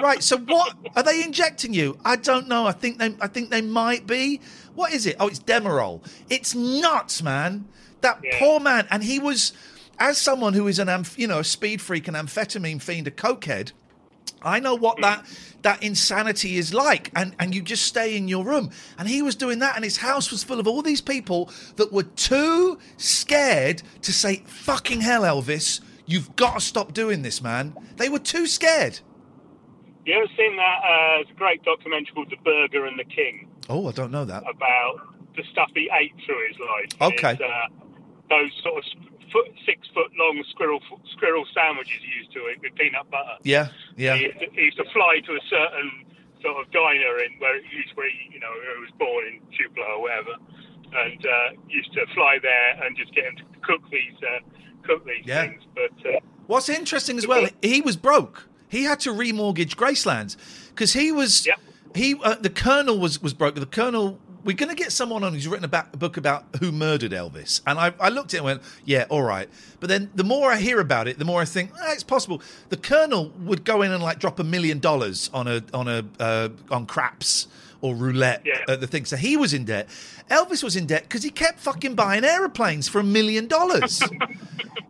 Right. 0.00 0.22
So 0.22 0.38
what 0.38 0.74
are 0.96 1.02
they 1.02 1.22
injecting 1.22 1.74
you? 1.74 1.98
I 2.02 2.16
don't 2.16 2.48
know. 2.48 2.66
I 2.66 2.72
think 2.72 2.96
they. 2.96 3.14
I 3.20 3.26
think 3.26 3.50
they 3.50 3.60
might 3.60 4.06
be. 4.06 4.40
What 4.74 4.94
is 4.94 5.04
it? 5.04 5.16
Oh, 5.20 5.26
it's 5.28 5.38
Demerol. 5.40 6.02
It's 6.30 6.54
nuts, 6.54 7.22
man. 7.22 7.68
That 8.00 8.24
poor 8.38 8.58
man, 8.58 8.86
and 8.90 9.04
he 9.04 9.18
was, 9.18 9.52
as 9.98 10.16
someone 10.16 10.54
who 10.54 10.66
is 10.66 10.78
an, 10.78 10.88
amph- 10.88 11.18
you 11.18 11.26
know, 11.26 11.40
a 11.40 11.44
speed 11.44 11.82
freak, 11.82 12.08
an 12.08 12.14
amphetamine 12.14 12.80
fiend, 12.80 13.06
a 13.06 13.10
cokehead. 13.10 13.72
I 14.46 14.60
know 14.60 14.74
what 14.74 15.00
that 15.02 15.26
that 15.62 15.82
insanity 15.82 16.56
is 16.56 16.72
like, 16.72 17.10
and 17.16 17.34
and 17.38 17.54
you 17.54 17.60
just 17.62 17.82
stay 17.84 18.16
in 18.16 18.28
your 18.28 18.44
room. 18.44 18.70
And 18.98 19.08
he 19.08 19.20
was 19.22 19.34
doing 19.34 19.58
that, 19.58 19.74
and 19.74 19.84
his 19.84 19.96
house 19.98 20.30
was 20.30 20.44
full 20.44 20.60
of 20.60 20.66
all 20.68 20.82
these 20.82 21.00
people 21.00 21.50
that 21.76 21.92
were 21.92 22.04
too 22.04 22.78
scared 22.96 23.82
to 24.02 24.12
say, 24.12 24.42
"Fucking 24.46 25.00
hell, 25.00 25.22
Elvis, 25.22 25.80
you've 26.06 26.36
got 26.36 26.54
to 26.54 26.60
stop 26.60 26.92
doing 26.92 27.22
this, 27.22 27.42
man." 27.42 27.74
They 27.96 28.08
were 28.08 28.20
too 28.20 28.46
scared. 28.46 29.00
You 30.04 30.14
ever 30.14 30.26
seen 30.36 30.56
that? 30.56 30.78
Uh, 30.84 31.20
it's 31.22 31.30
a 31.30 31.34
great 31.34 31.64
documentary 31.64 32.12
called 32.14 32.30
The 32.30 32.36
Burger 32.44 32.86
and 32.86 32.96
the 32.96 33.04
King 33.04 33.48
Oh, 33.68 33.88
I 33.88 33.90
don't 33.92 34.12
know 34.12 34.24
that. 34.24 34.44
about 34.48 35.00
the 35.34 35.42
stuff 35.50 35.68
he 35.74 35.90
ate 36.00 36.14
through 36.24 36.46
his 36.46 36.56
life. 36.60 37.12
Okay. 37.12 37.32
It's, 37.32 37.40
uh, 37.40 37.68
those 38.30 38.52
sort 38.62 38.76
of 38.78 38.84
foot, 39.36 39.52
six 39.68 39.86
foot 39.92 40.08
long 40.16 40.40
squirrel 40.50 40.80
squirrel 41.12 41.44
sandwiches 41.52 42.00
he 42.00 42.12
used 42.24 42.32
to 42.32 42.40
it 42.48 42.56
with 42.62 42.74
peanut 42.76 43.04
butter. 43.10 43.36
Yeah, 43.44 43.68
yeah. 43.96 44.16
He, 44.16 44.24
used 44.24 44.38
to- 44.40 44.50
he 44.56 44.62
used 44.72 44.78
to 44.78 44.84
fly 44.92 45.20
to 45.26 45.32
a 45.32 45.40
certain 45.50 45.90
sort 46.42 46.56
of 46.64 46.72
diner 46.72 47.20
in 47.24 47.36
where 47.38 47.60
he 47.60 47.76
used 47.76 47.92
where 47.96 48.08
he, 48.08 48.32
you 48.34 48.40
know 48.40 48.48
he 48.52 48.80
was 48.80 48.90
born 48.98 49.22
in 49.28 49.40
Tupelo 49.56 49.96
or 49.96 50.02
whatever, 50.02 50.34
and 51.04 51.20
uh, 51.26 51.60
used 51.68 51.92
to 51.92 52.06
fly 52.14 52.38
there 52.40 52.84
and 52.84 52.96
just 52.96 53.14
get 53.14 53.24
him 53.24 53.36
to 53.36 53.44
cook 53.60 53.82
these 53.90 54.16
uh, 54.22 54.40
cook 54.86 55.04
these 55.04 55.24
Yeah. 55.26 55.42
things. 55.48 55.62
But 55.74 55.94
uh, 56.08 56.20
What's 56.46 56.68
interesting 56.68 57.18
as 57.18 57.26
well, 57.26 57.48
he 57.60 57.80
was 57.80 57.96
broke. 57.96 58.48
He 58.68 58.84
had 58.84 59.00
to 59.00 59.10
remortgage 59.10 59.74
Graceland 59.76 60.36
because 60.70 60.92
he 60.92 61.10
was 61.12 61.46
he 61.94 62.14
uh, 62.22 62.36
the 62.40 62.50
Colonel 62.50 62.98
was 62.98 63.20
was 63.22 63.34
broke. 63.34 63.54
The 63.56 63.66
Colonel. 63.66 64.18
We're 64.46 64.54
going 64.54 64.68
to 64.68 64.76
get 64.76 64.92
someone 64.92 65.24
on 65.24 65.32
who's 65.34 65.48
written 65.48 65.64
about, 65.64 65.92
a 65.92 65.96
book 65.96 66.16
about 66.16 66.44
who 66.60 66.70
murdered 66.70 67.10
Elvis, 67.10 67.60
and 67.66 67.80
I, 67.80 67.92
I 67.98 68.10
looked 68.10 68.32
at 68.32 68.34
it 68.34 68.38
and 68.38 68.44
went, 68.44 68.62
"Yeah, 68.84 69.04
all 69.10 69.22
right." 69.22 69.48
But 69.80 69.88
then 69.88 70.08
the 70.14 70.22
more 70.22 70.52
I 70.52 70.58
hear 70.58 70.78
about 70.78 71.08
it, 71.08 71.18
the 71.18 71.24
more 71.24 71.40
I 71.40 71.44
think 71.44 71.72
ah, 71.76 71.92
it's 71.92 72.04
possible. 72.04 72.40
The 72.68 72.76
Colonel 72.76 73.32
would 73.40 73.64
go 73.64 73.82
in 73.82 73.90
and 73.90 74.00
like 74.00 74.20
drop 74.20 74.38
a 74.38 74.44
million 74.44 74.78
dollars 74.78 75.30
on 75.34 75.48
a 75.48 75.64
on 75.74 75.88
a 75.88 76.04
uh, 76.20 76.50
on 76.70 76.86
craps 76.86 77.48
or 77.80 77.96
roulette 77.96 78.46
at 78.68 78.80
the 78.80 78.86
thing. 78.86 79.04
So 79.04 79.16
he 79.16 79.36
was 79.36 79.52
in 79.52 79.64
debt. 79.64 79.88
Elvis 80.30 80.62
was 80.62 80.76
in 80.76 80.86
debt 80.86 81.02
because 81.02 81.24
he 81.24 81.30
kept 81.30 81.58
fucking 81.58 81.96
buying 81.96 82.24
aeroplanes 82.24 82.88
for 82.88 83.00
a 83.00 83.04
million 83.04 83.48
dollars. 83.48 84.00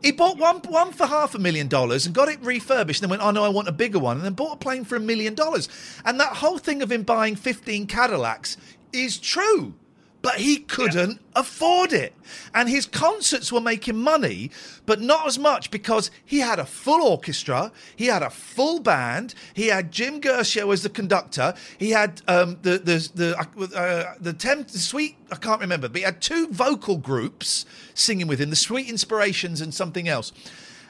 He 0.02 0.12
bought 0.12 0.38
one 0.38 0.58
one 0.68 0.92
for 0.92 1.06
half 1.06 1.34
a 1.34 1.38
million 1.38 1.66
dollars 1.66 2.06
and 2.06 2.14
got 2.14 2.28
it 2.28 2.38
refurbished 2.40 3.02
and 3.02 3.10
then 3.10 3.18
went, 3.18 3.26
Oh 3.26 3.32
no, 3.32 3.42
I 3.42 3.48
want 3.48 3.66
a 3.66 3.72
bigger 3.72 3.98
one, 3.98 4.16
and 4.16 4.24
then 4.24 4.34
bought 4.34 4.52
a 4.52 4.56
plane 4.56 4.84
for 4.84 4.94
a 4.94 5.00
million 5.00 5.34
dollars. 5.34 5.68
And 6.04 6.20
that 6.20 6.34
whole 6.34 6.58
thing 6.58 6.80
of 6.80 6.92
him 6.92 7.02
buying 7.02 7.34
15 7.34 7.88
Cadillacs 7.88 8.56
is 8.92 9.18
true. 9.18 9.74
But 10.22 10.36
he 10.36 10.56
couldn't 10.56 11.20
afford 11.36 11.92
it. 11.92 12.12
And 12.52 12.68
his 12.68 12.84
concerts 12.84 13.52
were 13.52 13.60
making 13.60 13.96
money, 13.96 14.50
but 14.84 15.00
not 15.00 15.28
as 15.28 15.38
much 15.38 15.70
because 15.70 16.10
he 16.24 16.40
had 16.40 16.58
a 16.58 16.64
full 16.64 17.00
orchestra, 17.00 17.70
he 17.94 18.06
had 18.06 18.24
a 18.24 18.30
full 18.30 18.80
band, 18.80 19.34
he 19.54 19.68
had 19.68 19.92
Jim 19.92 20.20
Gershow 20.20 20.72
as 20.72 20.82
the 20.82 20.88
conductor, 20.88 21.54
he 21.78 21.90
had 21.90 22.22
um, 22.26 22.58
the 22.62 22.78
the 22.78 23.08
the 23.14 23.38
uh, 23.78 24.14
the, 24.18 24.32
tem- 24.32 24.64
the 24.64 24.78
sweet 24.78 25.16
I 25.30 25.36
can't 25.36 25.60
remember, 25.60 25.88
but 25.88 25.98
he 25.98 26.02
had 26.02 26.20
two 26.20 26.48
vocal 26.48 26.96
groups 26.96 27.64
singing 27.94 28.26
with 28.26 28.40
him, 28.40 28.50
the 28.50 28.56
Sweet 28.56 28.88
Inspirations 28.88 29.60
and 29.60 29.72
something 29.72 30.08
else. 30.08 30.32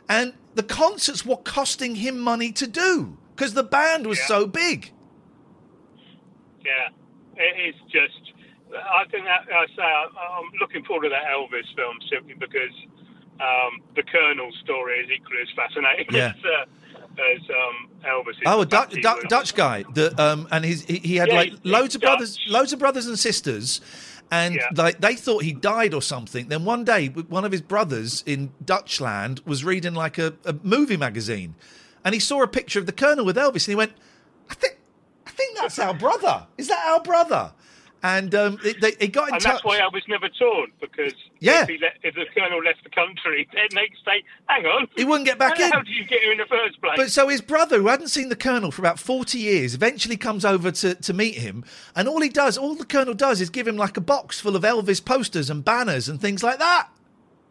And 0.08 0.32
the 0.54 0.62
concerts 0.62 1.26
were 1.26 1.36
costing 1.36 1.96
him 1.96 2.18
money 2.18 2.52
to 2.52 2.66
do 2.66 3.18
because 3.34 3.52
the 3.52 3.64
band 3.64 4.06
was 4.06 4.18
so 4.22 4.46
big. 4.46 4.92
Yeah, 6.64 6.88
it 7.36 7.68
is 7.68 7.74
just. 7.90 8.32
I 8.74 9.04
think 9.10 9.24
that 9.26 9.46
I 9.52 9.66
say 9.76 9.82
I, 9.82 10.06
I'm 10.38 10.50
looking 10.60 10.84
forward 10.84 11.04
to 11.04 11.08
that 11.10 11.24
Elvis 11.24 11.68
film 11.76 11.96
simply 12.10 12.34
because 12.34 12.74
um, 13.40 13.80
the 13.94 14.02
Colonel's 14.02 14.56
story 14.64 14.98
is 14.98 15.08
equally 15.14 15.42
as 15.42 15.48
fascinating 15.54 16.06
Yeah. 16.10 16.32
as, 16.36 16.44
uh, 16.44 17.02
as 17.36 17.40
um, 17.48 17.88
Elvis. 18.04 18.34
Oh, 18.44 18.62
a 18.62 18.66
The 18.66 18.76
fact 18.76 18.90
Du- 18.90 18.96
he 18.96 19.02
Du- 19.02 19.14
was- 19.14 19.24
Dutch 19.28 19.54
guy. 19.54 19.84
The 19.94 20.20
um, 20.20 20.48
and 20.50 20.64
his 20.64 20.84
he, 20.84 20.96
he 20.98 21.16
had 21.16 21.28
Yeah, 21.28 21.34
like 21.36 21.52
loads 21.62 21.94
of 21.94 22.00
brothers, 22.00 22.38
loads 22.48 22.72
of 22.72 22.80
brothers 22.80 23.06
and 23.06 23.16
sisters, 23.18 23.80
and 24.32 24.58
like 24.74 25.00
they 25.00 25.14
thought 25.14 25.44
he 25.44 25.52
died 25.52 25.94
or 25.94 26.02
something. 26.02 26.48
Then 26.48 26.64
one 26.64 26.82
day, 26.84 27.06
one 27.08 27.44
of 27.44 27.52
his 27.52 27.62
brothers 27.62 28.24
in 28.26 28.50
Dutchland 28.64 29.40
was 29.46 29.64
reading 29.64 29.94
like 29.94 30.18
a, 30.18 30.34
a 30.44 30.54
movie 30.64 30.96
magazine, 30.96 31.54
and 32.04 32.14
he 32.14 32.20
saw 32.20 32.42
a 32.42 32.48
picture 32.48 32.80
of 32.80 32.86
the 32.86 32.92
Colonel 32.92 33.24
with 33.24 33.36
Elvis, 33.36 33.66
and 33.68 33.72
he 33.72 33.74
went, 33.76 33.92
"I 34.50 34.54
think, 34.54 34.78
think 35.36 35.56
that's 35.58 35.78
our 35.78 35.94
brother. 35.94 36.46
Is 36.58 36.68
that 36.68 36.84
our 36.86 37.00
brother?" 37.02 37.52
And 38.02 38.34
um, 38.36 38.58
it, 38.62 38.80
they, 38.80 38.92
it 39.00 39.08
got 39.12 39.28
in 39.28 39.34
and 39.34 39.42
touch. 39.42 39.52
that's 39.54 39.64
why 39.64 39.78
I 39.78 39.88
was 39.92 40.02
never 40.06 40.28
toured 40.28 40.70
because 40.80 41.14
Yeah. 41.40 41.64
if, 41.68 41.80
if 42.04 42.14
the 42.14 42.26
Colonel 42.36 42.62
left 42.62 42.84
the 42.84 42.90
country, 42.90 43.48
then 43.52 43.66
they'd 43.74 43.90
say, 44.04 44.22
"Hang 44.48 44.64
on, 44.66 44.86
He 44.96 45.04
wouldn't 45.04 45.26
get 45.26 45.38
back 45.38 45.58
how 45.58 45.64
in. 45.64 45.72
How 45.72 45.78
did 45.80 45.96
you 45.96 46.04
get 46.04 46.20
here 46.20 46.30
in 46.30 46.38
the 46.38 46.44
first 46.46 46.80
place?" 46.80 46.92
But 46.96 47.10
so 47.10 47.26
his 47.28 47.40
brother, 47.40 47.78
who 47.78 47.88
hadn't 47.88 48.08
seen 48.08 48.28
the 48.28 48.36
Colonel 48.36 48.70
for 48.70 48.82
about 48.82 48.98
40 49.00 49.38
years, 49.38 49.74
eventually 49.74 50.16
comes 50.16 50.44
over 50.44 50.70
to, 50.70 50.94
to 50.94 51.12
meet 51.14 51.36
him. 51.36 51.64
And 51.96 52.06
all 52.06 52.20
he 52.20 52.28
does, 52.28 52.56
all 52.58 52.74
the 52.76 52.84
Colonel 52.84 53.14
does 53.14 53.40
is 53.40 53.50
give 53.50 53.66
him 53.66 53.76
like 53.78 53.96
a 53.96 54.02
box 54.02 54.38
full 54.40 54.54
of 54.56 54.62
Elvis 54.62 55.02
posters 55.04 55.48
and 55.50 55.64
banners 55.64 56.08
and 56.08 56.20
things 56.20 56.42
like 56.44 56.58
that. 56.58 56.88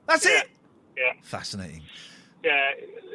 That's 0.07 0.25
it. 0.27 0.49
yeah. 0.95 1.13
Fascinating. 1.23 1.81
Yeah, 2.43 2.69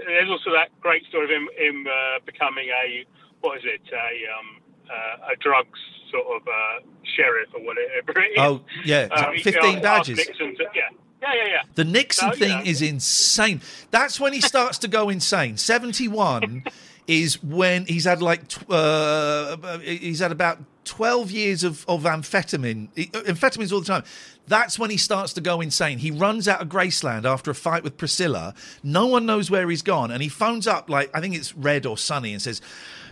there's 0.04 0.28
also 0.28 0.50
that 0.52 0.68
great 0.80 1.04
story 1.06 1.24
of 1.26 1.30
him, 1.30 1.48
him 1.56 1.86
uh, 1.86 2.18
becoming 2.26 2.68
a 2.68 3.06
what 3.40 3.56
is 3.58 3.64
it, 3.64 3.80
a 3.92 4.38
um, 4.38 4.59
uh, 4.90 5.32
a 5.32 5.36
drugs 5.40 5.78
sort 6.10 6.26
of 6.26 6.42
uh, 6.48 6.86
sheriff 7.16 7.48
or 7.54 7.60
whatever. 7.64 8.20
it 8.20 8.32
is. 8.32 8.38
Oh, 8.38 8.62
yeah, 8.84 9.08
Um, 9.12 9.36
15 9.38 9.62
uh, 9.62 9.66
asked 9.66 9.82
badges. 9.82 10.16
Nixon 10.18 10.56
to- 10.56 10.64
yeah, 10.74 10.82
yeah, 11.22 11.34
yeah, 11.34 11.44
yeah. 11.48 11.62
The 11.74 11.84
Nixon 11.84 12.28
So, 12.30 12.34
you 12.34 12.38
thing 12.40 12.58
know, 12.58 12.64
is 12.70 12.82
insane. 12.82 13.60
That's 13.90 14.18
when 14.18 14.32
he 14.32 14.40
starts 14.40 14.78
to 14.78 14.88
go 14.88 15.08
insane. 15.08 15.56
71 15.56 16.64
is 17.06 17.42
when 17.42 17.86
he's 17.86 18.04
had 18.04 18.22
like, 18.22 18.42
uh, 18.68 19.78
he's 19.78 20.18
had 20.20 20.32
about 20.32 20.58
12 20.84 21.30
years 21.30 21.62
of, 21.64 21.84
of 21.88 22.02
amphetamine, 22.02 22.88
amphetamines 22.94 23.72
all 23.72 23.80
the 23.80 23.86
time. 23.86 24.02
That's 24.48 24.78
when 24.80 24.90
he 24.90 24.96
starts 24.96 25.32
to 25.34 25.40
go 25.40 25.60
insane. 25.60 25.98
He 25.98 26.10
runs 26.10 26.48
out 26.48 26.60
of 26.60 26.68
Graceland 26.68 27.24
after 27.24 27.52
a 27.52 27.54
fight 27.54 27.84
with 27.84 27.96
Priscilla. 27.96 28.54
No 28.82 29.06
one 29.06 29.24
knows 29.26 29.48
where 29.50 29.68
he's 29.70 29.82
gone. 29.82 30.10
And 30.10 30.20
he 30.22 30.28
phones 30.28 30.66
up, 30.66 30.90
like, 30.90 31.08
I 31.14 31.20
think 31.20 31.36
it's 31.36 31.54
Red 31.54 31.86
or 31.86 31.96
Sonny, 31.96 32.32
and 32.32 32.42
says, 32.42 32.60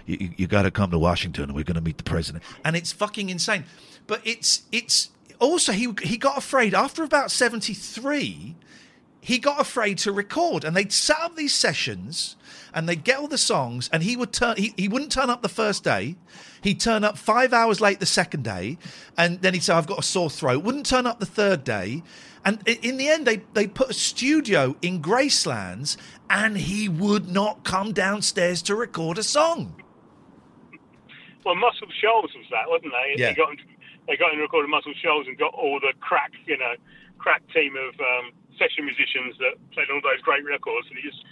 you, 0.09 0.31
you, 0.37 0.47
got 0.47 0.63
to 0.63 0.71
come 0.71 0.91
to 0.91 0.99
Washington 0.99 1.45
and 1.45 1.55
we're 1.55 1.65
going 1.65 1.75
to 1.77 1.81
meet 1.81 1.99
the 1.99 2.05
president. 2.05 2.43
And 2.65 2.75
it's 2.75 2.93
fucking 2.93 3.29
insane. 3.29 3.65
But 4.07 4.21
it's, 4.25 4.63
it's, 4.73 5.11
also 5.41 5.73
he 5.73 5.95
he 6.03 6.17
got 6.17 6.37
afraid 6.37 6.75
after 6.75 7.05
about 7.05 7.31
73 7.31 8.57
he 9.21 9.39
got 9.39 9.61
afraid 9.61 9.99
to 9.99 10.13
record. 10.13 10.65
And 10.65 10.77
they'd 10.77 10.93
set 10.93 11.19
up 11.21 11.37
these 11.37 11.55
sessions 11.55 12.37
and 12.73 12.89
they'd 12.89 13.05
get 13.05 13.19
all 13.19 13.29
the 13.29 13.37
songs 13.37 13.91
and 13.93 14.03
he 14.03 14.17
would 14.17 14.33
turn 14.33 14.57
he, 14.57 14.73
he 14.77 14.89
wouldn't 14.89 15.13
turn 15.13 15.29
up 15.29 15.43
the 15.43 15.49
first 15.49 15.85
day. 15.85 16.17
He'd 16.63 16.81
turn 16.81 17.05
up 17.05 17.19
five 17.19 17.53
hours 17.53 17.81
late 17.81 18.01
the 18.01 18.07
second 18.07 18.45
day. 18.45 18.79
And 19.19 19.43
then 19.43 19.55
he'd 19.55 19.63
say 19.63 19.75
i've 19.75 19.87
got 19.87 19.99
a 19.99 20.03
sore 20.03 20.31
throat. 20.31 20.63
Wouldn't 20.63 20.87
turn 20.87 21.07
up 21.07 21.21
the 21.21 21.27
third 21.27 21.65
day. 21.65 22.03
And 22.45 22.67
in 22.67 22.97
the 22.97 23.09
end 23.09 23.27
they, 23.27 23.43
they 23.53 23.67
put 23.67 23.91
a 23.91 23.95
studio 23.95 24.77
in 24.81 25.03
gracelands 25.03 25.97
and 26.31 26.57
he 26.57 26.89
would 26.89 27.29
not 27.29 27.65
come 27.65 27.93
downstairs 27.93 28.63
to 28.63 28.75
record 28.75 29.19
a 29.19 29.23
song 29.23 29.78
well, 31.45 31.55
Muscle 31.55 31.89
Shoals 32.01 32.31
was 32.35 32.47
that, 32.51 32.69
wasn't 32.69 32.93
they? 32.93 33.21
Yeah. 33.21 33.31
They 33.31 33.35
got 33.35 33.49
they 34.07 34.17
got 34.17 34.33
him 34.33 34.39
to 34.39 34.43
record 34.43 34.69
Muscle 34.69 34.95
Shoals 35.03 35.27
and 35.27 35.37
got 35.37 35.55
all 35.55 35.81
the 35.81 35.93
crack, 36.01 36.33
you 36.47 36.57
know, 36.57 36.75
crack 37.19 37.43
team 37.53 37.77
of 37.77 37.95
um, 38.01 38.33
session 38.59 38.85
musicians 38.85 39.37
that 39.39 39.55
played 39.73 39.89
all 39.93 40.01
those 40.03 40.21
great 40.23 40.45
records. 40.45 40.89
And 40.89 40.99
he 40.99 41.09
just, 41.09 41.23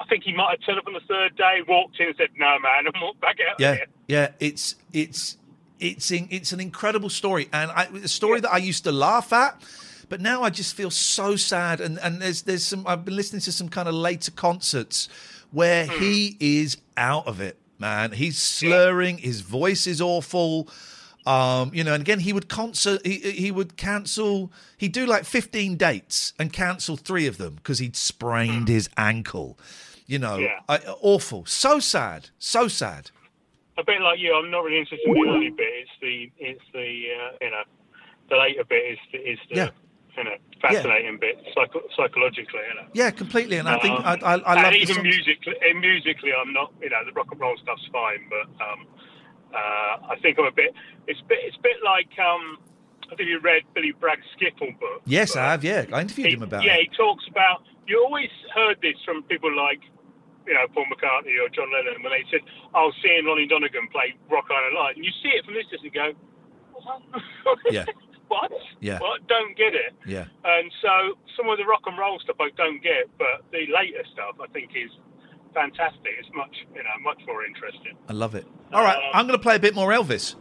I 0.00 0.04
think 0.06 0.24
he 0.24 0.34
might 0.34 0.58
have 0.58 0.60
turned 0.66 0.78
up 0.78 0.86
on 0.86 0.92
the 0.92 1.06
third 1.08 1.36
day, 1.36 1.62
walked 1.66 1.98
in 2.00 2.08
and 2.08 2.16
said, 2.16 2.28
"No, 2.36 2.58
man," 2.58 2.86
and 2.86 2.94
walked 3.00 3.20
back 3.20 3.36
out. 3.40 3.58
yeah 3.58 3.74
here. 3.74 3.86
yeah 4.08 4.28
it's 4.40 4.76
it's 4.92 5.36
it's 5.80 6.10
in, 6.10 6.28
it's 6.30 6.52
an 6.52 6.60
incredible 6.60 7.10
story, 7.10 7.48
and 7.52 7.70
I, 7.70 7.84
a 8.04 8.08
story 8.08 8.40
that 8.40 8.52
I 8.52 8.58
used 8.58 8.84
to 8.84 8.92
laugh 8.92 9.32
at. 9.32 9.60
But 10.08 10.20
now 10.20 10.42
I 10.42 10.50
just 10.50 10.74
feel 10.74 10.90
so 10.90 11.34
sad, 11.34 11.80
and, 11.80 11.98
and 11.98 12.20
there's 12.20 12.42
there's 12.42 12.64
some 12.64 12.86
I've 12.86 13.04
been 13.04 13.16
listening 13.16 13.40
to 13.42 13.52
some 13.52 13.68
kind 13.68 13.88
of 13.88 13.94
later 13.94 14.30
concerts 14.30 15.08
where 15.50 15.86
he 15.86 16.36
is 16.40 16.76
out 16.96 17.26
of 17.26 17.40
it, 17.40 17.56
man. 17.78 18.12
He's 18.12 18.38
slurring, 18.38 19.18
his 19.18 19.40
voice 19.40 19.86
is 19.86 20.00
awful. 20.00 20.68
Um, 21.26 21.70
you 21.72 21.82
know, 21.84 21.94
and 21.94 22.02
again, 22.02 22.20
he 22.20 22.32
would 22.34 22.48
concert, 22.50 23.00
he, 23.04 23.18
he 23.18 23.50
would 23.50 23.76
cancel, 23.78 24.52
he'd 24.76 24.92
do 24.92 25.06
like 25.06 25.24
15 25.24 25.76
dates 25.76 26.34
and 26.38 26.52
cancel 26.52 26.96
three 26.98 27.26
of 27.26 27.38
them 27.38 27.54
because 27.54 27.78
he'd 27.78 27.96
sprained 27.96 28.68
his 28.68 28.90
ankle. 28.98 29.58
You 30.06 30.18
know, 30.18 30.36
Yeah. 30.36 30.60
I, 30.68 30.78
awful. 31.00 31.46
So 31.46 31.78
sad. 31.80 32.28
So 32.38 32.68
sad. 32.68 33.10
a 33.78 33.84
bit 33.84 34.02
like 34.02 34.18
you, 34.18 34.34
I'm 34.34 34.50
not 34.50 34.64
really 34.64 34.80
interested 34.80 35.08
in 35.08 35.14
the 35.14 35.30
early 35.30 35.48
bit. 35.50 35.66
It's 35.66 35.90
the 36.00 36.30
it's 36.38 36.60
the 36.72 36.78
uh, 36.78 37.36
you 37.40 37.50
know 37.50 37.62
the 38.28 38.36
later 38.36 38.64
bit 38.64 38.92
is 38.92 38.98
the, 39.10 39.18
is 39.18 39.38
the 39.48 39.56
Yeah. 39.56 39.70
You 40.16 40.24
know 40.24 40.36
fascinating 40.62 41.18
bit 41.18 41.36
psycho- 41.54 41.86
psychologically. 41.96 42.60
Know. 42.76 42.86
Yeah, 42.92 43.10
completely. 43.10 43.56
And 43.58 43.68
I 43.68 43.78
think 43.80 43.98
I, 44.00 44.12
Um, 44.14 44.20
I, 44.22 44.32
I 44.46 44.62
love 44.62 44.72
the 44.72 44.78
even 44.78 45.02
musically. 45.02 45.54
eh, 45.60 45.72
Musically, 45.74 46.30
I'm 46.32 46.52
not. 46.52 46.72
You 46.80 46.90
know, 46.90 47.04
the 47.04 47.12
rock 47.12 47.28
and 47.32 47.40
roll 47.40 47.56
stuff's 47.62 47.86
fine, 47.92 48.22
but 48.30 48.46
um, 48.64 48.86
uh, 49.52 50.12
I 50.12 50.16
think 50.22 50.38
I'm 50.38 50.46
a 50.46 50.52
bit. 50.52 50.72
It's 51.06 51.20
a 51.20 51.24
bit. 51.24 51.38
It's 51.42 51.56
a 51.56 51.60
bit 51.62 51.76
like. 51.84 52.08
Um, 52.18 52.58
I 53.12 53.16
think 53.16 53.28
you 53.28 53.38
read 53.40 53.62
Billy 53.74 53.92
Bragg's 53.92 54.24
Skiffle 54.38 54.78
book. 54.80 55.02
Yes, 55.04 55.36
I 55.36 55.50
have. 55.50 55.62
Yeah, 55.64 55.84
I 55.92 56.00
interviewed 56.00 56.32
him 56.32 56.42
about 56.42 56.64
yeah, 56.64 56.74
it. 56.76 56.88
he 56.90 56.96
talks 56.96 57.24
about. 57.28 57.62
You 57.86 58.02
always 58.02 58.30
heard 58.54 58.78
this 58.80 58.96
from 59.04 59.22
people 59.24 59.54
like, 59.54 59.80
you 60.46 60.54
know, 60.54 60.64
Paul 60.72 60.86
McCartney 60.86 61.36
or 61.44 61.50
John 61.50 61.68
Lennon 61.70 62.02
when 62.02 62.12
they 62.12 62.24
said, 62.30 62.40
"Oh, 62.74 62.92
seeing 63.02 63.26
Lonnie 63.26 63.46
Donegan 63.46 63.88
play 63.92 64.14
Rock 64.30 64.46
Island 64.50 64.74
Line," 64.74 64.94
and 64.96 65.04
you 65.04 65.10
see 65.22 65.28
it 65.30 65.44
from 65.44 65.52
this 65.54 65.64
distance 65.64 65.82
and 65.82 65.92
go, 65.92 66.12
"What? 66.72 67.58
Yeah. 67.70 67.84
what? 68.28 68.52
Yeah. 68.80 68.98
What? 68.98 69.26
Don't 69.28 69.56
get 69.56 69.74
it." 69.74 69.92
Yeah. 70.06 70.26
And 70.44 70.70
so 70.82 71.18
some 71.36 71.48
of 71.48 71.58
the 71.58 71.64
rock 71.64 71.82
and 71.86 71.98
roll 71.98 72.18
stuff 72.20 72.36
I 72.40 72.50
don't 72.56 72.82
get, 72.82 73.10
but 73.18 73.44
the 73.52 73.66
later 73.72 74.04
stuff 74.12 74.36
I 74.42 74.46
think 74.52 74.70
is 74.74 74.90
fantastic. 75.54 76.12
It's 76.18 76.28
much, 76.34 76.54
you 76.74 76.82
know, 76.82 76.90
much 77.02 77.20
more 77.26 77.44
interesting. 77.44 77.96
I 78.08 78.12
love 78.12 78.34
it. 78.34 78.46
All 78.72 78.82
right, 78.82 78.96
um, 78.96 79.02
I'm 79.14 79.26
going 79.26 79.38
to 79.38 79.42
play 79.42 79.56
a 79.56 79.60
bit 79.60 79.74
more 79.74 79.90
Elvis. 79.90 80.34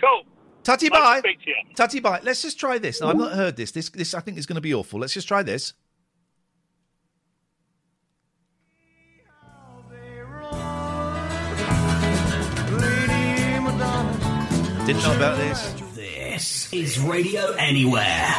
Cool. 0.00 0.24
Tutty 0.64 0.90
Nice 0.90 1.22
bye. 1.22 1.36
Tutty 1.76 2.02
bye. 2.02 2.20
Let's 2.24 2.42
just 2.42 2.58
try 2.58 2.78
this. 2.78 3.00
Now, 3.00 3.10
I've 3.10 3.16
not 3.16 3.32
heard 3.32 3.56
this. 3.56 3.70
This, 3.70 3.88
this 3.90 4.14
I 4.14 4.20
think 4.20 4.36
is 4.36 4.46
going 4.46 4.56
to 4.56 4.60
be 4.60 4.74
awful. 4.74 4.98
Let's 4.98 5.14
just 5.14 5.28
try 5.28 5.42
this. 5.44 5.74
Didn't 14.86 15.02
know 15.02 15.16
about 15.16 15.36
this. 15.36 15.85
Is 16.76 16.98
Radio 16.98 17.54
Anywhere. 17.54 18.34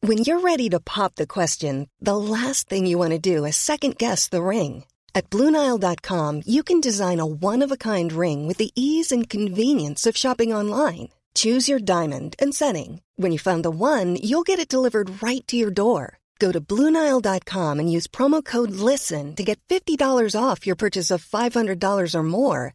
When 0.00 0.18
you're 0.18 0.40
ready 0.40 0.68
to 0.68 0.80
pop 0.80 1.14
the 1.14 1.26
question, 1.26 1.88
the 2.02 2.18
last 2.18 2.68
thing 2.68 2.84
you 2.84 2.98
want 2.98 3.12
to 3.12 3.30
do 3.32 3.46
is 3.46 3.56
second 3.56 3.96
guess 3.96 4.28
the 4.28 4.42
ring. 4.42 4.84
At 5.14 5.30
Bluenile.com, 5.30 6.42
you 6.44 6.62
can 6.62 6.82
design 6.82 7.20
a 7.20 7.24
one 7.24 7.62
of 7.64 7.72
a 7.72 7.82
kind 7.90 8.12
ring 8.12 8.46
with 8.46 8.58
the 8.58 8.70
ease 8.74 9.12
and 9.12 9.30
convenience 9.30 10.04
of 10.04 10.14
shopping 10.14 10.52
online. 10.52 11.08
Choose 11.34 11.70
your 11.70 11.80
diamond 11.94 12.36
and 12.38 12.54
setting. 12.54 13.00
When 13.22 13.32
you 13.32 13.38
find 13.38 13.64
the 13.64 13.70
one, 13.70 14.16
you'll 14.16 14.50
get 14.50 14.58
it 14.58 14.68
delivered 14.68 15.22
right 15.22 15.46
to 15.46 15.56
your 15.56 15.70
door. 15.70 16.18
Go 16.38 16.52
to 16.52 16.60
Bluenile.com 16.60 17.80
and 17.80 17.96
use 17.96 18.06
promo 18.06 18.44
code 18.44 18.72
LISTEN 18.72 19.36
to 19.36 19.42
get 19.42 19.58
$50 19.70 20.36
off 20.38 20.66
your 20.66 20.76
purchase 20.76 21.10
of 21.10 21.24
$500 21.24 22.14
or 22.14 22.22
more. 22.22 22.74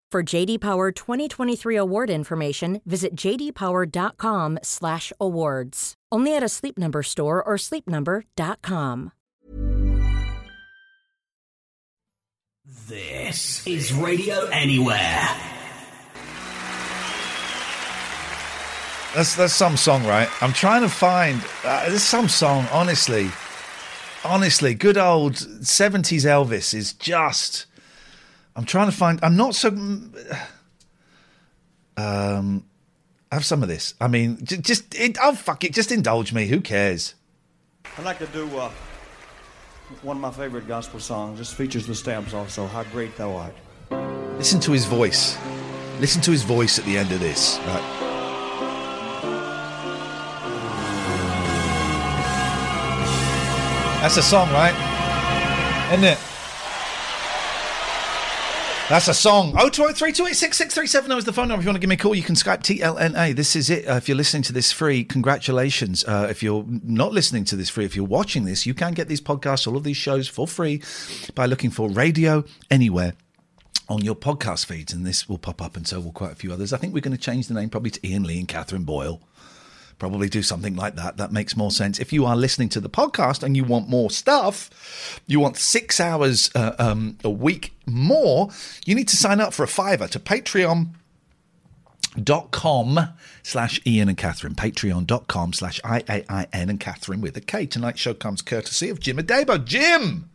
For 0.11 0.21
JD 0.21 0.59
Power 0.59 0.91
2023 0.91 1.77
award 1.77 2.09
information, 2.09 2.81
visit 2.85 3.15
jdpower.com/awards. 3.15 5.93
Only 6.11 6.35
at 6.35 6.43
a 6.43 6.49
Sleep 6.49 6.77
Number 6.77 7.01
store 7.01 7.41
or 7.41 7.55
sleepnumber.com. 7.55 9.13
This 12.89 13.65
is 13.65 13.93
Radio 13.93 14.47
Anywhere. 14.47 15.29
That's 19.15 19.37
that's 19.37 19.53
some 19.53 19.77
song, 19.77 20.05
right? 20.05 20.27
I'm 20.41 20.51
trying 20.51 20.81
to 20.81 20.89
find. 20.89 21.41
Uh, 21.63 21.87
there's 21.87 22.03
some 22.03 22.27
song, 22.27 22.67
honestly. 22.73 23.31
Honestly, 24.25 24.75
good 24.75 24.97
old 24.97 25.35
70s 25.35 26.25
Elvis 26.25 26.73
is 26.73 26.91
just. 26.91 27.67
I'm 28.55 28.65
trying 28.65 28.89
to 28.89 28.95
find. 28.95 29.19
I'm 29.23 29.37
not 29.37 29.55
so. 29.55 29.69
Um, 31.97 32.65
have 33.31 33.45
some 33.45 33.63
of 33.63 33.69
this. 33.69 33.93
I 34.01 34.07
mean, 34.07 34.39
j- 34.43 34.57
just. 34.57 34.93
It, 34.95 35.17
oh, 35.21 35.35
fuck 35.35 35.63
it. 35.63 35.73
Just 35.73 35.91
indulge 35.91 36.33
me. 36.33 36.47
Who 36.47 36.61
cares? 36.61 37.15
I'd 37.97 38.05
like 38.05 38.19
to 38.19 38.27
do 38.27 38.45
uh, 38.57 38.71
one 40.01 40.17
of 40.17 40.21
my 40.21 40.31
favorite 40.31 40.67
gospel 40.67 40.99
songs. 40.99 41.39
This 41.39 41.51
features 41.53 41.87
the 41.87 41.95
stamps 41.95 42.33
also. 42.33 42.67
How 42.67 42.83
great 42.83 43.15
thou 43.17 43.35
art. 43.35 43.55
Listen 44.37 44.59
to 44.61 44.71
his 44.71 44.85
voice. 44.85 45.37
Listen 45.99 46.21
to 46.23 46.31
his 46.31 46.43
voice 46.43 46.79
at 46.79 46.85
the 46.85 46.97
end 46.97 47.11
of 47.11 47.19
this. 47.19 47.59
Right. 47.59 48.07
That's 54.01 54.17
a 54.17 54.23
song, 54.23 54.49
right? 54.51 54.73
Isn't 55.93 56.05
it? 56.05 56.17
That's 58.91 59.07
a 59.07 59.13
song. 59.13 59.53
Oh, 59.57 59.69
0203 59.69 60.11
is 61.17 61.23
the 61.23 61.31
phone 61.31 61.47
number. 61.47 61.61
If 61.61 61.63
you 61.63 61.69
want 61.69 61.77
to 61.77 61.79
give 61.79 61.87
me 61.87 61.93
a 61.93 61.97
call, 61.97 62.13
you 62.13 62.23
can 62.23 62.35
Skype 62.35 62.61
TLNA. 62.61 63.37
This 63.37 63.55
is 63.55 63.69
it. 63.69 63.87
Uh, 63.87 63.93
if 63.93 64.09
you're 64.09 64.17
listening 64.17 64.43
to 64.43 64.51
this 64.51 64.73
free, 64.73 65.05
congratulations. 65.05 66.03
Uh, 66.03 66.27
if 66.29 66.43
you're 66.43 66.65
not 66.67 67.13
listening 67.13 67.45
to 67.45 67.55
this 67.55 67.69
free, 67.69 67.85
if 67.85 67.95
you're 67.95 68.03
watching 68.03 68.43
this, 68.43 68.65
you 68.65 68.73
can 68.73 68.91
get 68.91 69.07
these 69.07 69.21
podcasts, 69.21 69.65
all 69.65 69.77
of 69.77 69.85
these 69.85 69.95
shows 69.95 70.27
for 70.27 70.45
free 70.45 70.83
by 71.35 71.45
looking 71.45 71.69
for 71.69 71.89
Radio 71.89 72.43
Anywhere 72.69 73.13
on 73.87 74.03
your 74.03 74.13
podcast 74.13 74.65
feeds. 74.65 74.91
And 74.91 75.05
this 75.05 75.29
will 75.29 75.37
pop 75.37 75.61
up, 75.61 75.77
and 75.77 75.87
so 75.87 76.01
will 76.01 76.11
quite 76.11 76.33
a 76.33 76.35
few 76.35 76.51
others. 76.51 76.73
I 76.73 76.77
think 76.77 76.93
we're 76.93 76.99
going 76.99 77.15
to 77.15 77.23
change 77.23 77.47
the 77.47 77.53
name 77.53 77.69
probably 77.69 77.91
to 77.91 78.05
Iain 78.05 78.23
Lee 78.23 78.39
and 78.39 78.47
Katherine 78.49 78.83
Boyle 78.83 79.21
probably 80.01 80.27
do 80.27 80.41
something 80.41 80.75
like 80.75 80.95
that. 80.95 81.17
That 81.17 81.31
makes 81.31 81.55
more 81.55 81.69
sense. 81.69 81.99
If 81.99 82.11
you 82.11 82.25
are 82.25 82.35
listening 82.35 82.69
to 82.69 82.79
the 82.79 82.89
podcast 82.89 83.43
and 83.43 83.55
you 83.55 83.63
want 83.63 83.87
more 83.87 84.09
stuff, 84.09 85.21
you 85.27 85.39
want 85.39 85.57
six 85.57 85.99
hours 85.99 86.49
uh, 86.55 86.73
um, 86.79 87.19
a 87.23 87.29
week 87.29 87.75
more, 87.85 88.49
you 88.83 88.95
need 88.95 89.07
to 89.09 89.15
sign 89.15 89.39
up 89.39 89.53
for 89.53 89.61
a 89.61 89.67
fiver 89.67 90.07
to 90.07 90.19
Patreon 90.19 90.95
dot 92.21 92.49
com 92.49 92.99
slash 93.43 93.79
Iain 93.85 94.09
and 94.09 94.17
Katherine. 94.17 94.55
Patreon.com 94.55 95.53
slash 95.53 95.79
I-A-I-N 95.83 96.69
and 96.71 96.79
Katherine 96.79 97.21
with 97.21 97.37
a 97.37 97.41
K. 97.41 97.67
Tonight's 97.67 97.99
show 97.99 98.15
comes 98.15 98.41
courtesy 98.41 98.89
of 98.89 98.99
Jim 98.99 99.17
Adebo. 99.17 99.63
Jim! 99.63 100.30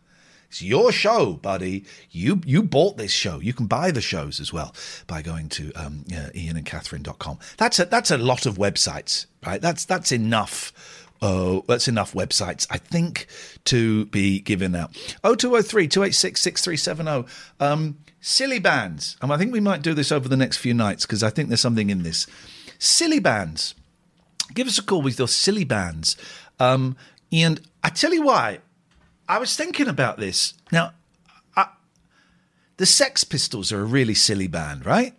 It's 0.49 0.61
your 0.61 0.91
show, 0.91 1.33
buddy. 1.33 1.85
You 2.09 2.41
you 2.45 2.63
bought 2.63 2.97
this 2.97 3.11
show. 3.11 3.39
You 3.39 3.53
can 3.53 3.67
buy 3.67 3.91
the 3.91 4.01
shows 4.01 4.39
as 4.39 4.53
well 4.53 4.73
by 5.05 5.21
going 5.21 5.49
to 5.49 5.73
um, 5.73 6.05
uh, 6.11 6.29
iainandkatherine.com. 6.33 7.39
That's 7.57 7.79
a, 7.79 7.85
that's 7.85 8.11
a 8.11 8.17
lot 8.17 8.45
of 8.45 8.57
websites, 8.57 9.25
right? 9.45 9.61
That's 9.61 9.83
that's 9.85 10.11
enough 10.11 10.71
oh, 11.21 11.63
that's 11.67 11.87
enough 11.87 12.13
websites, 12.13 12.67
I 12.69 12.77
think, 12.77 13.27
to 13.65 14.05
be 14.05 14.39
given 14.39 14.75
out. 14.75 14.95
0203 15.23 15.87
286 15.87 16.41
6370. 16.41 17.27
Um, 17.59 17.97
silly 18.21 18.59
bands. 18.59 19.17
And 19.21 19.31
I 19.31 19.37
think 19.37 19.51
we 19.51 19.59
might 19.59 19.81
do 19.81 19.93
this 19.93 20.11
over 20.11 20.27
the 20.29 20.37
next 20.37 20.57
few 20.57 20.73
nights 20.73 21.05
because 21.05 21.23
I 21.23 21.29
think 21.29 21.49
there's 21.49 21.61
something 21.61 21.89
in 21.89 22.03
this. 22.03 22.27
Silly 22.79 23.19
bands. 23.19 23.75
Give 24.53 24.67
us 24.67 24.77
a 24.77 24.83
call 24.83 25.01
with 25.01 25.19
your 25.19 25.27
silly 25.27 25.63
bands. 25.63 26.15
Um, 26.59 26.95
and 27.31 27.61
I 27.83 27.89
tell 27.89 28.13
you 28.13 28.23
why. 28.23 28.59
I 29.27 29.37
was 29.39 29.55
thinking 29.55 29.87
about 29.87 30.17
this. 30.17 30.53
Now, 30.71 30.93
I, 31.55 31.67
the 32.77 32.85
Sex 32.85 33.23
Pistols 33.23 33.71
are 33.71 33.81
a 33.81 33.85
really 33.85 34.13
silly 34.13 34.47
band, 34.47 34.85
right? 34.85 35.13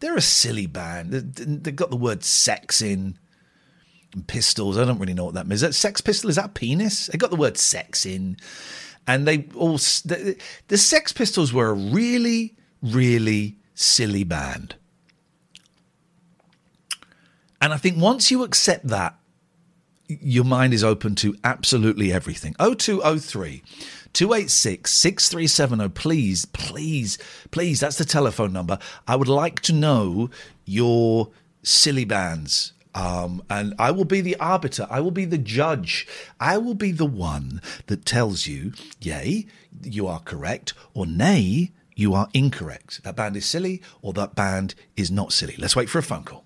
They're 0.00 0.16
a 0.16 0.20
silly 0.20 0.66
band. 0.66 1.12
They- 1.12 1.44
They've 1.44 1.74
got 1.76 1.90
the 1.90 1.96
word 1.96 2.22
sex 2.24 2.82
in 2.82 3.18
and 4.12 4.26
pistols. 4.26 4.76
I 4.78 4.84
don't 4.84 4.98
really 4.98 5.14
know 5.14 5.24
what 5.24 5.34
that 5.34 5.46
means. 5.46 5.62
Is 5.62 5.68
that 5.68 5.74
Sex 5.74 6.00
Pistol? 6.00 6.30
Is 6.30 6.36
that 6.36 6.54
penis? 6.54 7.06
They 7.06 7.18
got 7.18 7.30
the 7.30 7.36
word 7.36 7.56
sex 7.56 8.04
in. 8.06 8.36
And 9.06 9.26
they 9.26 9.48
all. 9.54 9.78
The, 9.78 10.36
the 10.68 10.76
Sex 10.78 11.12
Pistols 11.12 11.52
were 11.52 11.68
a 11.68 11.74
really, 11.74 12.56
really 12.82 13.56
silly 13.74 14.24
band. 14.24 14.74
And 17.60 17.72
I 17.72 17.76
think 17.78 17.96
once 18.00 18.30
you 18.30 18.42
accept 18.44 18.88
that, 18.88 19.14
your 20.08 20.44
mind 20.44 20.72
is 20.72 20.84
open 20.84 21.14
to 21.16 21.36
absolutely 21.44 22.12
everything. 22.12 22.54
0203 22.58 23.62
286 24.12 24.90
6370. 24.90 25.88
Please, 25.90 26.44
please, 26.46 27.18
please, 27.50 27.80
that's 27.80 27.98
the 27.98 28.04
telephone 28.04 28.52
number. 28.52 28.78
I 29.06 29.16
would 29.16 29.28
like 29.28 29.60
to 29.62 29.72
know 29.72 30.30
your 30.64 31.30
silly 31.62 32.04
bands. 32.04 32.72
Um, 32.94 33.42
and 33.50 33.74
I 33.78 33.90
will 33.90 34.06
be 34.06 34.22
the 34.22 34.36
arbiter. 34.36 34.86
I 34.88 35.00
will 35.00 35.10
be 35.10 35.26
the 35.26 35.36
judge. 35.36 36.06
I 36.40 36.56
will 36.56 36.74
be 36.74 36.92
the 36.92 37.04
one 37.04 37.60
that 37.88 38.06
tells 38.06 38.46
you, 38.46 38.72
yay, 39.00 39.46
you 39.82 40.06
are 40.06 40.20
correct, 40.20 40.72
or 40.94 41.06
nay, 41.06 41.72
you 41.94 42.14
are 42.14 42.28
incorrect. 42.32 43.02
That 43.04 43.16
band 43.16 43.36
is 43.36 43.44
silly, 43.44 43.82
or 44.00 44.14
that 44.14 44.34
band 44.34 44.74
is 44.96 45.10
not 45.10 45.34
silly. 45.34 45.56
Let's 45.58 45.76
wait 45.76 45.90
for 45.90 45.98
a 45.98 46.02
phone 46.02 46.24
call. 46.24 46.45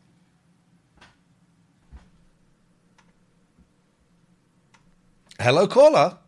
Hello, 5.43 5.66
caller. 5.66 6.18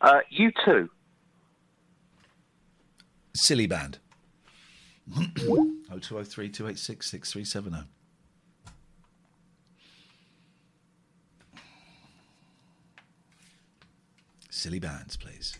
Uh, 0.00 0.20
you 0.30 0.52
too. 0.64 0.88
Silly 3.34 3.66
band. 3.66 3.98
0203 5.16 6.50
286 6.50 7.10
6370. 7.10 7.88
Silly 14.48 14.78
bands, 14.78 15.16
please. 15.16 15.58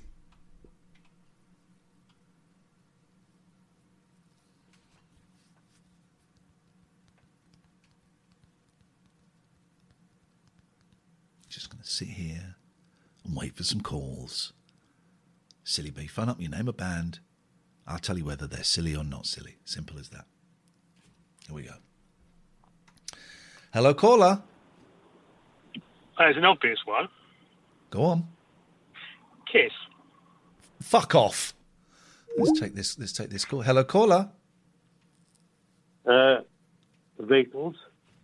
Just 11.49 11.69
going 11.69 11.83
to 11.83 11.91
sit 11.91 12.07
here 12.07 12.56
and 13.27 13.37
wait 13.37 13.57
for 13.57 13.65
some 13.65 13.81
calls. 13.81 14.53
Silly 15.65 15.91
bee, 15.91 16.07
phone 16.07 16.29
up, 16.29 16.41
you 16.41 16.49
name 16.49 16.69
a 16.69 16.73
band. 16.73 17.21
I'll 17.87 17.99
tell 17.99 18.19
you 18.19 18.25
whether 18.25 18.47
they're 18.47 18.65
silly 18.65 18.95
or 18.95 19.05
not 19.05 19.27
silly. 19.27 19.57
Simple 19.65 19.99
as 19.99 20.09
that. 20.11 20.25
Here 21.47 21.55
we 21.55 21.63
go. 21.63 21.75
Hello, 23.73 23.95
caller. 23.95 24.43
There's 26.19 26.37
an 26.37 26.45
obvious 26.45 26.79
one. 26.85 27.09
Go 27.91 28.05
on. 28.05 28.27
Kiss. 29.51 29.73
Fuck 30.81 31.15
off. 31.15 31.55
Let's 32.39 32.59
take 32.61 32.75
this. 32.75 32.99
Let's 32.99 33.13
take 33.13 33.31
this 33.31 33.45
call. 33.45 33.63
Hello, 33.63 33.85
caller. 33.85 34.31
Uh, 36.05 36.41
the 37.19 37.23
Beatles. 37.23 37.75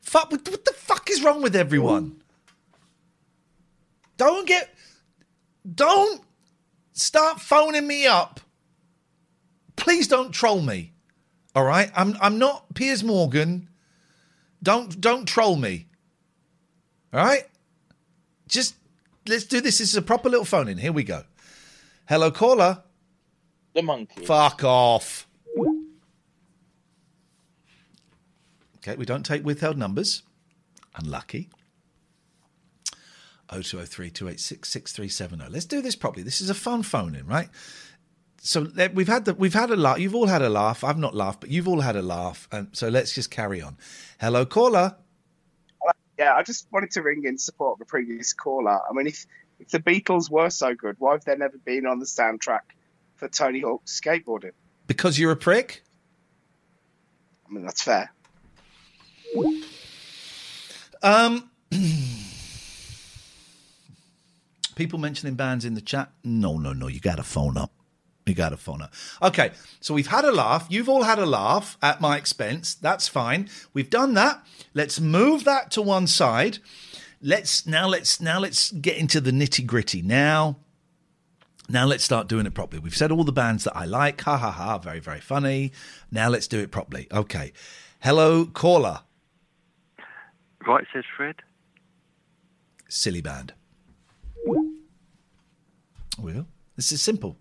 Fuck. 0.01 0.31
What 0.31 0.49
what 0.49 0.65
the 0.65 0.73
fuck 0.73 1.11
is 1.11 1.23
wrong 1.23 1.43
with 1.43 1.57
everyone? 1.57 2.23
Don't 4.17 4.47
get. 4.47 4.75
Don't 5.71 6.23
start 6.93 7.41
phoning 7.41 7.87
me 7.87 8.07
up. 8.07 8.41
Please 9.77 10.09
don't 10.09 10.33
troll 10.33 10.61
me. 10.61 10.93
All 11.55 11.65
right. 11.65 11.91
I'm. 11.95 12.17
I'm 12.21 12.39
not 12.39 12.75
Piers 12.75 13.05
Morgan. 13.05 13.69
Don't. 14.63 15.01
Don't 15.01 15.27
troll 15.27 15.57
me. 15.57 15.87
All 17.13 17.25
right. 17.25 17.45
Just 18.49 18.75
let's 19.27 19.45
do 19.45 19.61
this. 19.61 19.79
This 19.79 19.91
is 19.91 19.97
a 19.97 20.03
proper 20.03 20.29
little 20.29 20.45
phone 20.45 20.69
in. 20.69 20.79
Here 20.79 20.93
we 20.93 21.05
go. 21.05 21.25
Hello, 22.09 22.31
caller. 22.31 22.83
The 23.75 23.83
monkey. 23.83 24.25
Fuck 24.25 24.65
off. 24.65 25.27
Okay, 28.79 28.97
we 28.97 29.05
don't 29.05 29.25
take 29.25 29.45
withheld 29.45 29.79
numbers. 29.79 30.23
Unlucky. 30.97 31.49
0203 33.53 34.11
286 34.11 34.69
6370. 34.69 35.53
Let's 35.53 35.67
do 35.67 35.83
this 35.83 35.97
properly. 35.97 36.23
This 36.23 36.41
is 36.41 36.51
a 36.51 36.55
fun 36.55 36.83
phone 36.83 37.15
in, 37.15 37.27
right? 37.27 37.49
So 38.45 38.67
we've 38.93 39.09
had 39.09 39.25
the, 39.25 39.35
we've 39.35 39.55
had 39.55 39.71
a 39.71 39.77
laugh. 39.77 40.01
You've 40.01 40.17
all 40.17 40.27
had 40.27 40.43
a 40.43 40.49
laugh. 40.49 40.83
I've 40.83 40.99
not 40.99 41.15
laughed, 41.15 41.41
but 41.41 41.51
you've 41.51 41.69
all 41.69 41.81
had 41.81 41.95
a 41.95 42.03
laugh. 42.03 42.49
And 42.51 42.69
so 42.73 42.89
let's 42.89 43.15
just 43.15 43.31
carry 43.31 43.63
on. 43.63 43.77
Hello, 44.21 44.45
caller. 44.45 44.97
Yeah, 46.19 46.35
I 46.35 46.43
just 46.43 46.67
wanted 46.73 46.91
to 46.93 47.03
ring 47.03 47.23
in 47.25 47.39
support 47.39 47.75
of 47.75 47.79
the 47.79 47.85
previous 47.85 48.33
caller. 48.33 48.81
I 48.89 48.93
mean, 48.93 49.07
if 49.07 49.27
if 49.61 49.69
the 49.69 49.79
Beatles 49.79 50.29
were 50.29 50.51
so 50.51 50.75
good, 50.75 50.97
why 50.99 51.13
have 51.13 51.25
they 51.25 51.37
never 51.37 51.57
been 51.57 51.87
on 51.87 52.01
the 52.01 52.05
soundtrack 52.05 52.63
for 53.15 53.29
Tony 53.29 53.61
Hawk's 53.61 54.01
skateboarding? 54.01 54.53
Because 54.89 55.19
you're 55.19 55.31
a 55.31 55.37
prick. 55.37 55.85
I 57.49 57.53
mean, 57.53 57.65
that's 57.65 57.83
fair. 57.83 58.11
Um, 61.03 61.49
people 64.73 64.99
mentioning 64.99 65.35
bands 65.35 65.64
in 65.64 65.75
the 65.75 65.81
chat. 65.81 66.11
No, 66.25 66.59
no, 66.59 66.73
no. 66.73 66.89
You 66.89 67.01
got 67.01 67.16
to 67.16 67.23
phone 67.23 67.57
up. 67.57 67.70
You 68.27 68.35
got 68.35 68.51
to 68.51 68.57
phone 68.57 68.83
up. 68.83 68.93
Okay, 69.20 69.51
so 69.81 69.95
we've 69.95 70.07
had 70.07 70.25
a 70.25 70.31
laugh. 70.31 70.66
You've 70.68 70.89
all 70.89 71.03
had 71.03 71.18
a 71.18 71.27
laugh 71.27 71.77
at 71.83 72.01
my 72.01 72.16
expense. 72.16 72.75
That's 72.75 73.09
fine. 73.09 73.49
We've 73.75 73.91
done 73.91 74.14
that. 74.14 74.45
Let's 74.75 75.01
move 75.01 75.43
that 75.45 75.70
to 75.73 75.83
one 75.83 76.07
side. 76.07 76.59
Let's 77.20 77.66
now 77.66 77.89
let's 77.89 78.20
now 78.20 78.39
let's 78.39 78.70
get 78.73 78.97
into 78.97 79.20
the 79.20 79.33
nitty 79.33 79.66
gritty. 79.66 80.03
Now, 80.03 80.59
now 81.68 81.85
let's 81.87 82.05
start 82.05 82.29
doing 82.29 82.47
it 82.47 82.55
properly. 82.55 82.81
We've 82.81 82.97
said 82.97 83.11
all 83.11 83.25
the 83.25 83.33
bands 83.33 83.64
that 83.64 83.77
I 83.77 83.85
like. 83.87 84.20
Ha 84.23 84.37
ha 84.37 84.51
ha. 84.51 84.79
Very 84.79 85.01
very 85.01 85.20
funny. 85.20 85.73
Now 86.11 86.29
let's 86.29 86.47
do 86.47 86.61
it 86.61 86.70
properly. 86.70 87.09
Okay. 87.12 87.53
Hello, 88.01 88.45
caller. 88.47 89.01
Right, 90.66 90.85
says 90.93 91.05
Fred. 91.16 91.37
silly 92.89 93.20
band. 93.20 93.53
Well, 96.19 96.47
this 96.77 96.93
is 96.93 97.03
simple. 97.03 97.37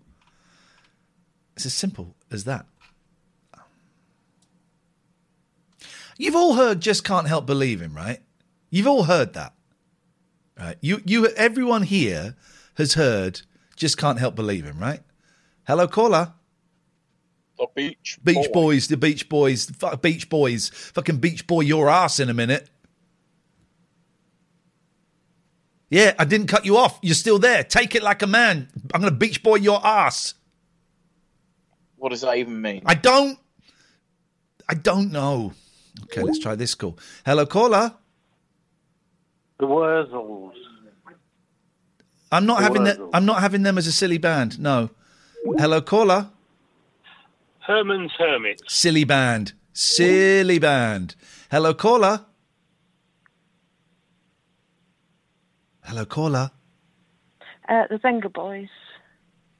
It's 1.56 1.66
as 1.66 1.74
simple 1.74 2.14
as 2.30 2.44
that. 2.44 2.66
You've 6.18 6.36
all 6.36 6.54
heard 6.54 6.80
"Just 6.80 7.04
Can't 7.04 7.26
Help 7.26 7.46
Believing," 7.46 7.90
him, 7.90 7.96
right? 7.96 8.20
You've 8.70 8.86
all 8.86 9.04
heard 9.04 9.34
that, 9.34 9.54
right? 10.58 10.76
You, 10.80 11.02
you, 11.04 11.26
everyone 11.28 11.82
here 11.82 12.36
has 12.74 12.94
heard 12.94 13.42
"Just 13.76 13.98
Can't 13.98 14.18
Help 14.18 14.34
Believing," 14.34 14.70
him, 14.70 14.78
right? 14.78 15.00
Hello, 15.66 15.86
caller. 15.88 16.34
The 17.58 17.66
Beach 17.74 18.18
Beach 18.24 18.48
Boys, 18.52 18.88
the 18.88 18.96
Beach 18.96 19.28
Boys, 19.28 19.70
fuck 19.70 20.02
Beach 20.02 20.28
Boys, 20.28 20.68
fucking 20.68 21.18
Beach 21.18 21.46
Boy, 21.46 21.60
your 21.60 21.88
ass 21.88 22.18
in 22.18 22.28
a 22.28 22.34
minute. 22.34 22.68
Yeah, 25.92 26.14
I 26.18 26.24
didn't 26.24 26.46
cut 26.46 26.64
you 26.64 26.78
off. 26.78 26.98
You're 27.02 27.14
still 27.14 27.38
there. 27.38 27.62
Take 27.62 27.94
it 27.94 28.02
like 28.02 28.22
a 28.22 28.26
man. 28.26 28.66
I'm 28.94 29.02
going 29.02 29.12
to 29.12 29.18
Beach 29.18 29.42
Boy 29.42 29.56
your 29.56 29.86
ass. 29.86 30.32
What 31.98 32.08
does 32.12 32.22
that 32.22 32.38
even 32.38 32.62
mean? 32.62 32.80
I 32.86 32.94
don't. 32.94 33.38
I 34.66 34.72
don't 34.72 35.12
know. 35.12 35.52
Okay, 36.04 36.22
let's 36.22 36.38
try 36.38 36.54
this 36.54 36.74
call. 36.74 36.98
Hello, 37.26 37.44
caller. 37.44 37.92
The 39.60 39.66
Wurzels. 39.66 40.52
I'm 42.32 42.46
not 42.46 42.60
The 42.60 42.64
having 42.64 42.84
that. 42.84 42.96
Wurzels. 42.96 43.10
I'm 43.12 43.26
not 43.26 43.42
having 43.42 43.62
them 43.62 43.76
as 43.76 43.86
a 43.86 43.92
silly 43.92 44.16
band. 44.16 44.58
No. 44.58 44.88
Hello, 45.58 45.82
caller. 45.82 46.30
Herman's 47.58 48.12
Hermits. 48.16 48.62
Silly 48.66 49.04
band. 49.04 49.52
Silly 49.74 50.58
band. 50.58 51.16
Hello, 51.50 51.74
caller. 51.74 52.24
Hello, 55.92 56.06
caller. 56.06 56.50
Uh, 57.68 57.86
the 57.90 57.98
Venga 57.98 58.30
Boys. 58.30 58.70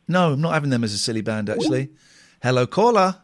No, 0.08 0.32
I'm 0.32 0.40
not 0.40 0.54
having 0.54 0.70
them 0.70 0.82
as 0.82 0.94
a 0.94 0.98
silly 0.98 1.20
band, 1.20 1.50
actually. 1.50 1.90
Hello, 2.42 2.66
caller. 2.66 3.16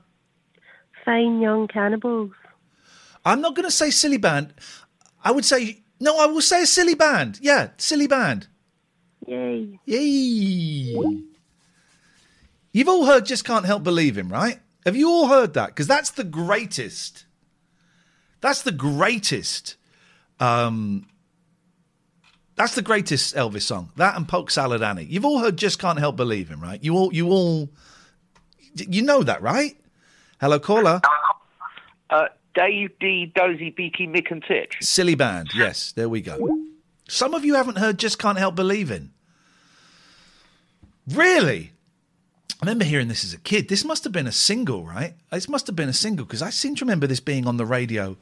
Fine 1.06 1.40
Young 1.40 1.68
Cannibals. 1.68 2.32
I'm 3.24 3.40
not 3.40 3.54
going 3.54 3.64
to 3.64 3.70
say 3.70 3.88
silly 3.88 4.18
band. 4.18 4.52
I 5.24 5.30
would 5.30 5.46
say 5.46 5.84
No, 5.98 6.18
I 6.18 6.26
will 6.26 6.42
say 6.42 6.64
a 6.64 6.66
silly 6.66 6.94
band. 6.94 7.38
Yeah, 7.40 7.70
silly 7.78 8.06
band. 8.09 8.46
Yay. 9.26 9.80
Yay. 9.86 11.24
You've 12.74 12.88
all 12.88 13.06
heard 13.06 13.24
Just 13.24 13.42
Can't 13.42 13.64
Help 13.64 13.84
Believing, 13.84 14.28
right? 14.28 14.61
Have 14.84 14.96
you 14.96 15.09
all 15.09 15.28
heard 15.28 15.54
that? 15.54 15.68
Because 15.68 15.86
that's 15.86 16.11
the 16.11 16.24
greatest. 16.24 17.24
That's 18.42 18.61
the 18.61 18.70
greatest. 18.70 19.76
Um, 20.38 21.06
that's 22.59 22.74
the 22.74 22.82
greatest 22.82 23.34
Elvis 23.36 23.62
song. 23.62 23.90
That 23.96 24.16
and 24.16 24.28
Polk 24.28 24.50
Salad 24.50 24.82
Annie. 24.82 25.04
You've 25.04 25.24
all 25.24 25.38
heard 25.38 25.56
Just 25.56 25.78
Can't 25.78 25.98
Help 25.98 26.16
Believing, 26.16 26.59
right? 26.61 26.82
You 26.82 26.94
all, 26.96 27.14
you 27.14 27.30
all, 27.30 27.70
you 28.74 29.00
know 29.02 29.22
that, 29.22 29.40
right? 29.40 29.76
Hello, 30.40 30.59
caller. 30.59 31.00
Uh, 32.11 32.26
Dave 32.54 32.98
Dee 32.98 33.32
Dozy 33.34 33.70
Beaky 33.70 34.09
Mick 34.09 34.30
and 34.30 34.42
Tich. 34.42 34.74
Silly 34.80 35.14
band. 35.14 35.50
Yes, 35.54 35.92
there 35.92 36.09
we 36.09 36.20
go. 36.20 36.59
Some 37.09 37.32
of 37.32 37.44
you 37.44 37.54
haven't 37.54 37.78
heard 37.78 37.98
Just 37.98 38.18
Can't 38.18 38.38
Help 38.38 38.56
Believing. 38.56 39.12
Really? 41.09 41.72
I 42.61 42.66
remember 42.66 42.84
hearing 42.84 43.06
this 43.06 43.24
as 43.24 43.32
a 43.32 43.38
kid. 43.38 43.68
This 43.68 43.84
must 43.84 44.02
have 44.02 44.12
been 44.12 44.26
a 44.26 44.32
single, 44.32 44.84
right? 44.84 45.14
This 45.30 45.48
must 45.48 45.68
have 45.68 45.76
been 45.76 45.88
a 45.88 45.94
single 45.94 46.26
because 46.26 46.42
I 46.42 46.50
seem 46.50 46.74
to 46.74 46.84
remember 46.84 47.06
this 47.06 47.20
being 47.20 47.46
on 47.46 47.56
the 47.56 47.64
radio 47.64 48.16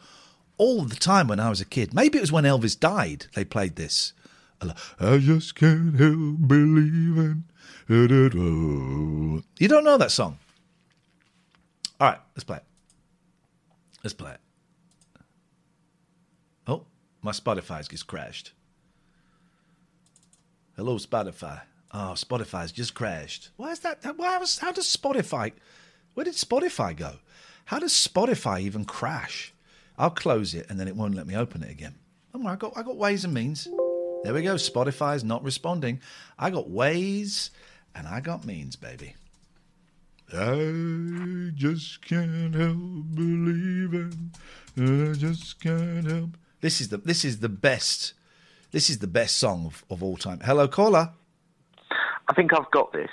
all 0.58 0.82
the 0.82 0.94
time 0.96 1.28
when 1.28 1.40
I 1.40 1.48
was 1.48 1.60
a 1.60 1.64
kid. 1.64 1.94
Maybe 1.94 2.18
it 2.18 2.20
was 2.20 2.32
when 2.32 2.44
Elvis 2.44 2.78
died 2.78 3.26
they 3.34 3.44
played 3.44 3.76
this. 3.76 4.12
I 4.60 5.18
just 5.18 5.54
can't 5.54 5.98
help 5.98 6.48
believing. 6.48 7.44
You 7.88 8.08
don't 9.68 9.84
know 9.84 9.96
that 9.98 10.10
song? 10.10 10.38
All 12.00 12.08
right, 12.08 12.18
let's 12.34 12.44
play 12.44 12.56
it. 12.56 12.64
Let's 14.02 14.14
play 14.14 14.32
it. 14.32 14.40
Oh, 16.66 16.84
my 17.22 17.32
Spotify's 17.32 17.88
just 17.88 18.06
crashed. 18.06 18.52
Hello, 20.76 20.96
Spotify. 20.98 21.62
Oh, 21.92 22.12
Spotify's 22.14 22.72
just 22.72 22.94
crashed. 22.94 23.50
Why 23.56 23.70
is 23.70 23.80
that? 23.80 24.04
Why 24.16 24.36
was, 24.38 24.58
how 24.58 24.72
does 24.72 24.94
Spotify? 24.94 25.52
Where 26.14 26.24
did 26.24 26.34
Spotify 26.34 26.96
go? 26.96 27.16
How 27.66 27.78
does 27.78 27.92
Spotify 27.92 28.60
even 28.60 28.84
crash? 28.84 29.52
I'll 29.98 30.10
close 30.10 30.54
it 30.54 30.66
and 30.68 30.78
then 30.78 30.88
it 30.88 30.96
won't 30.96 31.14
let 31.14 31.26
me 31.26 31.34
open 31.34 31.62
it 31.62 31.70
again. 31.70 31.94
Oh, 32.34 32.46
I 32.46 32.56
got 32.56 32.76
I 32.76 32.82
got 32.82 32.96
ways 32.96 33.24
and 33.24 33.32
means. 33.32 33.66
There 34.26 34.34
we 34.34 34.42
go. 34.42 34.56
Spotify's 34.56 35.22
not 35.22 35.44
responding. 35.44 36.00
I 36.36 36.50
got 36.50 36.68
ways 36.68 37.52
and 37.94 38.08
I 38.08 38.18
got 38.18 38.44
means, 38.44 38.74
baby. 38.74 39.14
I 40.32 41.52
just 41.54 42.04
can't 42.04 42.52
help 42.52 43.04
believing. 43.14 44.32
I 44.76 45.12
just 45.12 45.60
can't 45.60 46.10
help. 46.10 46.30
This 46.60 46.80
is 46.80 46.88
the 46.88 46.96
this 46.96 47.24
is 47.24 47.38
the 47.38 47.48
best. 47.48 48.14
This 48.72 48.90
is 48.90 48.98
the 48.98 49.06
best 49.06 49.36
song 49.36 49.64
of, 49.64 49.84
of 49.90 50.02
all 50.02 50.16
time. 50.16 50.40
Hello, 50.40 50.66
caller. 50.66 51.12
I 52.26 52.34
think 52.34 52.52
I've 52.52 52.68
got 52.72 52.92
this. 52.92 53.10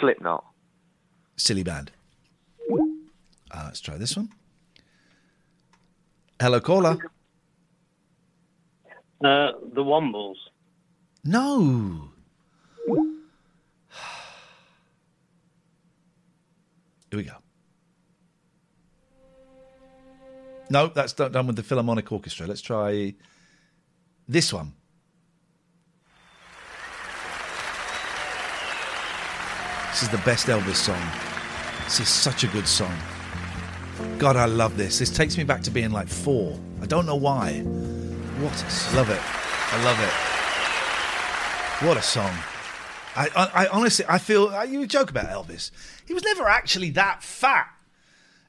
Slipknot. 0.00 0.44
Silly 1.36 1.62
band. 1.62 1.92
Uh, 2.68 3.62
let's 3.66 3.80
try 3.80 3.96
this 3.96 4.16
one. 4.16 4.28
Hello, 6.40 6.58
caller. 6.58 6.98
Uh, 9.22 9.52
the 9.72 9.82
Wombles. 9.82 10.36
No. 11.24 12.08
Here 17.10 17.18
we 17.18 17.22
go. 17.22 17.34
No, 20.70 20.88
that's 20.88 21.12
done 21.12 21.30
done 21.32 21.46
with 21.46 21.56
the 21.56 21.62
Philharmonic 21.62 22.10
Orchestra. 22.10 22.46
Let's 22.46 22.62
try 22.62 23.14
this 24.26 24.52
one. 24.52 24.72
This 29.90 30.02
is 30.02 30.08
the 30.08 30.18
best 30.24 30.46
Elvis 30.46 30.76
song. 30.76 31.02
This 31.84 32.00
is 32.00 32.08
such 32.08 32.42
a 32.42 32.46
good 32.48 32.66
song. 32.66 32.96
God, 34.18 34.36
I 34.36 34.46
love 34.46 34.76
this. 34.78 34.98
This 34.98 35.10
takes 35.10 35.36
me 35.36 35.44
back 35.44 35.60
to 35.64 35.70
being 35.70 35.90
like 35.90 36.08
four. 36.08 36.58
I 36.80 36.86
don't 36.86 37.04
know 37.04 37.16
why. 37.16 37.62
What 38.42 38.60
a, 38.60 38.96
love 38.96 39.08
it. 39.08 39.20
I 39.22 39.84
love 39.84 40.00
it. 40.00 41.86
What 41.86 41.96
a 41.96 42.02
song. 42.02 42.34
I, 43.14 43.28
I, 43.36 43.64
I 43.64 43.66
honestly, 43.68 44.04
I 44.08 44.18
feel 44.18 44.48
uh, 44.48 44.64
you 44.64 44.84
joke 44.86 45.10
about 45.10 45.26
Elvis. 45.26 45.70
He 46.06 46.12
was 46.12 46.24
never 46.24 46.48
actually 46.48 46.90
that 46.90 47.22
fat. 47.22 47.68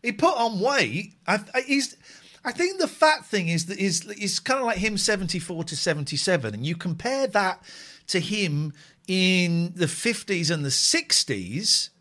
He 0.02 0.12
put 0.12 0.36
on 0.36 0.60
weight. 0.60 1.14
I, 1.28 1.42
I, 1.54 1.62
he's. 1.62 1.96
I 2.44 2.52
think 2.52 2.80
the 2.80 2.88
fat 2.88 3.24
thing 3.26 3.50
is 3.50 3.68
that 3.68 3.78
is 3.78 4.06
is 4.08 4.40
kind 4.40 4.60
of 4.60 4.66
like 4.66 4.78
him 4.78 4.98
seventy 4.98 5.38
four 5.38 5.64
to 5.66 5.76
seventy 5.76 6.18
seven, 6.18 6.56
and 6.56 6.66
you 6.66 6.76
compare 6.76 7.28
that 7.28 7.62
to 8.08 8.20
him 8.20 8.74
in 9.08 9.74
the 9.76 9.88
fifties 9.88 10.50
and 10.50 10.66
the 10.66 10.72
sixties 10.72 11.92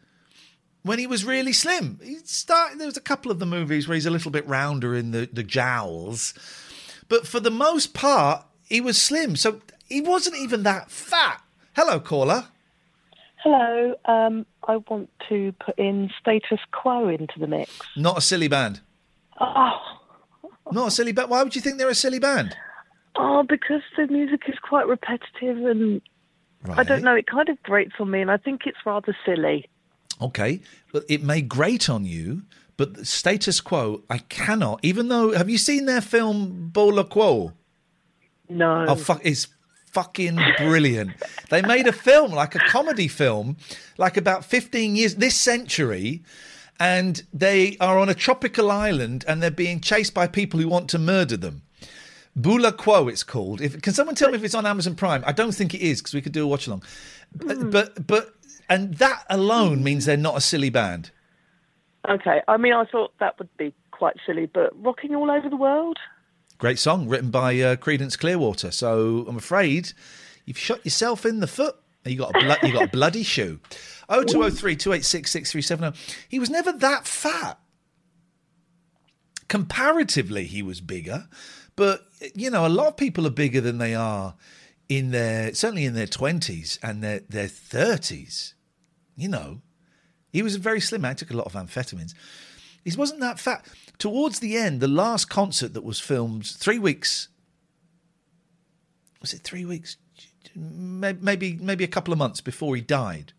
when 0.83 0.99
he 0.99 1.07
was 1.07 1.27
really 1.27 1.53
slim. 1.53 2.01
He 2.03 2.17
started. 2.25 2.79
There 2.79 2.87
was 2.87 2.97
a 2.97 3.03
couple 3.03 3.31
of 3.31 3.39
the 3.39 3.47
movies 3.47 3.87
where 3.87 3.97
he's 3.97 4.07
a 4.07 4.11
little 4.11 4.31
bit 4.31 4.49
rounder 4.49 4.95
in 4.95 5.11
the 5.11 5.29
the 5.31 5.43
jowls, 5.43 6.33
but 7.13 7.27
for 7.27 7.41
the 7.41 7.51
most 7.51 7.93
part, 7.93 8.43
he 8.67 8.81
was 8.81 8.97
slim. 8.97 9.37
So 9.37 9.61
he 9.87 10.01
wasn't 10.01 10.37
even 10.39 10.63
that 10.63 10.91
fat. 10.91 11.43
Hello, 11.77 12.01
caller. 12.01 12.47
Hello. 13.43 13.95
Um, 14.07 14.47
I 14.67 14.79
want 14.79 15.11
to 15.29 15.53
put 15.63 15.79
in 15.79 16.11
status 16.19 16.61
quo 16.73 17.11
into 17.11 17.39
the 17.39 17.47
mix. 17.47 17.71
Not 17.99 18.17
a 18.17 18.23
silly 18.23 18.49
band. 18.49 18.81
Oh, 19.39 19.79
Not 20.73 20.89
a 20.89 20.91
silly 20.91 21.13
band. 21.13 21.29
Why 21.29 21.43
would 21.43 21.55
you 21.55 21.61
think 21.61 21.77
they're 21.77 21.91
a 21.91 21.95
silly 21.95 22.19
band? 22.19 22.57
oh, 23.17 23.43
because 23.47 23.83
the 23.99 24.07
music 24.07 24.45
is 24.49 24.59
quite 24.63 24.87
repetitive 24.87 25.67
and 25.67 26.01
I 26.71 26.83
don't 26.83 27.03
know. 27.03 27.15
It 27.15 27.27
kind 27.27 27.51
of 27.51 27.63
grates 27.63 27.93
on 28.01 28.11
me, 28.11 28.23
and 28.23 28.31
I 28.31 28.39
think 28.39 28.63
it's 28.65 28.79
rather 28.87 29.15
silly. 29.27 29.69
Okay, 30.19 30.63
but 30.95 31.05
it 31.11 31.23
may 31.23 31.43
grate 31.43 31.91
on 31.91 32.07
you, 32.07 32.43
but 32.83 32.95
the 32.95 33.05
status 33.05 33.61
quo, 33.61 34.03
I 34.11 34.19
cannot. 34.19 34.81
Even 34.83 35.07
though, 35.07 35.31
have 35.35 35.49
you 35.49 35.57
seen 35.57 35.85
their 35.85 36.01
film 36.01 36.71
Bula 36.73 37.05
Quo? 37.05 37.53
No. 38.49 38.87
Oh 38.89 38.97
fuck! 38.97 39.21
It's 39.23 39.47
fucking 39.93 40.37
brilliant. 40.59 41.13
they 41.49 41.63
made 41.63 41.87
a 41.87 41.93
film, 41.93 42.33
like 42.33 42.57
a 42.57 42.59
comedy 42.59 43.07
film, 43.07 43.57
like 43.99 44.17
about 44.17 44.45
fifteen 44.45 44.97
years 44.97 45.15
this 45.15 45.37
century, 45.37 46.25
and 46.81 47.23
they 47.33 47.77
are 47.79 48.01
on 48.01 48.09
a 48.09 48.15
tropical 48.15 48.69
island 48.69 49.25
and 49.29 49.41
they're 49.41 49.53
being 49.53 49.81
chased 49.81 50.13
by 50.13 50.27
people 50.27 50.59
who 50.59 50.67
want 50.67 50.91
to 50.91 50.99
murder 50.99 51.37
them. 51.37 51.63
Bula 52.35 52.73
Quo, 52.73 53.07
it's 53.07 53.23
called. 53.23 53.61
If, 53.61 53.81
can 53.81 53.93
someone 53.93 54.17
tell 54.17 54.33
me 54.33 54.39
if 54.39 54.43
it's 54.43 54.57
on 54.57 54.67
Amazon 54.67 54.97
Prime? 54.97 55.23
I 55.25 55.31
don't 55.31 55.53
think 55.53 55.73
it 55.73 55.83
is 55.83 56.01
because 56.01 56.15
we 56.15 56.21
could 56.21 56.33
do 56.33 56.43
a 56.43 56.49
watch 56.49 56.67
along. 56.67 56.83
But, 57.33 57.59
hmm. 57.59 57.71
but 57.71 58.05
but 58.09 58.35
and 58.69 58.95
that 58.95 59.25
alone 59.31 59.85
means 59.85 60.05
they're 60.05 60.17
not 60.17 60.37
a 60.37 60.41
silly 60.41 60.71
band. 60.71 61.13
Okay. 62.09 62.41
I 62.49 62.57
mean, 62.57 62.73
I 62.73 62.85
thought 62.85 63.13
that 63.21 63.39
would 63.39 63.55
be 63.57 63.75
quite 63.91 64.17
silly, 64.27 64.47
but 64.47 64.71
rocking 64.83 65.15
all 65.15 65.31
over 65.31 65.49
the 65.49 65.57
world. 65.57 65.99
Great 66.59 66.79
song 66.79 67.09
written 67.09 67.31
by 67.31 67.59
uh, 67.61 67.77
Creedence 67.77 68.19
Clearwater. 68.19 68.71
So 68.71 69.25
I'm 69.29 69.37
afraid 69.37 69.93
you've 70.45 70.59
shot 70.59 70.85
yourself 70.85 71.25
in 71.27 71.41
the 71.41 71.47
foot. 71.47 71.77
You 72.05 72.19
got 72.19 72.31
a 72.37 72.41
blo- 72.41 72.69
you 72.69 72.73
got 72.73 72.85
a 72.85 72.91
bloody 72.91 73.23
shoe. 73.23 73.61
Oh 74.09 74.23
two 74.25 74.45
oh 74.45 74.51
three 74.51 74.77
two 74.77 74.93
eight 74.93 75.07
six 75.07 75.31
six 75.31 75.53
three 75.53 75.63
seven 75.63 75.85
zero. 75.85 75.95
He 76.29 76.39
was 76.39 76.51
never 76.51 76.71
that 76.71 77.07
fat. 77.07 77.59
Comparatively, 79.49 80.45
he 80.45 80.61
was 80.61 80.83
bigger, 80.83 81.29
but 81.77 82.03
you 82.35 82.51
know, 82.51 82.67
a 82.67 82.69
lot 82.69 82.89
of 82.89 82.97
people 82.99 83.27
are 83.27 83.31
bigger 83.31 83.61
than 83.63 83.79
they 83.79 83.95
are 83.95 84.35
in 84.89 85.13
their 85.13 85.55
certainly 85.55 85.87
in 85.87 85.95
their 85.95 86.07
twenties 86.07 86.79
and 86.83 87.03
their 87.03 87.21
their 87.21 87.49
thirties. 87.49 88.55
You 89.17 89.29
know, 89.29 89.63
he 90.33 90.43
was 90.43 90.55
a 90.55 90.59
very 90.59 90.81
slim. 90.81 91.05
I 91.05 91.15
took 91.15 91.31
a 91.31 91.37
lot 91.37 91.47
of 91.47 91.53
amphetamines. 91.53 92.15
He 92.85 92.97
wasn't 92.97 93.21
that 93.21 93.39
fat. 93.39 93.65
Towards 93.99 94.41
the 94.41 94.57
end, 94.57 94.81
the 94.81 94.89
last 94.89 95.27
concert 95.27 95.75
that 95.75 95.85
was 95.85 96.01
filmed 96.01 96.47
three 96.47 96.79
weeks. 96.79 97.29
Was 99.21 99.33
it 99.33 99.43
three 99.43 99.65
weeks? 99.65 99.97
Maybe 100.55 101.59
maybe 101.61 101.85
a 101.85 101.89
couple 101.89 102.13
of 102.13 102.19
months 102.19 102.41
before 102.41 102.75
he 102.75 102.83
died. 102.83 103.33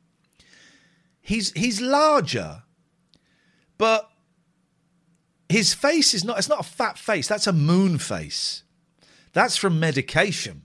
He's 1.22 1.52
he's 1.52 1.82
larger, 1.82 2.64
but 3.78 4.10
his 5.50 5.74
face 5.74 6.14
is 6.14 6.24
not. 6.24 6.38
It's 6.38 6.50
not 6.50 6.62
a 6.62 6.64
fat 6.64 6.98
face. 6.98 7.28
That's 7.28 7.48
a 7.48 7.54
moon 7.54 7.98
face. 7.98 8.64
That's 9.34 9.58
from 9.58 9.80
medication. 9.80 10.64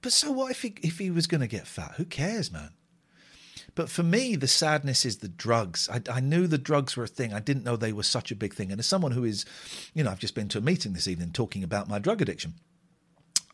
But 0.00 0.12
so 0.12 0.32
what 0.32 0.50
if 0.50 0.62
he 0.62 0.74
if 0.82 0.98
he 0.98 1.10
was 1.10 1.26
going 1.26 1.42
to 1.42 1.46
get 1.46 1.66
fat? 1.66 1.94
Who 1.96 2.04
cares, 2.04 2.50
man? 2.50 2.70
But 3.74 3.88
for 3.88 4.02
me, 4.02 4.36
the 4.36 4.48
sadness 4.48 5.04
is 5.06 5.18
the 5.18 5.28
drugs. 5.28 5.88
I, 5.90 6.02
I 6.12 6.20
knew 6.20 6.46
the 6.46 6.58
drugs 6.58 6.96
were 6.96 7.04
a 7.04 7.08
thing. 7.08 7.32
I 7.32 7.40
didn't 7.40 7.64
know 7.64 7.76
they 7.76 7.92
were 7.92 8.02
such 8.02 8.30
a 8.30 8.36
big 8.36 8.54
thing. 8.54 8.70
And 8.70 8.78
as 8.78 8.86
someone 8.86 9.12
who 9.12 9.24
is, 9.24 9.46
you 9.94 10.04
know, 10.04 10.10
I've 10.10 10.18
just 10.18 10.34
been 10.34 10.48
to 10.48 10.58
a 10.58 10.62
meeting 10.62 10.92
this 10.92 11.08
evening 11.08 11.32
talking 11.32 11.64
about 11.64 11.88
my 11.88 11.98
drug 11.98 12.20
addiction 12.20 12.54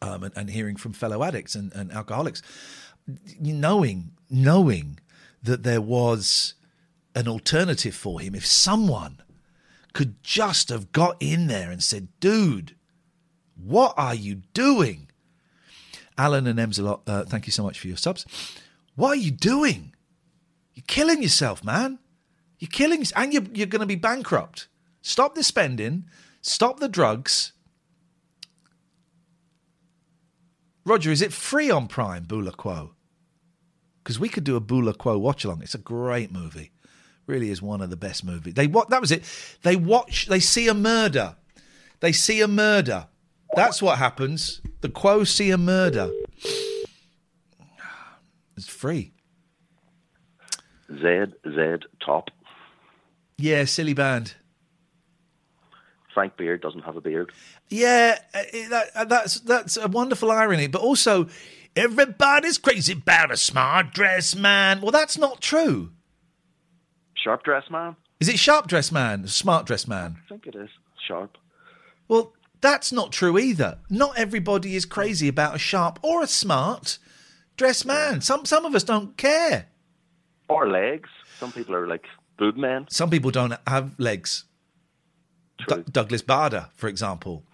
um, 0.03 0.25
and, 0.25 0.37
and 0.37 0.51
hearing 0.51 0.77
from 0.77 0.93
fellow 0.93 1.23
addicts 1.23 1.55
and, 1.55 1.73
and 1.73 1.93
alcoholics, 1.93 2.43
knowing, 3.41 4.11
knowing 4.29 4.99
that 5.43 5.63
there 5.63 5.81
was 5.81 6.55
an 7.15 7.29
alternative 7.29 7.95
for 7.95 8.21
him. 8.21 8.35
If 8.35 8.45
someone 8.45 9.23
could 9.93 10.23
just 10.25 10.69
have 10.69 10.91
got 10.93 11.17
in 11.21 11.47
there 11.47 11.71
and 11.71 11.83
said, 11.83 12.09
dude, 12.21 12.75
What 13.57 13.95
are 13.97 14.15
you 14.15 14.43
doing? 14.55 15.09
Alan 16.17 16.47
and 16.47 16.59
Emsalot, 16.59 17.01
uh, 17.07 17.25
thank 17.25 17.47
you 17.47 17.53
so 17.53 17.63
much 17.63 17.79
for 17.79 17.89
your 17.89 17.97
subs. 17.97 18.25
What 18.95 19.11
are 19.11 19.21
you 19.21 19.31
doing? 19.31 19.93
Killing 20.89 21.23
yourself, 21.23 21.63
man. 21.63 22.01
You're 22.59 22.71
killing, 22.73 23.05
and 23.15 23.33
you're, 23.33 23.45
you're 23.53 23.67
going 23.69 23.81
to 23.81 23.87
be 23.87 23.95
bankrupt. 23.95 24.67
Stop 25.03 25.37
the 25.37 25.45
spending. 25.45 26.07
Stop 26.43 26.81
the 26.81 26.89
drugs. 26.89 27.53
Roger, 30.85 31.13
is 31.13 31.23
it 31.23 31.33
free 31.33 31.71
on 31.71 31.87
Prime, 31.87 32.25
Bula 32.25 32.51
Quo? 32.51 32.95
Because 34.03 34.19
we 34.19 34.31
could 34.31 34.45
do 34.45 34.57
a 34.57 34.61
Bula 34.61 34.95
Quo 34.95 35.19
watch 35.19 35.45
along. 35.45 35.63
It's 35.63 35.75
a 35.75 35.79
great 35.79 36.33
movie. 36.33 36.73
Really 37.27 37.51
is 37.51 37.61
one 37.61 37.83
of 37.83 37.91
the 37.91 37.97
best 37.97 38.25
movies. 38.25 38.55
They 38.55 38.67
what 38.67 38.89
that 38.89 39.03
was 39.03 39.13
it. 39.13 39.23
They 39.63 39.77
watch. 39.77 40.27
They 40.27 40.41
see 40.41 40.67
a 40.67 40.73
murder. 40.73 41.37
They 42.01 42.13
see 42.13 42.41
a 42.41 42.49
murder. 42.49 43.07
That's 43.55 43.83
what 43.83 43.99
happens. 43.99 44.63
The 44.81 44.89
Quo 44.89 45.25
see 45.25 45.51
a 45.51 45.59
murder. 45.59 46.11
It's 48.57 48.67
free. 48.67 49.13
Z 50.93 51.33
Z 51.47 51.87
top. 52.05 52.31
Yeah, 53.37 53.65
silly 53.65 53.95
band. 53.95 54.35
Frank 56.15 56.37
Beard 56.37 56.61
doesn't 56.61 56.83
have 56.83 56.97
a 56.97 57.01
beard. 57.01 57.31
Yeah, 57.69 58.19
uh, 58.35 58.43
that, 58.71 58.91
uh, 58.95 59.05
that's 59.05 59.41
that's 59.41 59.77
a 59.77 59.87
wonderful 59.87 60.33
irony, 60.33 60.67
but 60.67 60.81
also 60.81 61.29
everybody's 61.77 62.59
crazy 62.59 62.95
about 62.95 63.31
a 63.31 63.37
smart 63.37 63.93
dress 63.93 64.35
man. 64.35 64.81
Well, 64.81 64.91
that's 64.91 65.17
not 65.17 65.41
true. 65.41 65.93
Sharp 67.15 67.45
dress 67.45 67.65
man. 67.71 67.95
Is 68.21 68.29
it 68.29 68.39
sharp 68.39 68.67
dress 68.67 68.91
man, 68.91 69.29
smart 69.29 69.67
dress 69.67 69.87
man? 69.87 70.17
I 70.25 70.29
think 70.29 70.47
it 70.47 70.57
is 70.57 70.71
sharp. 71.07 71.37
Well, 72.09 72.33
that's 72.61 72.91
not 72.91 73.13
true 73.13 73.39
either. 73.39 73.79
Not 73.89 74.19
everybody 74.19 74.75
is 74.75 74.85
crazy 74.85 75.29
about 75.29 75.55
a 75.55 75.59
sharp 75.59 76.01
or 76.03 76.23
a 76.23 76.27
smart 76.27 76.99
dress 77.57 77.85
man. 77.85 78.23
Some 78.23 78.45
some 78.45 78.65
of 78.65 78.75
us 78.75 78.83
don't 78.83 79.17
care. 79.17 79.67
Or 80.49 80.69
legs. 80.69 81.11
Some 81.39 81.53
people 81.53 81.75
are 81.75 81.87
like 81.87 82.05
boob 82.39 82.57
men. 82.57 82.87
Some 82.91 83.11
people 83.11 83.31
don't 83.31 83.55
have 83.67 83.99
legs. 83.99 84.45
D- 85.67 85.85
Douglas 85.91 86.23
Bader, 86.23 86.69
for 86.77 86.89
example. 86.89 87.45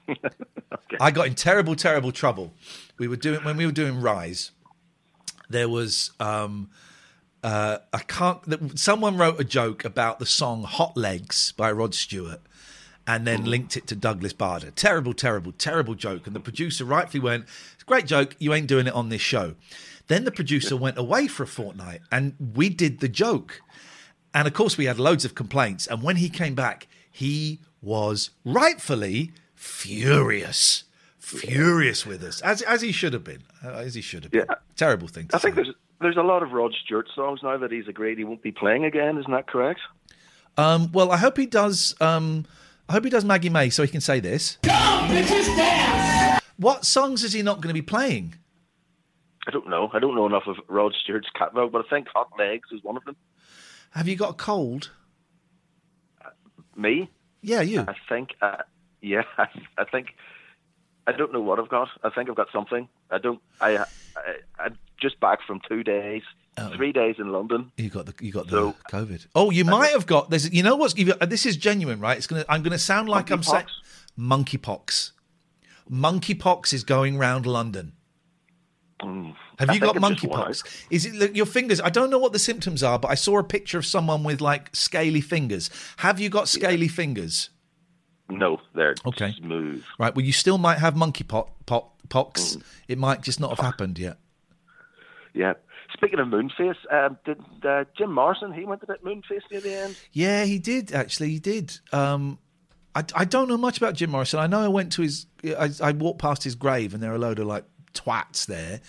I 1.00 1.10
got 1.10 1.26
in 1.26 1.34
terrible, 1.34 1.74
terrible 1.74 2.12
trouble. 2.12 2.52
We 2.98 3.08
were 3.08 3.16
doing 3.16 3.42
when 3.44 3.56
we 3.56 3.66
were 3.66 3.72
doing 3.72 4.00
Rise. 4.00 4.50
There 5.48 5.68
was 5.68 6.12
um, 6.20 6.70
uh, 7.42 7.78
I 7.92 7.98
can't. 7.98 8.78
Someone 8.78 9.16
wrote 9.16 9.40
a 9.40 9.44
joke 9.44 9.84
about 9.84 10.18
the 10.18 10.26
song 10.26 10.62
"Hot 10.64 10.96
Legs" 10.96 11.52
by 11.52 11.72
Rod 11.72 11.94
Stewart, 11.94 12.40
and 13.06 13.26
then 13.26 13.44
linked 13.44 13.76
it 13.76 13.86
to 13.88 13.96
Douglas 13.96 14.32
Bader. 14.32 14.70
Terrible, 14.70 15.14
terrible, 15.14 15.52
terrible 15.52 15.94
joke. 15.94 16.26
And 16.26 16.34
the 16.34 16.40
producer 16.40 16.84
rightfully 16.84 17.20
went, 17.20 17.46
"Great 17.86 18.06
joke. 18.06 18.36
You 18.38 18.54
ain't 18.54 18.66
doing 18.66 18.86
it 18.86 18.94
on 18.94 19.08
this 19.08 19.20
show." 19.20 19.54
Then 20.06 20.24
the 20.24 20.30
producer 20.30 20.76
went 20.76 20.98
away 20.98 21.28
for 21.28 21.44
a 21.44 21.46
fortnight, 21.46 22.00
and 22.12 22.34
we 22.54 22.68
did 22.68 23.00
the 23.00 23.08
joke. 23.08 23.60
And 24.34 24.46
of 24.46 24.54
course, 24.54 24.76
we 24.76 24.84
had 24.84 24.98
loads 24.98 25.24
of 25.24 25.34
complaints. 25.34 25.86
And 25.86 26.02
when 26.02 26.16
he 26.16 26.28
came 26.28 26.54
back, 26.54 26.86
he 27.10 27.60
was 27.80 28.30
rightfully 28.44 29.32
furious, 29.54 30.84
furious 31.18 32.04
with 32.04 32.22
us, 32.22 32.40
as 32.42 32.60
as 32.62 32.82
he 32.82 32.92
should 32.92 33.12
have 33.12 33.24
been, 33.24 33.42
uh, 33.64 33.70
as 33.70 33.94
he 33.94 34.02
should 34.02 34.24
have 34.24 34.32
been. 34.32 34.46
Yeah. 34.48 34.56
Terrible 34.76 35.08
thing. 35.08 35.28
To 35.28 35.36
I 35.36 35.38
think 35.38 35.54
there's 35.54 35.70
there's 36.00 36.16
a 36.16 36.22
lot 36.22 36.42
of 36.42 36.52
Rod 36.52 36.74
Stewart 36.84 37.08
songs 37.14 37.40
now 37.42 37.56
that 37.56 37.70
he's 37.72 37.88
agreed 37.88 38.18
he 38.18 38.24
won't 38.24 38.42
be 38.42 38.52
playing 38.52 38.84
again. 38.84 39.16
Isn't 39.18 39.32
that 39.32 39.46
correct? 39.46 39.80
Um, 40.56 40.90
well, 40.92 41.10
I 41.10 41.16
hope 41.16 41.36
he 41.36 41.46
does. 41.46 41.94
Um, 42.00 42.46
I 42.88 42.92
hope 42.92 43.04
he 43.04 43.10
does 43.10 43.24
Maggie 43.24 43.48
May, 43.48 43.70
so 43.70 43.82
he 43.82 43.88
can 43.88 44.00
say 44.00 44.20
this. 44.20 44.58
What 46.56 46.84
songs 46.84 47.24
is 47.24 47.32
he 47.32 47.42
not 47.42 47.56
going 47.56 47.68
to 47.68 47.74
be 47.74 47.82
playing? 47.82 48.34
I 49.46 49.50
don't 49.50 49.68
know. 49.68 49.90
I 49.92 49.98
don't 49.98 50.14
know 50.14 50.26
enough 50.26 50.46
of 50.46 50.56
Rod 50.68 50.94
Stewart's 51.02 51.28
catalog, 51.36 51.72
but 51.72 51.84
I 51.84 51.88
think 51.88 52.08
Hot 52.14 52.30
Legs 52.38 52.68
is 52.72 52.82
one 52.82 52.96
of 52.96 53.04
them. 53.04 53.16
Have 53.90 54.08
you 54.08 54.16
got 54.16 54.30
a 54.30 54.34
cold? 54.34 54.90
Me? 56.76 57.10
Yeah, 57.42 57.60
you. 57.60 57.80
I 57.80 57.94
think. 58.08 58.30
Uh, 58.40 58.62
yeah, 59.00 59.22
I, 59.38 59.46
I 59.78 59.84
think. 59.84 60.08
I 61.06 61.12
don't 61.12 61.32
know 61.32 61.40
what 61.40 61.58
I've 61.58 61.68
got. 61.68 61.88
I 62.02 62.10
think 62.10 62.30
I've 62.30 62.36
got 62.36 62.48
something. 62.52 62.88
I 63.10 63.18
don't. 63.18 63.40
I. 63.60 63.76
I 63.78 63.86
I'm 64.58 64.78
just 65.00 65.20
back 65.20 65.40
from 65.46 65.60
two 65.68 65.82
days, 65.82 66.22
three 66.74 66.92
days 66.92 67.16
in 67.18 67.30
London. 67.30 67.70
You 67.76 67.90
got 67.90 68.06
the 68.06 68.14
you 68.24 68.32
got 68.32 68.48
the 68.48 68.74
COVID. 68.90 69.26
Oh, 69.34 69.50
you 69.50 69.64
might 69.64 69.90
have 69.90 70.06
got. 70.06 70.30
There's. 70.30 70.50
You 70.50 70.62
know 70.62 70.76
what's? 70.76 70.94
This 70.94 71.44
is 71.44 71.56
genuine, 71.56 72.00
right? 72.00 72.16
It's 72.16 72.26
gonna. 72.26 72.44
I'm 72.48 72.62
gonna 72.62 72.78
sound 72.78 73.08
like 73.08 73.30
I'm 73.30 73.42
saying 73.42 73.66
monkeypox. 74.18 75.12
Monkeypox 75.90 76.72
is 76.72 76.82
going 76.82 77.18
round 77.18 77.44
London. 77.44 77.92
Have 79.00 79.08
Mm. 79.08 79.34
I 79.68 79.72
you 79.74 79.80
got 79.80 79.96
monkeypox? 79.96 80.86
Is 80.90 81.04
it 81.04 81.14
look, 81.14 81.36
your 81.36 81.46
fingers? 81.46 81.80
I 81.80 81.90
don't 81.90 82.10
know 82.10 82.18
what 82.18 82.32
the 82.32 82.38
symptoms 82.38 82.82
are, 82.82 82.98
but 82.98 83.10
I 83.10 83.14
saw 83.16 83.38
a 83.38 83.44
picture 83.44 83.76
of 83.76 83.84
someone 83.84 84.22
with 84.24 84.40
like 84.40 84.70
scaly 84.74 85.20
fingers. 85.20 85.68
Have 85.98 86.20
you 86.20 86.28
got 86.28 86.48
scaly 86.48 86.88
fingers? 86.88 87.50
No, 88.30 88.60
they're 88.74 88.94
Okay. 89.04 89.34
smooth. 89.38 89.84
Right. 89.98 90.14
Well, 90.14 90.24
you 90.24 90.32
still 90.32 90.58
might 90.58 90.78
have 90.78 90.94
monkeypox. 90.94 91.48
Mm. 91.68 92.62
It 92.88 92.98
might 92.98 93.20
just 93.22 93.40
not 93.40 93.50
have 93.50 93.58
happened 93.58 93.98
yet. 93.98 94.18
Yeah. 95.34 95.54
Speaking 95.92 96.18
of 96.18 96.28
Moonface, 96.28 96.76
um, 96.90 97.18
did 97.24 97.38
uh, 97.64 97.84
Jim 97.98 98.12
Morrison? 98.12 98.52
He 98.52 98.64
went 98.64 98.80
to 98.80 98.86
that 98.86 99.04
Moonface 99.04 99.42
near 99.50 99.60
the 99.60 99.74
end. 99.74 99.96
Yeah, 100.12 100.44
he 100.44 100.58
did 100.58 100.92
actually. 100.92 101.30
He 101.30 101.38
did. 101.38 101.78
Um, 101.92 102.38
I, 102.94 103.04
I 103.14 103.24
don't 103.24 103.48
know 103.48 103.56
much 103.56 103.76
about 103.76 103.94
Jim 103.94 104.10
Morrison. 104.10 104.38
I 104.40 104.46
know 104.46 104.60
I 104.60 104.68
went 104.68 104.92
to 104.92 105.02
his. 105.02 105.26
I, 105.44 105.70
I 105.82 105.92
walked 105.92 106.20
past 106.20 106.42
his 106.44 106.54
grave, 106.54 106.94
and 106.94 107.02
there 107.02 107.12
are 107.12 107.16
a 107.16 107.18
load 107.18 107.38
of 107.38 107.46
like 107.46 107.64
twats 107.94 108.46
there. 108.46 108.80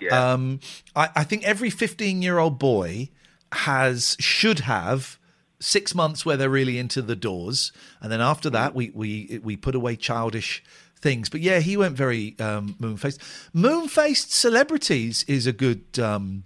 Yeah. 0.00 0.32
Um, 0.32 0.60
I, 0.94 1.08
I 1.16 1.24
think 1.24 1.44
every 1.44 1.70
fifteen-year-old 1.70 2.58
boy 2.58 3.10
has 3.52 4.16
should 4.20 4.60
have 4.60 5.18
six 5.60 5.94
months 5.94 6.24
where 6.24 6.36
they're 6.36 6.50
really 6.50 6.78
into 6.78 7.02
the 7.02 7.16
doors, 7.16 7.72
and 8.00 8.12
then 8.12 8.20
after 8.20 8.50
that, 8.50 8.74
we 8.74 8.90
we 8.94 9.40
we 9.42 9.56
put 9.56 9.74
away 9.74 9.96
childish 9.96 10.62
things. 11.00 11.28
But 11.28 11.40
yeah, 11.40 11.60
he 11.60 11.76
went 11.76 11.96
very 11.96 12.36
um, 12.38 12.76
moon-faced. 12.78 13.20
Moon-faced 13.52 14.32
celebrities 14.32 15.24
is 15.28 15.46
a 15.46 15.52
good 15.52 15.98
um, 15.98 16.44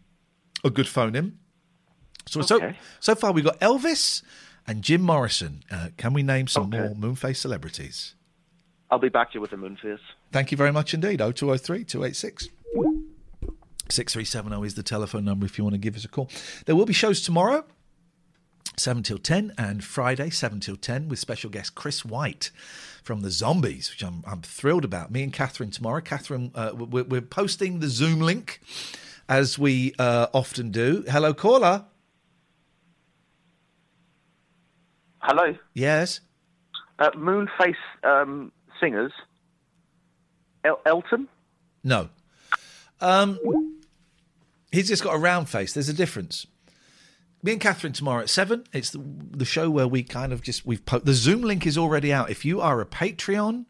a 0.65 0.71
good 0.71 0.87
phoneme. 0.87 1.33
So 2.27 2.41
so 2.43 2.57
Okay. 2.57 2.77
so 3.01 3.15
far 3.15 3.33
we've 3.33 3.45
got 3.45 3.61
Elvis 3.61 4.23
and 4.67 4.83
Jim 4.83 5.03
Morrison. 5.03 5.63
Uh, 5.71 5.89
can 5.97 6.13
we 6.13 6.23
name 6.23 6.47
some 6.47 6.71
more 6.71 6.95
moon-faced 6.95 7.43
celebrities? 7.43 8.15
I'll 8.93 8.99
be 8.99 9.09
back 9.09 9.31
to 9.31 9.37
you 9.37 9.41
with 9.41 9.55
a 9.55 9.57
Moonface. 9.57 9.99
Thank 10.33 10.51
you 10.51 10.59
very 10.59 10.71
much 10.71 10.93
indeed. 10.93 11.21
0203 11.21 11.85
286 11.85 12.49
6370 13.89 14.67
is 14.67 14.75
the 14.75 14.83
telephone 14.83 15.25
number 15.25 15.47
if 15.47 15.57
you 15.57 15.65
want 15.65 15.73
to 15.73 15.79
give 15.79 15.97
us 15.97 16.05
a 16.05 16.09
call. 16.09 16.29
There 16.67 16.77
will 16.77 16.85
be 16.85 16.93
shows 16.93 17.23
tomorrow, 17.23 17.65
7 18.77 19.03
till 19.03 19.17
10, 19.17 19.55
and 19.57 19.83
Friday, 19.83 20.29
7 20.29 20.61
till 20.61 20.77
10, 20.77 21.09
with 21.09 21.19
special 21.19 21.49
guest 21.49 21.75
Chris 21.75 22.05
White 22.05 22.51
from 23.03 23.23
the 23.23 23.31
Zombies, 23.31 23.91
which 23.91 24.03
I'm, 24.03 24.23
I'm 24.27 24.43
thrilled 24.43 24.85
about. 24.85 25.11
Me 25.11 25.23
and 25.23 25.33
Katherine 25.33 25.71
tomorrow. 25.71 26.03
Katherine, 26.03 26.51
uh, 26.55 26.73
we're, 26.75 27.05
we're 27.05 27.23
posting 27.23 27.81
the 27.81 27.89
Zoom 27.89 28.21
link 28.21 28.61
as 29.27 29.59
we 29.59 29.95
uh, 29.99 30.27
often 30.35 30.71
do. 30.71 31.03
Hello, 31.09 31.33
caller. 31.33 31.87
Hello. 35.21 35.57
Yes. 35.73 36.21
Uh, 36.99 37.11
Moonface 37.13 37.75
um, 38.05 38.53
singers. 38.83 39.13
El- 40.65 40.81
Elton. 40.85 41.29
No. 41.83 42.09
Um, 43.01 43.39
he's 44.71 44.89
just 44.89 45.03
got 45.03 45.15
a 45.15 45.19
round 45.19 45.49
face. 45.49 45.73
There's 45.73 45.89
a 45.89 45.95
difference. 45.95 46.47
Me 47.43 47.53
and 47.53 47.61
Katherine 47.61 47.93
tomorrow 47.93 48.23
at 48.23 48.31
seven. 48.31 48.65
It's 48.73 48.91
the, 48.91 49.03
the 49.05 49.45
show 49.45 49.69
where 49.69 49.89
we 49.89 50.03
kind 50.05 50.33
of 50.33 50.43
just 50.43 50.65
we've 50.65 50.85
po- 50.85 51.01
the 51.01 51.15
Zoom 51.15 51.43
link 51.43 51.67
is 51.67 51.77
already 51.77 52.13
out. 52.13 52.31
If 52.31 52.45
you 52.45 52.61
are 52.61 52.81
a 52.81 52.87
Patreon, 52.87 53.65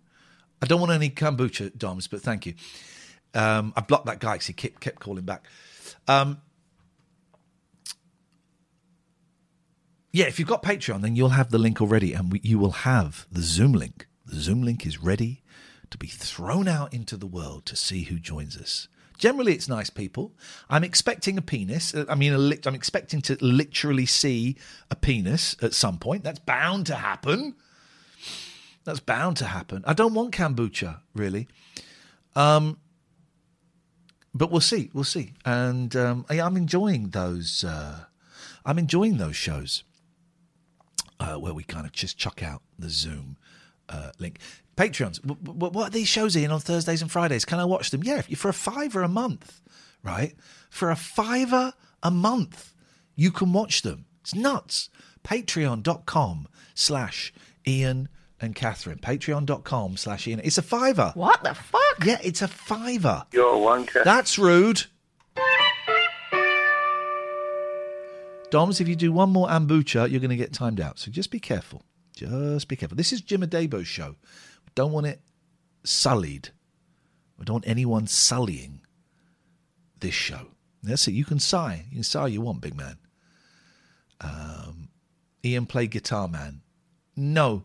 I 0.60 0.66
don't 0.66 0.80
want 0.80 0.92
any 0.92 1.08
kombucha 1.08 1.76
doms, 1.76 2.06
but 2.06 2.20
thank 2.20 2.44
you. 2.44 2.54
Um, 3.34 3.72
I 3.74 3.80
blocked 3.80 4.06
that 4.06 4.20
guy 4.20 4.34
because 4.34 4.46
he 4.46 4.52
kept, 4.52 4.80
kept 4.80 5.00
calling 5.00 5.24
back. 5.24 5.46
Um, 6.06 6.42
yeah, 10.12 10.26
if 10.26 10.38
you've 10.38 10.48
got 10.48 10.62
Patreon, 10.62 11.00
then 11.00 11.16
you'll 11.16 11.30
have 11.30 11.50
the 11.50 11.58
link 11.58 11.80
already, 11.80 12.12
and 12.12 12.30
we, 12.30 12.40
you 12.42 12.58
will 12.58 12.72
have 12.72 13.26
the 13.32 13.40
Zoom 13.40 13.72
link. 13.72 14.06
Zoom 14.34 14.62
link 14.62 14.86
is 14.86 15.02
ready 15.02 15.42
to 15.90 15.98
be 15.98 16.06
thrown 16.06 16.68
out 16.68 16.92
into 16.92 17.16
the 17.16 17.26
world 17.26 17.66
to 17.66 17.76
see 17.76 18.04
who 18.04 18.18
joins 18.18 18.56
us. 18.56 18.88
Generally, 19.18 19.54
it's 19.54 19.68
nice 19.68 19.90
people. 19.90 20.32
I'm 20.68 20.82
expecting 20.82 21.38
a 21.38 21.42
penis. 21.42 21.94
Uh, 21.94 22.06
I 22.08 22.14
mean, 22.16 22.36
lit- 22.48 22.66
I'm 22.66 22.74
expecting 22.74 23.20
to 23.22 23.36
literally 23.40 24.06
see 24.06 24.56
a 24.90 24.96
penis 24.96 25.54
at 25.62 25.74
some 25.74 25.98
point. 25.98 26.24
That's 26.24 26.40
bound 26.40 26.86
to 26.86 26.96
happen. 26.96 27.54
That's 28.84 29.00
bound 29.00 29.36
to 29.36 29.44
happen. 29.44 29.84
I 29.86 29.92
don't 29.92 30.14
want 30.14 30.34
kombucha, 30.34 31.00
really. 31.14 31.46
Um, 32.34 32.78
but 34.34 34.50
we'll 34.50 34.60
see. 34.60 34.90
We'll 34.92 35.04
see. 35.04 35.34
And 35.44 35.94
um, 35.94 36.26
I, 36.28 36.40
I'm 36.40 36.56
enjoying 36.56 37.10
those. 37.10 37.62
Uh, 37.62 38.06
I'm 38.64 38.78
enjoying 38.78 39.18
those 39.18 39.36
shows 39.36 39.84
uh, 41.20 41.36
where 41.36 41.54
we 41.54 41.62
kind 41.62 41.86
of 41.86 41.92
just 41.92 42.18
chuck 42.18 42.42
out 42.42 42.62
the 42.78 42.88
Zoom 42.88 43.36
uh, 43.92 44.10
link. 44.18 44.38
Patreons. 44.76 45.20
W- 45.22 45.38
w- 45.42 45.72
what 45.72 45.88
are 45.88 45.90
these 45.90 46.08
shows 46.08 46.34
in 46.34 46.50
on 46.50 46.60
Thursdays 46.60 47.02
and 47.02 47.10
Fridays? 47.12 47.44
Can 47.44 47.58
I 47.60 47.64
watch 47.64 47.90
them? 47.90 48.02
Yeah, 48.02 48.18
if 48.18 48.30
you, 48.30 48.36
for 48.36 48.48
a 48.48 48.54
fiver 48.54 49.02
a 49.02 49.08
month, 49.08 49.60
right? 50.02 50.34
For 50.70 50.90
a 50.90 50.96
fiver 50.96 51.74
a 52.02 52.10
month, 52.10 52.72
you 53.14 53.30
can 53.30 53.52
watch 53.52 53.82
them. 53.82 54.06
It's 54.22 54.34
nuts. 54.34 54.88
Patreon.com 55.24 56.48
slash 56.74 57.32
Iain 57.68 58.08
and 58.40 58.54
Katherine. 58.54 58.98
Patreon.com 58.98 59.96
slash 59.96 60.26
Iain. 60.26 60.40
It's 60.42 60.58
a 60.58 60.62
fiver. 60.62 61.12
What 61.14 61.44
the 61.44 61.54
fuck? 61.54 62.04
Yeah, 62.04 62.18
it's 62.22 62.40
a 62.42 62.48
fiver. 62.48 63.24
You're 63.32 63.54
a 63.54 63.58
wanker. 63.58 64.02
That's 64.04 64.38
rude. 64.38 64.84
Doms, 68.50 68.80
if 68.80 68.88
you 68.88 68.96
do 68.96 69.12
one 69.12 69.30
more 69.30 69.48
ambucha, 69.48 70.10
you're 70.10 70.20
going 70.20 70.30
to 70.30 70.36
get 70.36 70.52
timed 70.52 70.80
out. 70.80 70.98
So 70.98 71.10
just 71.10 71.30
be 71.30 71.40
careful. 71.40 71.82
Just 72.14 72.68
be 72.68 72.76
careful. 72.76 72.96
This 72.96 73.12
is 73.12 73.20
Jim 73.20 73.42
Adebo's 73.42 73.88
show. 73.88 74.16
We 74.64 74.72
don't 74.74 74.92
want 74.92 75.06
it 75.06 75.20
sullied. 75.84 76.50
We 77.38 77.44
don't 77.44 77.54
want 77.54 77.68
anyone 77.68 78.06
sullying 78.06 78.80
this 80.00 80.14
show. 80.14 80.48
That's 80.82 81.08
it. 81.08 81.12
You 81.12 81.24
can 81.24 81.38
sigh. 81.38 81.86
You 81.90 81.96
can 81.96 82.02
sigh 82.02 82.26
you 82.28 82.40
want, 82.40 82.60
big 82.60 82.76
man. 82.76 82.98
Um, 84.20 84.88
Iain 85.44 85.66
play 85.66 85.86
guitar 85.86 86.28
man. 86.28 86.60
No. 87.16 87.64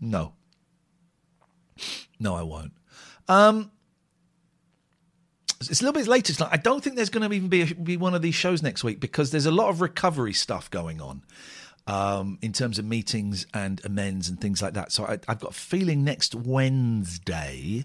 No. 0.00 0.34
No, 2.18 2.34
I 2.34 2.42
won't. 2.42 2.72
Um, 3.28 3.70
it's 5.60 5.80
a 5.80 5.84
little 5.84 6.00
bit 6.00 6.08
later 6.08 6.32
tonight. 6.32 6.50
I 6.52 6.56
don't 6.56 6.82
think 6.82 6.96
there's 6.96 7.10
going 7.10 7.28
to 7.28 7.34
even 7.34 7.48
be 7.48 7.62
a, 7.62 7.74
be 7.74 7.96
one 7.96 8.14
of 8.14 8.22
these 8.22 8.34
shows 8.34 8.62
next 8.62 8.82
week 8.82 9.00
because 9.00 9.30
there's 9.30 9.46
a 9.46 9.52
lot 9.52 9.68
of 9.68 9.80
recovery 9.80 10.32
stuff 10.32 10.70
going 10.70 11.00
on 11.00 11.22
um, 11.86 12.38
in 12.42 12.52
terms 12.52 12.78
of 12.78 12.84
meetings 12.84 13.46
and 13.52 13.84
amends 13.84 14.28
and 14.28 14.40
things 14.40 14.62
like 14.62 14.74
that. 14.74 14.92
So 14.92 15.04
I, 15.04 15.18
I've 15.28 15.40
got 15.40 15.50
a 15.50 15.54
feeling 15.54 16.04
next 16.04 16.34
Wednesday 16.34 17.84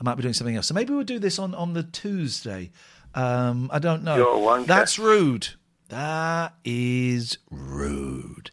I 0.00 0.04
might 0.04 0.14
be 0.14 0.22
doing 0.22 0.34
something 0.34 0.56
else. 0.56 0.66
So 0.66 0.74
maybe 0.74 0.92
we'll 0.92 1.04
do 1.04 1.18
this 1.18 1.38
on 1.38 1.54
on 1.54 1.72
the 1.72 1.82
Tuesday. 1.82 2.70
Um, 3.14 3.68
I 3.72 3.78
don't 3.78 4.04
know. 4.04 4.16
You're. 4.16 4.64
That's 4.64 4.98
rude. 4.98 5.48
That 5.88 6.54
is 6.64 7.38
rude. 7.50 8.50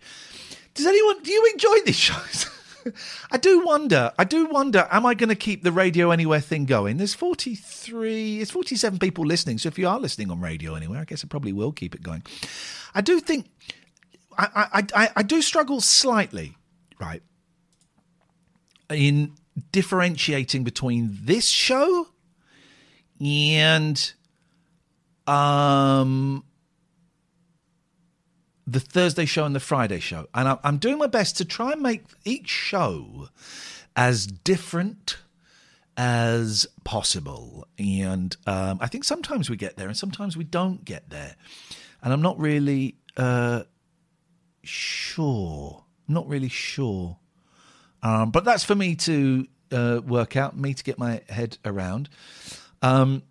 Does 0.74 0.86
anyone 0.86 1.22
do 1.22 1.32
you 1.32 1.52
enjoy 1.54 1.80
these 1.86 1.96
shows? 1.98 2.50
I 3.32 3.38
do 3.38 3.66
wonder. 3.66 4.12
I 4.18 4.24
do 4.24 4.46
wonder. 4.46 4.88
Am 4.90 5.06
I 5.06 5.14
going 5.14 5.30
to 5.30 5.36
keep 5.36 5.64
the 5.64 5.72
Radio 5.72 6.12
Anywhere 6.12 6.40
thing 6.40 6.66
going? 6.66 6.98
There's 6.98 7.14
43, 7.14 8.42
it's 8.42 8.52
47 8.52 9.00
people 9.00 9.26
listening. 9.26 9.58
So 9.58 9.68
if 9.68 9.78
you 9.78 9.88
are 9.88 10.00
listening 10.00 10.32
on 10.32 10.40
Radio 10.40 10.76
Anywhere, 10.76 11.00
I 11.00 11.04
guess 11.04 11.24
I 11.24 11.28
probably 11.28 11.52
will 11.52 11.72
keep 11.72 11.96
it 11.96 12.04
going. 12.04 12.24
I 12.94 13.02
do 13.02 13.20
think. 13.20 13.50
I 14.38 14.84
I 14.96 15.10
I, 15.16 15.24
do 15.24 15.42
struggle 15.42 15.82
slightly, 15.82 16.56
right, 17.00 17.22
in 18.90 19.34
differentiating 19.72 20.64
between 20.64 21.18
this 21.24 21.48
show 21.48 22.08
and 23.22 24.14
um 25.28 26.44
the 28.68 28.80
Thursday 28.80 29.26
show 29.26 29.46
and 29.46 29.56
the 29.56 29.60
Friday 29.60 30.00
show. 30.00 30.28
And 30.34 30.48
I- 30.48 30.58
I'm 30.64 30.78
doing 30.78 30.98
my 30.98 31.08
best 31.08 31.38
to 31.38 31.46
try 31.46 31.72
and 31.72 31.82
make 31.82 32.04
each 32.26 32.50
show 32.50 33.30
as 33.96 34.26
different 34.28 35.18
as 35.98 36.68
possible. 36.84 37.68
And 37.78 38.36
um, 38.48 38.80
I 38.82 38.88
think 38.88 39.04
sometimes 39.04 39.50
we 39.50 39.56
get 39.56 39.78
there 39.78 39.88
and 39.88 39.96
sometimes 39.96 40.36
we 40.36 40.44
don't 40.44 40.84
get 40.84 41.10
there. 41.10 41.36
And 42.02 42.12
I'm 42.12 42.22
not 42.22 42.40
really 42.40 42.96
uh, 43.18 43.64
sure. 44.68 45.84
Not 46.08 46.28
really 46.28 46.50
sure. 46.50 47.18
Um, 48.04 48.32
but 48.32 48.46
that's 48.46 48.64
for 48.64 48.76
me 48.76 48.96
to 48.96 49.48
uh, 49.72 50.02
work 50.06 50.36
out, 50.38 50.58
me 50.58 50.74
to 50.74 50.84
get 50.84 51.00
my 51.00 51.22
head 51.30 51.58
around. 51.66 52.10
Um, 52.82 53.24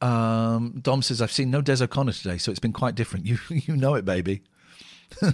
um, 0.00 0.78
Dom 0.80 1.02
says, 1.02 1.20
I've 1.20 1.32
seen 1.32 1.50
no 1.50 1.60
Des 1.60 1.82
O'Connor 1.82 2.12
today, 2.12 2.38
so 2.38 2.50
it's 2.50 2.60
been 2.60 2.72
quite 2.72 2.94
different. 2.94 3.26
You, 3.26 3.38
you 3.48 3.76
know 3.76 3.94
it, 3.94 4.04
baby. 4.04 4.42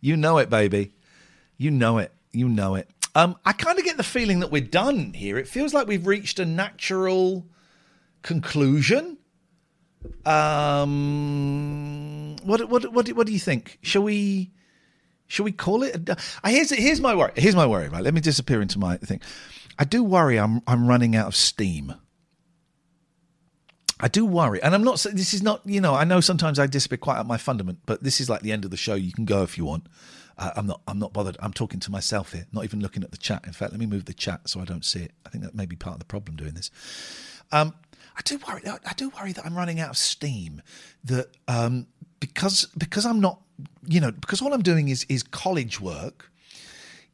you 0.00 0.16
know 0.16 0.38
it, 0.38 0.50
baby. 0.50 0.92
You 1.56 1.70
know 1.70 1.98
it. 1.98 2.12
You 2.32 2.48
know 2.48 2.74
it. 2.74 2.88
Um, 3.14 3.36
I 3.44 3.52
kind 3.52 3.78
of 3.78 3.84
get 3.84 3.96
the 3.96 4.02
feeling 4.02 4.40
that 4.40 4.50
we're 4.50 4.60
done 4.60 5.14
here. 5.14 5.38
It 5.38 5.48
feels 5.48 5.72
like 5.72 5.86
we've 5.86 6.06
reached 6.06 6.38
a 6.38 6.44
natural 6.44 7.46
conclusion. 8.22 9.18
Um, 10.26 11.96
what, 12.44 12.68
what, 12.68 12.92
what, 12.92 13.08
what 13.08 13.26
do 13.26 13.32
you 13.32 13.38
think? 13.38 13.78
Shall 13.82 14.02
we, 14.02 14.50
shall 15.26 15.44
we 15.44 15.52
call 15.52 15.82
it? 15.82 16.08
A, 16.08 16.12
uh, 16.44 16.48
here's, 16.48 16.70
here's 16.70 17.00
my 17.00 17.14
worry. 17.14 17.32
Here's 17.36 17.56
my 17.56 17.66
worry, 17.66 17.88
right? 17.88 18.02
Let 18.02 18.14
me 18.14 18.20
disappear 18.20 18.60
into 18.60 18.78
my 18.78 18.96
thing. 18.96 19.20
I 19.78 19.84
do 19.84 20.02
worry 20.02 20.38
I'm, 20.38 20.62
I'm 20.66 20.86
running 20.86 21.14
out 21.16 21.26
of 21.28 21.36
steam. 21.36 21.94
I 23.98 24.08
do 24.08 24.26
worry, 24.26 24.62
and 24.62 24.74
I'm 24.74 24.84
not. 24.84 24.98
This 25.12 25.32
is 25.32 25.42
not. 25.42 25.62
You 25.64 25.80
know, 25.80 25.94
I 25.94 26.04
know 26.04 26.20
sometimes 26.20 26.58
I 26.58 26.66
disappear 26.66 26.98
quite 26.98 27.18
at 27.18 27.26
my 27.26 27.38
fundament, 27.38 27.78
but 27.86 28.02
this 28.02 28.20
is 28.20 28.28
like 28.28 28.42
the 28.42 28.52
end 28.52 28.66
of 28.66 28.70
the 28.70 28.76
show. 28.76 28.94
You 28.94 29.10
can 29.10 29.24
go 29.24 29.42
if 29.42 29.56
you 29.56 29.64
want. 29.64 29.86
Uh, 30.36 30.50
I'm 30.54 30.66
not. 30.66 30.82
I'm 30.86 30.98
not 30.98 31.14
bothered. 31.14 31.38
I'm 31.40 31.54
talking 31.54 31.80
to 31.80 31.90
myself 31.90 32.32
here, 32.32 32.46
not 32.52 32.64
even 32.64 32.80
looking 32.80 33.02
at 33.02 33.10
the 33.10 33.16
chat. 33.16 33.46
In 33.46 33.54
fact, 33.54 33.72
let 33.72 33.80
me 33.80 33.86
move 33.86 34.04
the 34.04 34.12
chat 34.12 34.50
so 34.50 34.60
I 34.60 34.66
don't 34.66 34.84
see 34.84 35.00
it. 35.00 35.12
I 35.24 35.30
think 35.30 35.44
that 35.44 35.54
may 35.54 35.64
be 35.64 35.76
part 35.76 35.94
of 35.94 36.00
the 36.00 36.04
problem 36.04 36.36
doing 36.36 36.52
this. 36.52 36.70
Um, 37.52 37.72
I 38.16 38.22
do 38.24 38.38
worry. 38.48 38.62
I 38.66 38.94
do 38.96 39.10
worry 39.10 39.32
that 39.32 39.44
I'm 39.44 39.54
running 39.54 39.78
out 39.78 39.90
of 39.90 39.96
steam. 39.98 40.62
That 41.04 41.28
um, 41.48 41.86
because 42.18 42.66
because 42.76 43.04
I'm 43.04 43.20
not. 43.20 43.40
You 43.86 44.00
know, 44.00 44.10
because 44.10 44.42
all 44.42 44.52
I'm 44.52 44.62
doing 44.62 44.88
is 44.88 45.04
is 45.08 45.22
college 45.22 45.80
work 45.80 46.30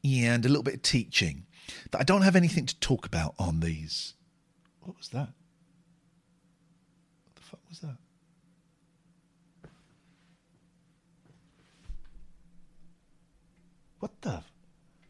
and 0.04 0.44
a 0.44 0.48
little 0.48 0.62
bit 0.62 0.74
of 0.74 0.82
teaching. 0.82 1.44
That 1.90 2.00
I 2.00 2.04
don't 2.04 2.22
have 2.22 2.36
anything 2.36 2.66
to 2.66 2.78
talk 2.80 3.06
about 3.06 3.34
on 3.38 3.60
these. 3.60 4.14
What 4.80 4.96
was 4.96 5.08
that? 5.08 5.28
What 7.24 7.34
the 7.36 7.42
fuck 7.42 7.60
was 7.68 7.80
that? 7.80 7.96
What 13.98 14.22
the? 14.22 14.42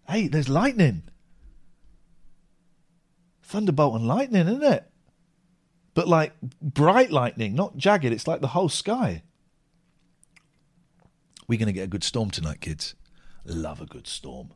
Hey, 0.06 0.28
there's 0.28 0.48
lightning. 0.48 1.04
Thunderbolt 3.42 3.94
and 3.94 4.06
lightning, 4.06 4.46
isn't 4.46 4.62
it? 4.62 4.91
But 5.94 6.08
like 6.08 6.32
bright 6.60 7.10
lightning, 7.10 7.54
not 7.54 7.76
jagged. 7.76 8.06
It's 8.06 8.26
like 8.26 8.40
the 8.40 8.48
whole 8.48 8.68
sky. 8.68 9.22
We're 11.46 11.58
going 11.58 11.66
to 11.66 11.72
get 11.72 11.84
a 11.84 11.88
good 11.88 12.04
storm 12.04 12.30
tonight, 12.30 12.60
kids. 12.60 12.94
Love 13.44 13.80
a 13.80 13.86
good 13.86 14.06
storm. 14.06 14.50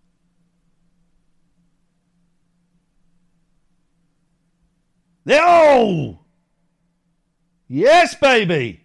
No! 5.25 6.21
Yes, 7.69 8.15
baby. 8.15 8.85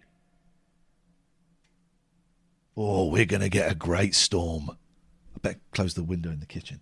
Oh, 2.76 3.06
we're 3.08 3.24
going 3.26 3.42
to 3.42 3.48
get 3.48 3.70
a 3.70 3.76
great 3.76 4.14
storm. 4.14 4.70
I 4.70 5.38
bet 5.40 5.60
close 5.72 5.94
the 5.94 6.02
window 6.02 6.30
in 6.30 6.40
the 6.40 6.46
kitchen. 6.46 6.80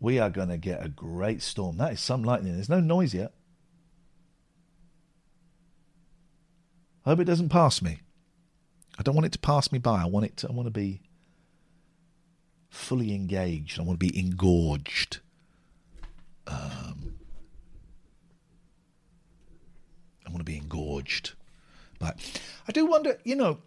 We 0.00 0.18
are 0.18 0.30
going 0.30 0.48
to 0.48 0.56
get 0.56 0.84
a 0.84 0.88
great 0.88 1.42
storm. 1.42 1.76
That 1.76 1.92
is 1.92 2.00
some 2.00 2.24
lightning. 2.24 2.54
There's 2.54 2.68
no 2.68 2.80
noise 2.80 3.12
yet. 3.12 3.32
I 7.08 7.12
hope 7.12 7.20
it 7.20 7.24
doesn't 7.24 7.48
pass 7.48 7.80
me. 7.80 8.00
I 8.98 9.02
don't 9.02 9.14
want 9.14 9.24
it 9.24 9.32
to 9.32 9.38
pass 9.38 9.72
me 9.72 9.78
by. 9.78 10.02
I 10.02 10.04
want 10.04 10.26
it 10.26 10.36
to, 10.38 10.48
I 10.50 10.52
want 10.52 10.66
to 10.66 10.70
be 10.70 11.00
fully 12.68 13.14
engaged. 13.14 13.80
I 13.80 13.82
want 13.82 13.98
to 13.98 14.06
be 14.06 14.14
engorged. 14.14 15.20
Um, 16.46 17.14
I 20.26 20.28
want 20.28 20.40
to 20.40 20.44
be 20.44 20.58
engorged. 20.58 21.32
But 21.98 22.18
I 22.68 22.72
do 22.72 22.84
wonder, 22.84 23.16
you 23.24 23.36
know, 23.36 23.60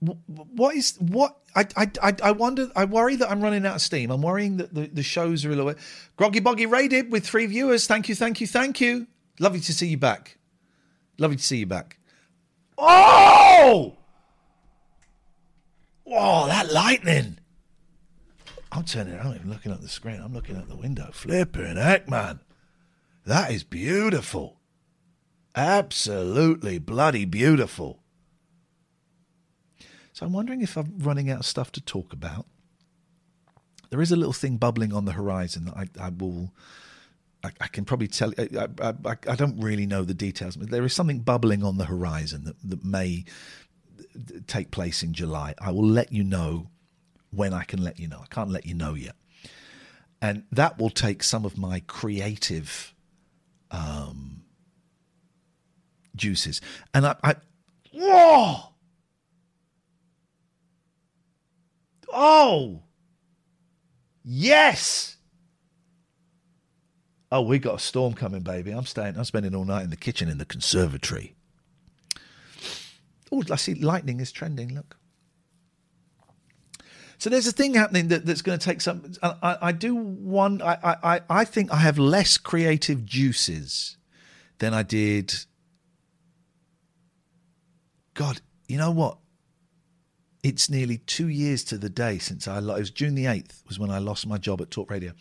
what 0.00 0.76
is 0.76 0.98
what 0.98 1.38
I, 1.54 1.66
I 1.74 2.14
I 2.22 2.30
wonder 2.32 2.70
I 2.76 2.84
worry 2.84 3.16
that 3.16 3.30
I'm 3.30 3.40
running 3.40 3.64
out 3.64 3.76
of 3.76 3.80
steam. 3.80 4.10
I'm 4.10 4.20
worrying 4.20 4.58
that 4.58 4.74
the, 4.74 4.86
the 4.86 5.02
shows 5.02 5.46
are 5.46 5.48
a 5.48 5.56
little 5.56 5.72
bit 5.72 5.78
groggy 6.18 6.40
boggy 6.40 6.66
rated 6.66 7.10
with 7.10 7.26
three 7.26 7.46
viewers. 7.46 7.86
Thank 7.86 8.10
you, 8.10 8.14
thank 8.14 8.42
you, 8.42 8.46
thank 8.46 8.82
you. 8.82 9.06
Lovely 9.40 9.60
to 9.60 9.72
see 9.72 9.86
you 9.86 9.96
back. 9.96 10.36
Lovely 11.18 11.36
to 11.36 11.42
see 11.42 11.58
you 11.58 11.66
back. 11.66 11.98
Oh! 12.78 13.96
Whoa, 16.04 16.46
that 16.46 16.72
lightning. 16.72 17.38
I'm 18.70 18.84
turning 18.84 19.18
I'm 19.18 19.24
not 19.24 19.36
even 19.36 19.50
looking 19.50 19.72
at 19.72 19.80
the 19.80 19.88
screen. 19.88 20.20
I'm 20.22 20.34
looking 20.34 20.56
at 20.56 20.68
the 20.68 20.76
window. 20.76 21.10
Flipping 21.12 21.76
heck, 21.76 22.08
man. 22.08 22.40
That 23.24 23.50
is 23.50 23.64
beautiful. 23.64 24.60
Absolutely 25.54 26.78
bloody 26.78 27.24
beautiful. 27.24 28.02
So 30.12 30.26
I'm 30.26 30.32
wondering 30.32 30.60
if 30.60 30.76
I'm 30.76 30.94
running 30.98 31.30
out 31.30 31.40
of 31.40 31.46
stuff 31.46 31.72
to 31.72 31.80
talk 31.80 32.12
about. 32.12 32.46
There 33.90 34.00
is 34.00 34.12
a 34.12 34.16
little 34.16 34.32
thing 34.32 34.56
bubbling 34.56 34.92
on 34.92 35.04
the 35.04 35.12
horizon 35.12 35.64
that 35.66 35.76
I, 35.76 35.88
I 35.98 36.08
will. 36.10 36.52
I, 37.60 37.68
can 37.68 37.84
probably 37.84 38.08
tell. 38.08 38.32
I, 38.38 38.68
I, 38.80 39.16
I, 39.28 39.36
don't 39.36 39.60
really 39.60 39.86
know 39.86 40.04
the 40.04 40.14
details, 40.14 40.56
but 40.56 40.70
there 40.70 40.84
is 40.84 40.92
something 40.92 41.20
bubbling 41.20 41.62
on 41.62 41.78
the 41.78 41.84
horizon 41.84 42.44
that, 42.44 42.56
that 42.64 42.84
may 42.84 43.24
take 44.46 44.70
place 44.70 45.02
in 45.02 45.12
July. 45.12 45.54
I 45.58 45.70
will 45.70 45.86
let 45.86 46.12
you 46.12 46.24
know 46.24 46.68
when 47.30 47.52
I 47.52 47.64
can 47.64 47.82
let 47.82 47.98
you 47.98 48.08
know. 48.08 48.20
I 48.22 48.26
can't 48.26 48.50
let 48.50 48.66
you 48.66 48.74
know 48.74 48.94
yet. 48.94 49.16
And 50.20 50.44
that 50.52 50.78
will 50.78 50.90
take 50.90 51.22
some 51.22 51.44
of 51.44 51.58
my 51.58 51.80
creative 51.86 52.94
um, 53.70 54.42
juices. 56.14 56.60
And 56.94 57.06
I, 57.06 57.16
I 57.22 57.34
whoa! 57.92 58.72
Oh! 62.12 62.82
Yes! 64.24 65.15
Oh, 67.36 67.42
we 67.42 67.58
got 67.58 67.74
a 67.74 67.78
storm 67.78 68.14
coming, 68.14 68.40
baby. 68.40 68.70
I'm 68.70 68.86
staying. 68.86 69.18
I'm 69.18 69.24
spending 69.24 69.54
all 69.54 69.66
night 69.66 69.84
in 69.84 69.90
the 69.90 69.96
kitchen 69.96 70.30
in 70.30 70.38
the 70.38 70.46
conservatory. 70.46 71.34
Oh, 73.30 73.42
I 73.52 73.56
see 73.56 73.74
lightning 73.74 74.20
is 74.20 74.32
trending. 74.32 74.74
Look. 74.74 74.96
So 77.18 77.28
there's 77.28 77.46
a 77.46 77.52
thing 77.52 77.74
happening 77.74 78.08
that, 78.08 78.24
that's 78.24 78.40
going 78.40 78.58
to 78.58 78.64
take 78.64 78.80
some. 78.80 79.12
I, 79.22 79.58
I 79.60 79.72
do 79.72 79.94
one. 79.94 80.62
I, 80.62 80.96
I 81.02 81.20
I 81.28 81.44
think 81.44 81.70
I 81.70 81.76
have 81.76 81.98
less 81.98 82.38
creative 82.38 83.04
juices 83.04 83.98
than 84.56 84.72
I 84.72 84.82
did. 84.82 85.34
God, 88.14 88.40
you 88.66 88.78
know 88.78 88.92
what? 88.92 89.18
It's 90.42 90.70
nearly 90.70 90.98
two 91.04 91.28
years 91.28 91.64
to 91.64 91.76
the 91.76 91.90
day 91.90 92.16
since 92.16 92.48
I. 92.48 92.60
It 92.60 92.64
was 92.64 92.88
June 92.90 93.14
the 93.14 93.26
eighth 93.26 93.62
was 93.68 93.78
when 93.78 93.90
I 93.90 93.98
lost 93.98 94.26
my 94.26 94.38
job 94.38 94.62
at 94.62 94.70
Talk 94.70 94.90
Radio, 94.90 95.12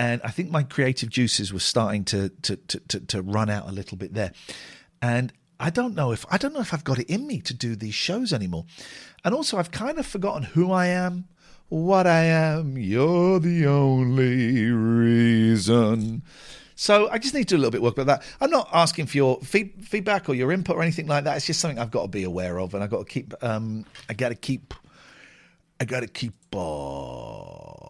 and 0.00 0.22
I 0.24 0.30
think 0.30 0.50
my 0.50 0.62
creative 0.62 1.10
juices 1.10 1.52
were 1.52 1.60
starting 1.60 2.04
to 2.06 2.30
to 2.30 2.56
to 2.56 2.80
to, 2.88 3.00
to 3.00 3.22
run 3.22 3.50
out 3.50 3.68
a 3.68 3.72
little 3.72 3.98
bit 3.98 4.14
there, 4.14 4.32
and 5.02 5.30
I 5.60 5.68
don't 5.68 5.94
know 5.94 6.10
if 6.10 6.24
I 6.30 6.38
don't 6.38 6.54
know 6.54 6.60
if 6.60 6.72
I've 6.72 6.84
got 6.84 6.98
it 6.98 7.10
in 7.10 7.26
me 7.26 7.42
to 7.42 7.52
do 7.52 7.76
these 7.76 7.94
shows 7.94 8.32
anymore, 8.32 8.64
and 9.24 9.34
also 9.34 9.58
I've 9.58 9.70
kind 9.70 9.98
of 9.98 10.06
forgotten 10.06 10.44
who 10.44 10.72
I 10.72 10.86
am, 10.86 11.26
what 11.68 12.06
I 12.06 12.24
am. 12.24 12.78
You're 12.78 13.40
the 13.40 13.66
only 13.66 14.70
reason. 14.70 16.22
So 16.76 17.10
I 17.10 17.18
just 17.18 17.34
need 17.34 17.46
to 17.48 17.56
do 17.56 17.56
a 17.56 17.58
little 17.58 17.70
bit 17.70 17.80
of 17.80 17.84
work 17.84 17.98
about 17.98 18.06
that. 18.06 18.22
I'm 18.40 18.48
not 18.48 18.70
asking 18.72 19.04
for 19.04 19.18
your 19.18 19.38
feed, 19.42 19.84
feedback 19.86 20.30
or 20.30 20.34
your 20.34 20.50
input 20.50 20.76
or 20.76 20.82
anything 20.82 21.08
like 21.08 21.24
that. 21.24 21.36
It's 21.36 21.44
just 21.44 21.60
something 21.60 21.78
I've 21.78 21.90
got 21.90 22.02
to 22.02 22.08
be 22.08 22.24
aware 22.24 22.58
of, 22.58 22.72
and 22.72 22.82
I've 22.82 22.88
got 22.88 23.00
to 23.00 23.04
keep. 23.04 23.34
Um, 23.44 23.84
I 24.08 24.14
got 24.14 24.30
to 24.30 24.34
keep. 24.34 24.72
I 25.78 25.84
got 25.84 26.00
to 26.00 26.06
keep. 26.06 26.32
Uh, 26.56 27.89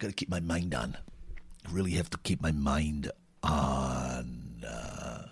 got 0.00 0.08
to 0.08 0.14
keep 0.14 0.30
my 0.30 0.40
mind 0.40 0.74
on. 0.74 0.96
I 1.66 1.70
really 1.70 1.92
have 1.92 2.10
to 2.10 2.18
keep 2.18 2.40
my 2.40 2.52
mind 2.52 3.12
on. 3.42 4.64
Uh, 4.66 5.26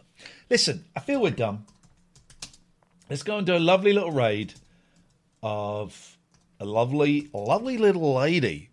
listen, 0.51 0.85
I 0.95 1.01
feel 1.01 1.21
we're 1.21 1.31
done. 1.31 1.65
Let's 3.09 3.23
go 3.23 3.39
and 3.39 3.47
do 3.47 3.57
a 3.57 3.59
lovely 3.59 3.95
little 3.95 4.13
raid 4.13 4.53
of 5.43 6.19
a 6.61 6.67
lovely, 6.67 7.31
lovely 7.33 7.79
little 7.79 8.15
lady. 8.15 8.69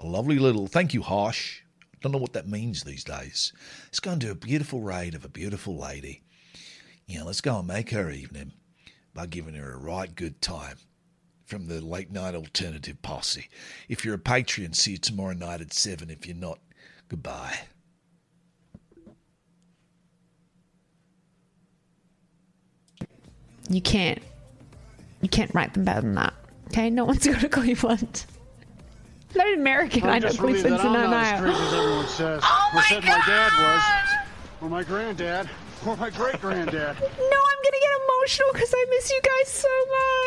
A 0.00 0.06
lovely 0.06 0.40
little. 0.40 0.66
Thank 0.66 0.92
you, 0.92 1.02
Harsh. 1.02 1.60
Don't 2.00 2.10
know 2.10 2.18
what 2.18 2.32
that 2.32 2.48
means 2.48 2.82
these 2.82 3.04
days. 3.04 3.52
Let's 3.86 4.00
go 4.00 4.10
and 4.10 4.20
do 4.20 4.32
a 4.32 4.34
beautiful 4.34 4.80
raid 4.80 5.14
of 5.14 5.24
a 5.24 5.28
beautiful 5.28 5.78
lady. 5.78 6.22
Yeah, 7.06 7.22
let's 7.22 7.40
go 7.40 7.58
and 7.58 7.68
make 7.68 7.90
her 7.90 8.10
evening 8.10 8.52
by 9.14 9.26
giving 9.26 9.54
her 9.54 9.72
a 9.72 9.78
right 9.78 10.12
good 10.12 10.42
time 10.42 10.78
from 11.52 11.66
the 11.66 11.84
late 11.84 12.10
night 12.10 12.34
alternative 12.34 13.02
posse. 13.02 13.46
If 13.86 14.06
you're 14.06 14.14
a 14.14 14.18
Patreon, 14.18 14.74
see 14.74 14.92
you 14.92 14.96
tomorrow 14.96 15.34
night 15.34 15.60
at 15.60 15.74
seven. 15.74 16.08
If 16.08 16.26
you're 16.26 16.34
not, 16.34 16.58
goodbye. 17.10 17.54
You 23.68 23.82
can't. 23.82 24.20
You 25.20 25.28
can't 25.28 25.54
write 25.54 25.74
them 25.74 25.84
better 25.84 26.00
than 26.00 26.14
that. 26.14 26.32
Okay, 26.68 26.88
no 26.88 27.04
one's 27.04 27.26
going 27.26 27.38
to 27.40 27.48
Cleveland. 27.50 28.24
Not 29.34 29.46
an 29.48 29.54
American. 29.60 30.04
I 30.04 30.12
I'm 30.14 30.22
know 30.22 30.28
just 30.28 30.40
relieved 30.40 30.62
Cleveland's 30.62 30.82
that 30.84 30.88
in 30.88 30.96
I'm 30.96 31.10
not 31.10 31.22
as 31.22 31.40
Ohio. 31.40 31.52
crazy 31.52 31.66
as 31.66 31.72
everyone 31.74 32.08
says. 32.08 32.42
Oh 32.46 32.70
or 32.72 32.76
my 32.76 32.82
said 32.88 33.04
my 33.04 33.22
dad 33.26 33.52
was, 33.58 34.18
or 34.62 34.68
my 34.70 34.82
granddad, 34.84 35.50
or 35.86 35.96
my 35.96 36.10
great 36.10 36.40
granddad. 36.40 36.74
No, 36.74 36.82
I'm 36.82 37.60
gonna 37.64 37.80
get 37.80 37.90
emotional 38.06 38.52
because 38.52 38.72
I 38.76 38.86
miss 38.90 39.10
you 39.10 39.20
guys 39.22 39.48
so 39.48 39.68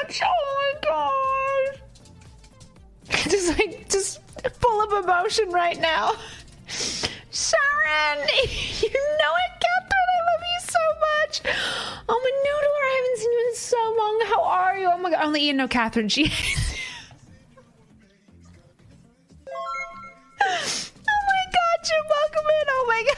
much. 0.03 0.22
Oh 0.24 0.45
my 0.58 0.74
god. 0.89 1.80
Just 3.30 3.58
like, 3.58 3.88
just 3.89 4.20
full 4.60 4.82
of 4.82 5.03
emotion 5.06 5.49
right 5.49 5.80
now. 5.80 6.14
Sharon, 6.68 8.28
you 8.28 8.89
know 8.89 9.34
it, 9.43 9.51
Catherine. 9.62 10.10
I 10.12 10.20
love 10.26 10.43
you 10.51 10.60
so 10.62 10.80
much. 10.99 11.41
Oh, 12.10 12.20
my 12.24 12.32
noodle, 12.43 12.76
I 12.82 12.95
haven't 12.95 13.18
seen 13.20 13.32
you 13.32 13.39
in 13.49 13.56
so 13.56 13.95
long. 13.97 14.16
How 14.28 14.43
are 14.43 14.78
you? 14.78 14.89
Oh 14.91 14.97
my 14.97 15.12
god, 15.12 15.24
only 15.26 15.41
you 15.45 15.53
know 15.53 15.68
Catherine. 15.68 16.10
She 16.16 16.32
Oh 20.47 21.22
my 21.28 21.43
god, 21.51 21.78
Jim, 21.84 22.03
welcome 22.10 22.45
in. 22.49 22.68
Oh 22.70 22.86
my 22.88 23.03
god. 23.08 23.18